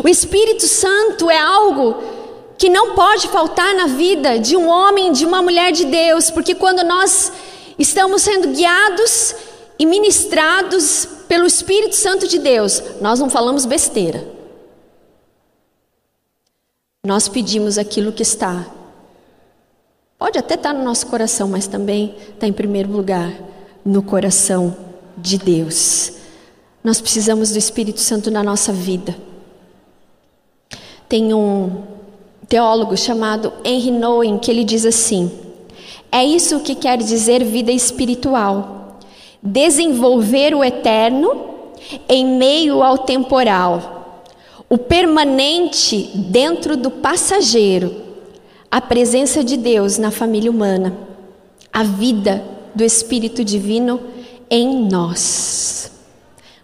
O 0.03 0.09
Espírito 0.09 0.67
Santo 0.67 1.31
é 1.31 1.39
algo 1.39 2.03
que 2.59 2.69
não 2.69 2.95
pode 2.95 3.29
faltar 3.29 3.75
na 3.75 3.87
vida 3.87 4.39
de 4.39 4.57
um 4.57 4.69
homem, 4.69 5.13
de 5.13 5.25
uma 5.25 5.41
mulher 5.41 5.71
de 5.71 5.85
Deus, 5.85 6.31
porque 6.31 6.55
quando 6.55 6.83
nós 6.85 7.33
estamos 7.79 8.23
sendo 8.23 8.49
guiados 8.49 9.35
e 9.79 9.87
ministrados 9.87 11.09
pelo 11.29 11.47
Espírito 11.47 11.97
Santo 11.97 12.29
de 12.29 12.39
Deus, 12.39 12.83
nós 13.01 13.21
não 13.21 13.29
falamos 13.29 13.67
besteira. 13.67 14.25
Nós 17.05 17.29
pedimos 17.29 17.77
aquilo 17.77 18.13
que 18.13 18.23
está. 18.23 18.67
Pode 20.19 20.39
até 20.39 20.55
estar 20.55 20.73
no 20.73 20.83
nosso 20.83 21.07
coração, 21.09 21.49
mas 21.49 21.67
também 21.67 22.15
está 22.33 22.47
em 22.47 22.53
primeiro 22.53 22.91
lugar 22.91 23.33
no 23.85 24.03
coração 24.03 24.75
de 25.17 25.37
Deus. 25.37 26.13
Nós 26.83 27.01
precisamos 27.01 27.51
do 27.51 27.59
Espírito 27.59 28.01
Santo 28.01 28.31
na 28.31 28.43
nossa 28.43 28.73
vida. 28.73 29.15
Tem 31.09 31.35
um 31.35 31.83
teólogo 32.49 32.97
chamado 32.97 33.53
Henry 33.65 33.91
Nouwen 33.91 34.39
que 34.39 34.51
ele 34.51 34.65
diz 34.65 34.87
assim: 34.87 35.31
é 36.15 36.25
isso 36.25 36.61
que 36.61 36.77
quer 36.77 36.99
dizer 36.99 37.43
vida 37.43 37.73
espiritual. 37.73 39.01
Desenvolver 39.43 40.55
o 40.55 40.63
eterno 40.63 41.55
em 42.09 42.25
meio 42.25 42.85
ao 42.85 42.99
temporal. 42.99 44.23
O 44.71 44.79
permanente 44.79 46.09
dentro 46.15 46.77
do 46.77 46.89
passageiro. 46.89 47.93
A 48.71 48.81
presença 48.81 49.43
de 49.43 49.57
Deus 49.57 49.99
na 49.99 50.13
família 50.13 50.53
humana. 50.53 50.97
A 51.73 51.83
vida 51.83 52.45
do 52.73 52.85
Espírito 52.85 53.43
Divino 53.43 53.99
em 54.49 54.89
nós. 54.89 55.91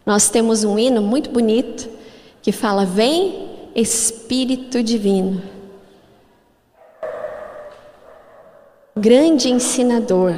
Nós 0.06 0.30
temos 0.30 0.62
um 0.62 0.78
hino 0.78 1.02
muito 1.02 1.28
bonito 1.28 1.88
que 2.40 2.52
fala: 2.52 2.86
Vem 2.86 3.48
Espírito 3.74 4.80
Divino. 4.80 5.42
Grande 8.96 9.50
ensinador. 9.50 10.34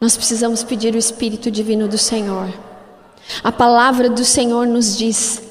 Nós 0.00 0.16
precisamos 0.16 0.62
pedir 0.62 0.94
o 0.94 0.98
Espírito 0.98 1.50
Divino 1.50 1.88
do 1.88 1.98
Senhor. 1.98 2.52
A 3.42 3.50
palavra 3.50 4.08
do 4.08 4.24
Senhor 4.24 4.66
nos 4.66 4.96
diz 4.96 5.42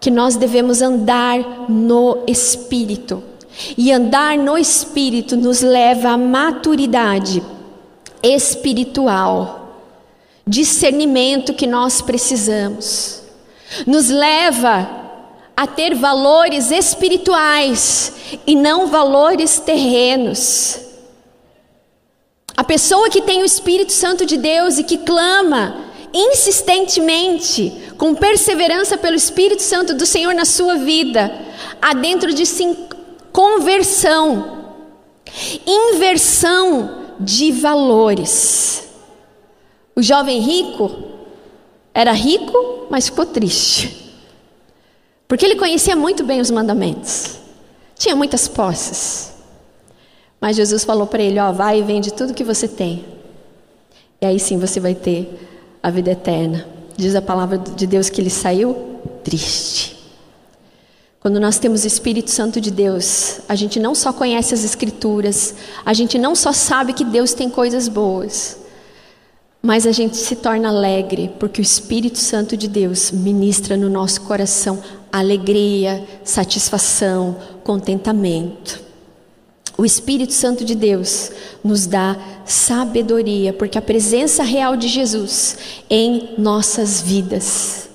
que 0.00 0.10
nós 0.10 0.36
devemos 0.36 0.82
andar 0.82 1.70
no 1.70 2.24
Espírito. 2.26 3.22
E 3.76 3.90
andar 3.92 4.36
no 4.38 4.56
Espírito 4.56 5.36
nos 5.36 5.62
leva 5.62 6.10
à 6.10 6.16
maturidade 6.16 7.42
espiritual, 8.22 9.84
discernimento 10.46 11.54
que 11.54 11.66
nós 11.66 12.00
precisamos. 12.00 13.22
Nos 13.86 14.08
leva 14.08 14.97
a 15.58 15.66
ter 15.66 15.92
valores 15.96 16.70
espirituais 16.70 18.12
e 18.46 18.54
não 18.54 18.86
valores 18.86 19.58
terrenos. 19.58 20.78
A 22.56 22.62
pessoa 22.62 23.10
que 23.10 23.20
tem 23.20 23.42
o 23.42 23.44
Espírito 23.44 23.90
Santo 23.90 24.24
de 24.24 24.36
Deus 24.36 24.78
e 24.78 24.84
que 24.84 24.98
clama 24.98 25.86
insistentemente, 26.14 27.72
com 27.98 28.14
perseverança 28.14 28.96
pelo 28.96 29.16
Espírito 29.16 29.60
Santo 29.60 29.94
do 29.94 30.06
Senhor 30.06 30.32
na 30.32 30.44
sua 30.44 30.76
vida, 30.76 31.28
há 31.82 31.92
dentro 31.92 32.32
de 32.32 32.46
si 32.46 32.76
conversão, 33.32 34.76
inversão 35.66 37.16
de 37.18 37.50
valores. 37.50 38.88
O 39.96 40.02
jovem 40.02 40.38
rico 40.38 40.88
era 41.92 42.12
rico, 42.12 42.86
mas 42.88 43.06
ficou 43.06 43.26
triste. 43.26 44.07
Porque 45.28 45.44
ele 45.44 45.56
conhecia 45.56 45.94
muito 45.94 46.24
bem 46.24 46.40
os 46.40 46.50
mandamentos. 46.50 47.36
Tinha 47.94 48.16
muitas 48.16 48.48
posses. 48.48 49.34
Mas 50.40 50.56
Jesus 50.56 50.84
falou 50.84 51.06
para 51.06 51.22
ele: 51.22 51.38
Ó, 51.38 51.52
vai 51.52 51.80
e 51.80 51.82
vende 51.82 52.12
tudo 52.12 52.32
que 52.32 52.42
você 52.42 52.66
tem. 52.66 53.04
E 54.20 54.26
aí 54.26 54.40
sim 54.40 54.58
você 54.58 54.80
vai 54.80 54.94
ter 54.94 55.48
a 55.82 55.90
vida 55.90 56.10
eterna. 56.10 56.66
Diz 56.96 57.14
a 57.14 57.22
palavra 57.22 57.58
de 57.58 57.86
Deus 57.86 58.08
que 58.08 58.20
ele 58.20 58.30
saiu 58.30 58.98
triste. 59.22 59.98
Quando 61.20 61.38
nós 61.38 61.58
temos 61.58 61.84
o 61.84 61.86
Espírito 61.86 62.30
Santo 62.30 62.60
de 62.60 62.70
Deus, 62.70 63.40
a 63.48 63.54
gente 63.54 63.78
não 63.78 63.94
só 63.94 64.12
conhece 64.12 64.54
as 64.54 64.64
Escrituras, 64.64 65.54
a 65.84 65.92
gente 65.92 66.16
não 66.16 66.34
só 66.34 66.52
sabe 66.52 66.92
que 66.92 67.04
Deus 67.04 67.34
tem 67.34 67.50
coisas 67.50 67.88
boas, 67.88 68.58
mas 69.68 69.86
a 69.86 69.92
gente 69.92 70.16
se 70.16 70.34
torna 70.34 70.70
alegre, 70.70 71.30
porque 71.38 71.60
o 71.60 71.62
Espírito 71.62 72.16
Santo 72.16 72.56
de 72.56 72.66
Deus 72.66 73.10
ministra 73.10 73.76
no 73.76 73.90
nosso 73.90 74.22
coração 74.22 74.82
alegria, 75.12 76.02
satisfação, 76.24 77.36
contentamento. 77.62 78.80
O 79.76 79.84
Espírito 79.84 80.32
Santo 80.32 80.64
de 80.64 80.74
Deus 80.74 81.30
nos 81.62 81.84
dá 81.84 82.16
sabedoria, 82.46 83.52
porque 83.52 83.76
a 83.76 83.82
presença 83.82 84.42
real 84.42 84.74
de 84.74 84.88
Jesus 84.88 85.58
em 85.90 86.30
nossas 86.38 87.02
vidas. 87.02 87.90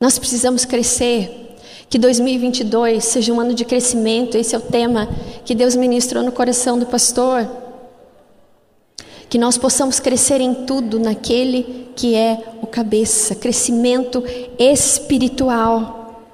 Nós 0.00 0.18
precisamos 0.18 0.64
crescer. 0.64 1.54
Que 1.88 2.00
2022 2.00 3.04
seja 3.04 3.32
um 3.32 3.40
ano 3.40 3.54
de 3.54 3.64
crescimento, 3.64 4.36
esse 4.36 4.56
é 4.56 4.58
o 4.58 4.62
tema 4.62 5.08
que 5.44 5.54
Deus 5.54 5.76
ministrou 5.76 6.24
no 6.24 6.32
coração 6.32 6.76
do 6.80 6.84
pastor 6.84 7.67
que 9.28 9.38
nós 9.38 9.58
possamos 9.58 10.00
crescer 10.00 10.40
em 10.40 10.54
tudo 10.54 10.98
naquele 10.98 11.88
que 11.94 12.14
é 12.14 12.42
o 12.62 12.66
cabeça, 12.66 13.34
crescimento 13.34 14.24
espiritual. 14.58 16.24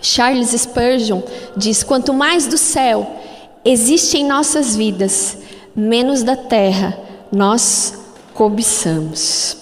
Charles 0.00 0.50
Spurgeon 0.50 1.22
diz: 1.56 1.82
quanto 1.82 2.12
mais 2.12 2.46
do 2.46 2.58
céu 2.58 3.20
existe 3.64 4.18
em 4.18 4.26
nossas 4.26 4.76
vidas, 4.76 5.38
menos 5.74 6.22
da 6.22 6.36
terra 6.36 6.98
nós 7.32 7.94
cobiçamos. 8.34 9.56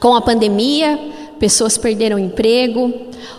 Com 0.00 0.14
a 0.14 0.20
pandemia, 0.20 0.98
pessoas 1.38 1.76
perderam 1.76 2.18
emprego, 2.18 2.92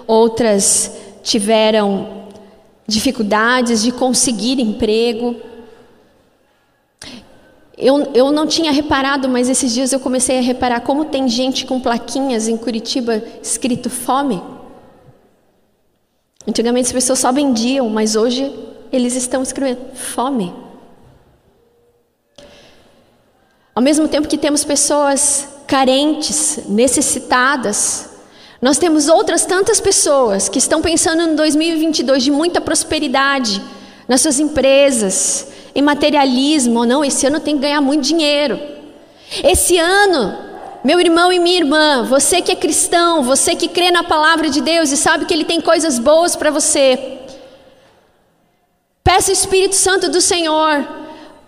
outras 0.06 0.92
tiveram 1.24 2.26
dificuldades 2.88 3.82
de 3.82 3.92
conseguir 3.92 4.60
emprego. 4.60 5.36
Eu, 7.78 8.12
eu 8.16 8.32
não 8.32 8.48
tinha 8.48 8.72
reparado, 8.72 9.30
mas 9.30 9.48
esses 9.48 9.72
dias 9.72 9.94
eu 9.94 10.00
comecei 10.00 10.40
a 10.40 10.42
reparar 10.42 10.80
como 10.82 11.06
tem 11.06 11.30
gente 11.30 11.64
com 11.64 11.80
plaquinhas 11.80 12.48
em 12.48 12.58
Curitiba 12.58 13.22
escrito 13.42 13.88
fome. 13.88 14.42
Antigamente 16.48 16.88
as 16.88 16.94
pessoas 16.94 17.20
só 17.20 17.32
vendiam, 17.32 17.88
mas 17.88 18.16
hoje 18.16 18.52
eles 18.92 19.16
estão 19.16 19.44
escrevendo 19.44 19.94
fome. 19.94 20.52
Ao 23.76 23.84
mesmo 23.84 24.08
tempo 24.08 24.28
que 24.28 24.40
temos 24.40 24.64
pessoas 24.64 25.48
carentes, 25.68 26.62
necessitadas, 26.68 28.10
nós 28.60 28.80
temos 28.80 29.08
outras 29.08 29.46
tantas 29.46 29.80
pessoas 29.80 30.50
que 30.50 30.58
estão 30.58 30.82
pensando 30.82 31.28
no 31.28 31.36
2022 31.36 32.24
de 32.24 32.32
muita 32.32 32.60
prosperidade 32.60 33.62
nas 34.08 34.22
suas 34.22 34.40
empresas, 34.40 35.48
em 35.76 35.82
materialismo, 35.82 36.80
ou 36.80 36.86
não, 36.86 37.04
esse 37.04 37.26
ano 37.28 37.40
tenho 37.40 37.58
que 37.58 37.64
ganhar 37.64 37.82
muito 37.82 38.04
dinheiro. 38.04 38.60
Esse 39.44 39.78
ano, 39.78 40.38
meu 40.84 41.00
irmão 41.00 41.32
e 41.32 41.40
minha 41.40 41.58
irmã, 41.58 42.04
você 42.04 42.42
que 42.42 42.52
é 42.52 42.56
cristão, 42.56 43.22
você 43.22 43.56
que 43.56 43.68
crê 43.68 43.92
na 43.92 44.04
palavra 44.04 44.50
de 44.50 44.62
Deus 44.62 44.92
e 44.92 44.98
sabe 44.98 45.26
que 45.26 45.34
Ele 45.34 45.46
tem 45.46 45.60
coisas 45.60 46.00
boas 46.00 46.36
para 46.36 46.50
você, 46.50 47.20
peça 49.04 49.30
o 49.30 49.34
Espírito 49.34 49.76
Santo 49.76 50.10
do 50.10 50.22
Senhor 50.22 50.88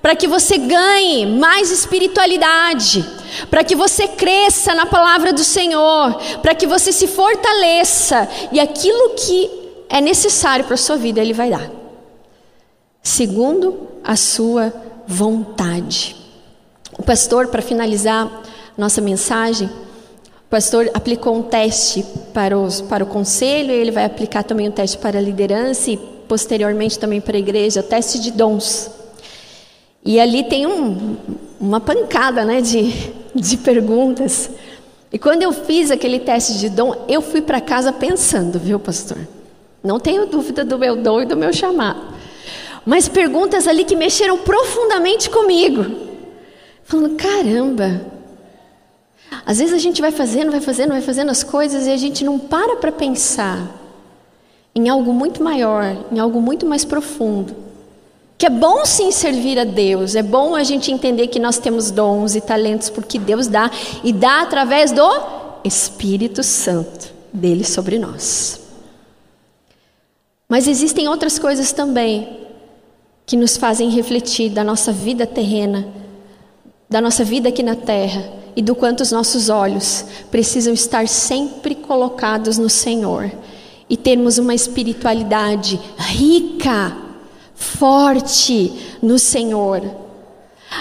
para 0.02 0.16
que 0.16 0.28
você 0.28 0.58
ganhe 0.58 1.26
mais 1.26 1.72
espiritualidade, 1.72 3.06
para 3.50 3.64
que 3.64 3.76
você 3.76 4.08
cresça 4.08 4.74
na 4.74 4.86
palavra 4.86 5.34
do 5.34 5.44
Senhor, 5.44 6.16
para 6.42 6.56
que 6.56 6.66
você 6.66 6.92
se 6.92 7.08
fortaleça 7.08 8.28
e 8.52 8.60
aquilo 8.60 9.10
que 9.16 9.50
é 9.90 10.00
necessário 10.00 10.66
para 10.66 10.76
a 10.76 10.78
sua 10.78 10.96
vida 10.96 11.20
Ele 11.20 11.34
vai 11.34 11.50
dar, 11.50 11.70
segundo 13.02 13.88
a 14.04 14.16
sua 14.16 14.74
vontade. 15.08 16.16
O 16.98 17.04
pastor, 17.04 17.48
para 17.48 17.62
finalizar 17.62 18.44
nossa 18.78 19.02
mensagem, 19.02 19.68
o 19.68 20.50
pastor 20.50 20.90
aplicou 20.94 21.36
um 21.36 21.44
teste 21.44 22.04
para, 22.34 22.58
os, 22.58 22.82
para 22.82 23.04
o 23.04 23.08
conselho, 23.08 23.72
ele 23.72 23.92
vai 23.92 24.06
aplicar 24.06 24.44
também 24.44 24.68
um 24.68 24.72
teste 24.72 24.98
para 24.98 25.20
a 25.20 25.22
liderança 25.22 25.92
e 25.92 25.98
posteriormente 26.28 26.98
também 26.98 27.22
para 27.22 27.38
a 27.38 27.40
igreja, 27.40 27.82
o 27.82 27.84
teste 27.84 28.20
de 28.20 28.32
dons. 28.32 28.90
E 30.04 30.20
ali 30.20 30.44
tem 30.44 30.66
um, 30.66 31.18
uma 31.60 31.80
pancada 31.80 32.46
né, 32.46 32.62
de, 32.62 32.94
de 33.36 33.58
perguntas. 33.58 34.50
E 35.12 35.18
quando 35.18 35.44
eu 35.44 35.52
fiz 35.52 35.92
aquele 35.92 36.20
teste 36.20 36.58
de 36.58 36.70
dom, 36.70 37.06
eu 37.08 37.22
fui 37.22 37.42
para 37.42 37.60
casa 37.60 37.92
pensando, 37.92 38.60
viu, 38.60 38.80
pastor? 38.80 39.18
Não 39.84 40.00
tenho 40.00 40.26
dúvida 40.26 40.64
do 40.64 40.78
meu 40.78 40.96
dom 40.96 41.22
e 41.22 41.26
do 41.26 41.36
meu 41.36 41.52
chamado. 41.52 42.19
Mas 42.86 43.08
perguntas 43.08 43.68
ali 43.68 43.84
que 43.84 43.96
mexeram 43.96 44.38
profundamente 44.40 45.30
comigo. 45.30 45.86
Falando, 46.84 47.16
caramba. 47.16 48.02
Às 49.46 49.60
vezes 49.60 49.74
a 49.74 49.78
gente 49.78 50.02
vai 50.02 50.12
fazendo, 50.12 50.52
vai 50.52 50.62
fazendo, 50.62 50.90
vai 50.90 51.02
fazendo 51.02 51.30
as 51.30 51.44
coisas 51.44 51.86
e 51.86 51.92
a 51.92 51.98
gente 51.98 52.24
não 52.24 52.40
para 52.40 52.78
para 52.78 52.92
pensar 52.92 53.80
em 54.74 54.90
algo 54.90 55.14
muito 55.14 55.44
maior, 55.44 56.06
em 56.12 56.20
algo 56.20 56.42
muito 56.42 56.66
mais 56.66 56.86
profundo. 56.86 57.56
Que 58.38 58.46
é 58.46 58.50
bom 58.50 58.86
sim 58.86 59.12
servir 59.12 59.60
a 59.60 59.66
Deus, 59.66 60.16
é 60.16 60.24
bom 60.24 60.56
a 60.56 60.64
gente 60.64 60.92
entender 60.92 61.28
que 61.28 61.40
nós 61.40 61.58
temos 61.58 61.92
dons 61.92 62.36
e 62.36 62.42
talentos 62.42 62.90
porque 62.90 63.20
Deus 63.20 63.48
dá 63.48 63.70
e 64.04 64.14
dá 64.14 64.42
através 64.42 64.92
do 64.92 65.08
Espírito 65.64 66.42
Santo 66.42 67.14
dele 67.34 67.66
sobre 67.66 68.00
nós. 68.00 68.62
Mas 70.48 70.68
existem 70.68 71.08
outras 71.08 71.38
coisas 71.38 71.72
também 71.72 72.48
que 73.30 73.38
nos 73.38 73.58
fazem 73.58 73.92
refletir 73.92 74.50
da 74.50 74.64
nossa 74.64 74.92
vida 74.92 75.24
terrena, 75.28 75.88
da 76.90 77.00
nossa 77.00 77.24
vida 77.24 77.50
aqui 77.50 77.62
na 77.62 77.76
terra 77.76 78.28
e 78.56 78.62
do 78.64 78.74
quanto 78.74 79.02
os 79.02 79.12
nossos 79.12 79.50
olhos 79.50 80.04
precisam 80.32 80.74
estar 80.74 81.08
sempre 81.08 81.76
colocados 81.76 82.58
no 82.58 82.68
Senhor 82.72 83.32
e 83.88 83.96
termos 83.96 84.40
uma 84.40 84.56
espiritualidade 84.56 85.80
rica 85.96 86.98
forte 87.54 88.98
no 89.00 89.20
Senhor. 89.20 89.84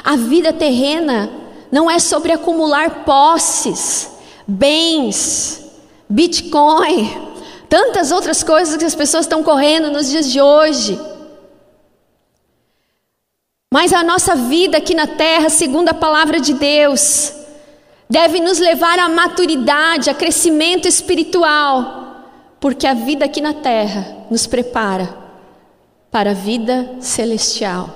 A 0.03 0.17
vida 0.17 0.51
terrena 0.51 1.31
não 1.71 1.91
é 1.91 1.99
sobre 1.99 2.33
acumular 2.33 3.05
posses, 3.05 4.11
bens, 4.47 5.67
Bitcoin, 6.09 7.11
tantas 7.69 8.11
outras 8.11 8.43
coisas 8.43 8.79
que 8.79 8.87
as 8.87 8.95
pessoas 8.95 9.27
estão 9.27 9.43
correndo 9.43 9.91
nos 9.91 10.09
dias 10.09 10.33
de 10.33 10.41
hoje. 10.41 10.99
Mas 13.73 13.93
a 13.93 14.03
nossa 14.03 14.35
vida 14.35 14.79
aqui 14.79 14.95
na 14.95 15.07
terra, 15.07 15.51
segundo 15.51 15.91
a 15.91 15.95
palavra 15.95 16.41
de 16.41 16.55
Deus, 16.55 17.35
deve 18.09 18.41
nos 18.41 18.59
levar 18.59 18.99
à 18.99 19.09
maturidade, 19.09 20.09
a 20.09 20.15
crescimento 20.15 20.89
espiritual, 20.89 22.25
porque 22.59 22.87
a 22.87 22.95
vida 22.95 23.27
aqui 23.27 23.41
na 23.43 23.53
terra 23.53 24.27
nos 24.31 24.47
prepara 24.47 25.15
para 26.11 26.31
a 26.31 26.35
vida 26.35 26.97
celestial. 27.01 27.91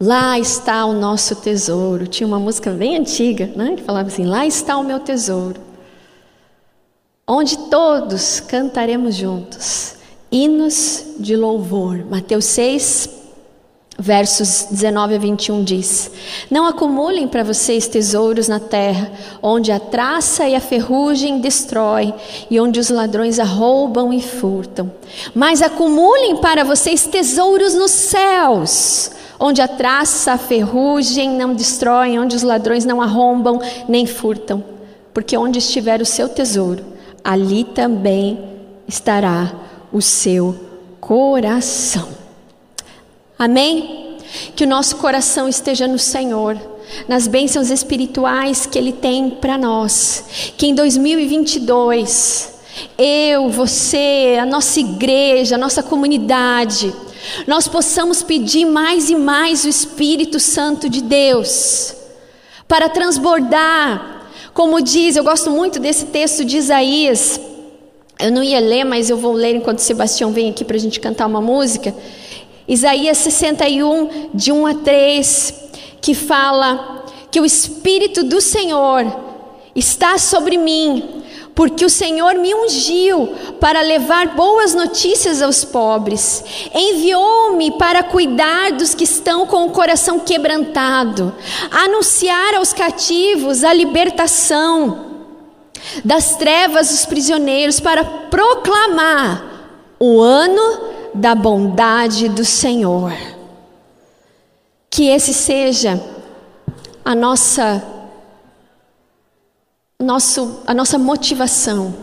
Lá 0.00 0.38
está 0.38 0.84
o 0.84 0.92
nosso 0.92 1.36
tesouro. 1.36 2.06
Tinha 2.06 2.26
uma 2.26 2.38
música 2.38 2.70
bem 2.70 2.96
antiga, 2.96 3.50
né, 3.54 3.74
que 3.76 3.82
falava 3.82 4.08
assim: 4.08 4.24
Lá 4.24 4.44
está 4.46 4.76
o 4.76 4.84
meu 4.84 4.98
tesouro, 4.98 5.60
onde 7.26 7.56
todos 7.68 8.40
cantaremos 8.40 9.14
juntos 9.14 9.96
hinos 10.30 11.14
de 11.18 11.36
louvor. 11.36 12.04
Mateus 12.04 12.44
6, 12.46 13.17
Versos 14.00 14.68
19 14.70 15.16
a 15.16 15.18
21 15.18 15.64
diz: 15.64 16.08
Não 16.48 16.66
acumulem 16.66 17.26
para 17.26 17.42
vocês 17.42 17.88
tesouros 17.88 18.46
na 18.46 18.60
terra, 18.60 19.10
onde 19.42 19.72
a 19.72 19.80
traça 19.80 20.46
e 20.46 20.54
a 20.54 20.60
ferrugem 20.60 21.40
destrói, 21.40 22.14
e 22.48 22.60
onde 22.60 22.78
os 22.78 22.90
ladrões 22.90 23.40
arrombam 23.40 24.12
e 24.12 24.22
furtam. 24.22 24.88
Mas 25.34 25.60
acumulem 25.62 26.36
para 26.36 26.62
vocês 26.62 27.08
tesouros 27.08 27.74
nos 27.74 27.90
céus, 27.90 29.10
onde 29.36 29.60
a 29.60 29.66
traça, 29.66 30.34
a 30.34 30.38
ferrugem 30.38 31.30
não 31.30 31.52
destroem, 31.52 32.20
onde 32.20 32.36
os 32.36 32.44
ladrões 32.44 32.84
não 32.84 33.02
arrombam 33.02 33.60
nem 33.88 34.06
furtam. 34.06 34.62
Porque 35.12 35.36
onde 35.36 35.58
estiver 35.58 36.00
o 36.00 36.06
seu 36.06 36.28
tesouro, 36.28 36.84
ali 37.24 37.64
também 37.64 38.38
estará 38.86 39.52
o 39.92 40.00
seu 40.00 40.54
coração. 41.00 42.27
Amém? 43.38 44.16
Que 44.56 44.64
o 44.64 44.66
nosso 44.66 44.96
coração 44.96 45.48
esteja 45.48 45.86
no 45.86 45.98
Senhor, 45.98 46.58
nas 47.06 47.28
bênçãos 47.28 47.70
espirituais 47.70 48.66
que 48.66 48.76
Ele 48.76 48.92
tem 48.92 49.30
para 49.30 49.56
nós. 49.56 50.52
Que 50.56 50.66
em 50.66 50.74
2022, 50.74 52.58
eu, 52.98 53.48
você, 53.48 54.36
a 54.40 54.44
nossa 54.44 54.80
igreja, 54.80 55.54
a 55.54 55.58
nossa 55.58 55.82
comunidade, 55.82 56.92
nós 57.46 57.68
possamos 57.68 58.22
pedir 58.22 58.64
mais 58.64 59.08
e 59.08 59.14
mais 59.14 59.64
o 59.64 59.68
Espírito 59.68 60.40
Santo 60.40 60.88
de 60.88 61.00
Deus 61.00 61.94
para 62.66 62.88
transbordar. 62.88 64.30
Como 64.52 64.80
diz, 64.80 65.14
eu 65.14 65.22
gosto 65.22 65.50
muito 65.50 65.78
desse 65.78 66.06
texto 66.06 66.44
de 66.44 66.56
Isaías. 66.56 67.40
Eu 68.18 68.32
não 68.32 68.42
ia 68.42 68.58
ler, 68.58 68.82
mas 68.82 69.08
eu 69.08 69.16
vou 69.16 69.32
ler 69.32 69.54
enquanto 69.54 69.78
Sebastião 69.78 70.32
vem 70.32 70.50
aqui 70.50 70.64
para 70.64 70.76
a 70.76 70.80
gente 70.80 70.98
cantar 70.98 71.26
uma 71.26 71.40
música. 71.40 71.94
Isaías 72.68 73.16
61, 73.18 74.30
de 74.34 74.52
1 74.52 74.66
a 74.66 74.74
3, 74.74 75.54
que 76.02 76.14
fala 76.14 77.06
que 77.30 77.40
o 77.40 77.46
Espírito 77.46 78.22
do 78.22 78.42
Senhor 78.42 79.06
está 79.74 80.18
sobre 80.18 80.58
mim, 80.58 81.22
porque 81.54 81.84
o 81.84 81.90
Senhor 81.90 82.34
me 82.34 82.54
ungiu 82.54 83.34
para 83.58 83.80
levar 83.80 84.36
boas 84.36 84.74
notícias 84.74 85.40
aos 85.40 85.64
pobres, 85.64 86.44
enviou-me 86.74 87.70
para 87.72 88.02
cuidar 88.02 88.72
dos 88.72 88.94
que 88.94 89.04
estão 89.04 89.46
com 89.46 89.66
o 89.66 89.70
coração 89.70 90.20
quebrantado, 90.20 91.34
anunciar 91.70 92.54
aos 92.54 92.74
cativos 92.74 93.64
a 93.64 93.72
libertação, 93.72 95.06
das 96.04 96.36
trevas 96.36 96.92
os 96.92 97.06
prisioneiros, 97.06 97.80
para 97.80 98.04
proclamar 98.04 99.44
o 99.98 100.20
ano 100.20 100.97
da 101.14 101.34
bondade 101.34 102.28
do 102.28 102.44
Senhor. 102.44 103.12
Que 104.90 105.08
esse 105.08 105.34
seja 105.34 106.02
a 107.04 107.14
nossa 107.14 107.82
nosso, 110.00 110.60
a 110.66 110.72
nossa 110.72 110.98
motivação. 110.98 111.94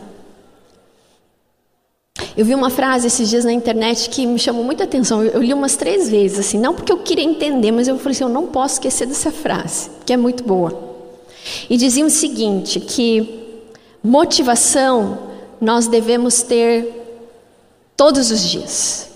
Eu 2.38 2.46
vi 2.46 2.54
uma 2.54 2.70
frase 2.70 3.08
esses 3.08 3.30
dias 3.30 3.46
na 3.46 3.54
internet 3.54 4.10
que 4.10 4.26
me 4.26 4.38
chamou 4.38 4.64
muita 4.64 4.84
atenção. 4.84 5.24
Eu, 5.24 5.34
eu 5.34 5.42
li 5.42 5.54
umas 5.54 5.78
três 5.78 6.10
vezes, 6.10 6.40
assim, 6.40 6.60
não 6.60 6.74
porque 6.74 6.92
eu 6.92 6.98
queria 6.98 7.24
entender, 7.24 7.72
mas 7.72 7.88
eu 7.88 7.98
falei 7.98 8.12
assim: 8.12 8.24
eu 8.24 8.30
não 8.30 8.48
posso 8.48 8.76
esquecer 8.76 9.08
dessa 9.08 9.32
frase, 9.32 9.90
que 10.06 10.12
é 10.12 10.18
muito 10.18 10.44
boa. 10.44 10.96
E 11.70 11.78
diziam 11.78 12.08
o 12.08 12.12
seguinte: 12.12 12.80
que 12.80 13.64
motivação 14.04 15.18
nós 15.62 15.88
devemos 15.88 16.42
ter 16.42 16.95
todos 17.96 18.32
os 18.32 18.42
dias. 18.42 19.10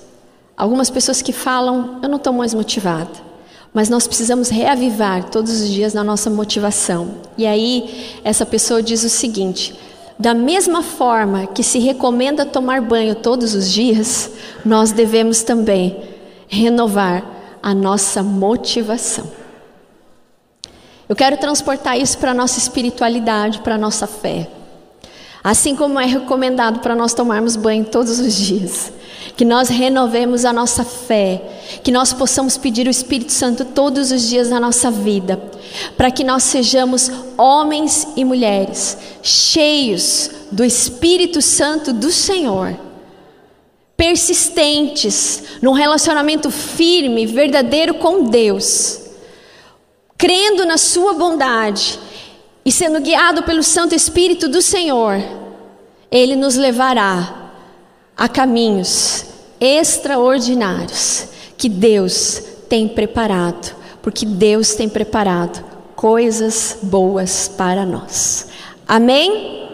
Algumas 0.56 0.90
pessoas 0.90 1.22
que 1.22 1.32
falam, 1.32 2.00
eu 2.02 2.10
não 2.10 2.18
estou 2.18 2.34
mais 2.34 2.54
motivada, 2.54 3.12
mas 3.74 3.90
nós 3.90 4.08
precisamos 4.08 4.50
reavivar 4.50 5.30
todos 5.30 5.62
os 5.62 5.70
dias 5.70 5.94
na 5.94 6.04
nossa 6.04 6.30
motivação. 6.30 7.16
E 7.38 7.46
aí, 7.46 8.20
essa 8.24 8.46
pessoa 8.46 8.84
diz 8.84 9.04
o 9.04 9.10
seguinte: 9.10 9.74
da 10.18 10.34
mesma 10.34 10.84
forma 10.84 11.48
que 11.48 11.64
se 11.64 11.80
recomenda 11.80 12.46
tomar 12.46 12.82
banho 12.82 13.16
todos 13.16 13.56
os 13.56 13.72
dias, 13.72 14.32
nós 14.66 14.92
devemos 14.92 15.44
também 15.44 15.98
renovar 16.48 17.24
a 17.64 17.74
nossa 17.74 18.22
motivação. 18.22 19.32
Eu 21.08 21.16
quero 21.16 21.38
transportar 21.38 21.98
isso 21.98 22.18
para 22.18 22.32
a 22.32 22.34
nossa 22.34 22.60
espiritualidade, 22.60 23.62
para 23.62 23.76
a 23.76 23.78
nossa 23.78 24.06
fé. 24.06 24.50
Assim 25.44 25.76
como 25.76 26.00
é 26.00 26.06
recomendado 26.06 26.80
para 26.80 26.96
nós 26.96 27.14
tomarmos 27.14 27.56
banho 27.56 27.86
todos 27.86 28.20
os 28.20 28.34
dias, 28.34 28.92
que 29.38 29.46
nós 29.46 29.70
renovemos 29.70 30.44
a 30.44 30.52
nossa 30.52 30.84
fé, 30.84 31.42
que 31.82 31.92
nós 31.92 32.12
possamos 32.12 32.58
pedir 32.58 32.88
o 32.88 32.90
Espírito 32.90 33.32
Santo 33.32 33.64
todos 33.64 34.12
os 34.12 34.28
dias 34.28 34.50
na 34.50 34.60
nossa 34.60 34.92
vida, 34.92 35.42
para 35.96 36.12
que 36.12 36.26
nós 36.26 36.44
sejamos 36.44 37.10
homens 37.38 38.08
e 38.18 38.26
mulheres 38.26 38.98
cheios 39.24 40.30
do 40.52 40.64
Espírito 40.64 41.42
Santo 41.42 41.94
do 41.94 42.12
Senhor, 42.12 42.78
persistentes 43.96 45.44
num 45.62 45.74
relacionamento 45.74 46.52
firme, 46.52 47.26
verdadeiro 47.26 47.94
com 47.94 48.26
Deus, 48.26 49.00
crendo 50.18 50.66
na 50.66 50.78
Sua 50.78 51.14
bondade 51.14 51.98
e 52.70 52.72
sendo 52.72 53.02
guiado 53.02 53.42
pelo 53.42 53.64
Santo 53.64 53.96
Espírito 53.96 54.48
do 54.48 54.62
Senhor, 54.62 55.20
Ele 56.12 56.36
nos 56.36 56.56
levará 56.56 57.50
a 58.16 58.30
caminhos 58.30 59.26
extraordinários 59.60 61.30
que 61.58 61.68
Deus 61.68 62.44
tem 62.70 62.88
preparado, 62.88 63.76
porque 64.04 64.24
Deus 64.24 64.76
tem 64.76 64.88
preparado 64.88 65.66
coisas 65.96 66.78
boas 66.84 67.48
para 67.48 67.88
nós. 67.88 68.50
Amém? 68.88 69.69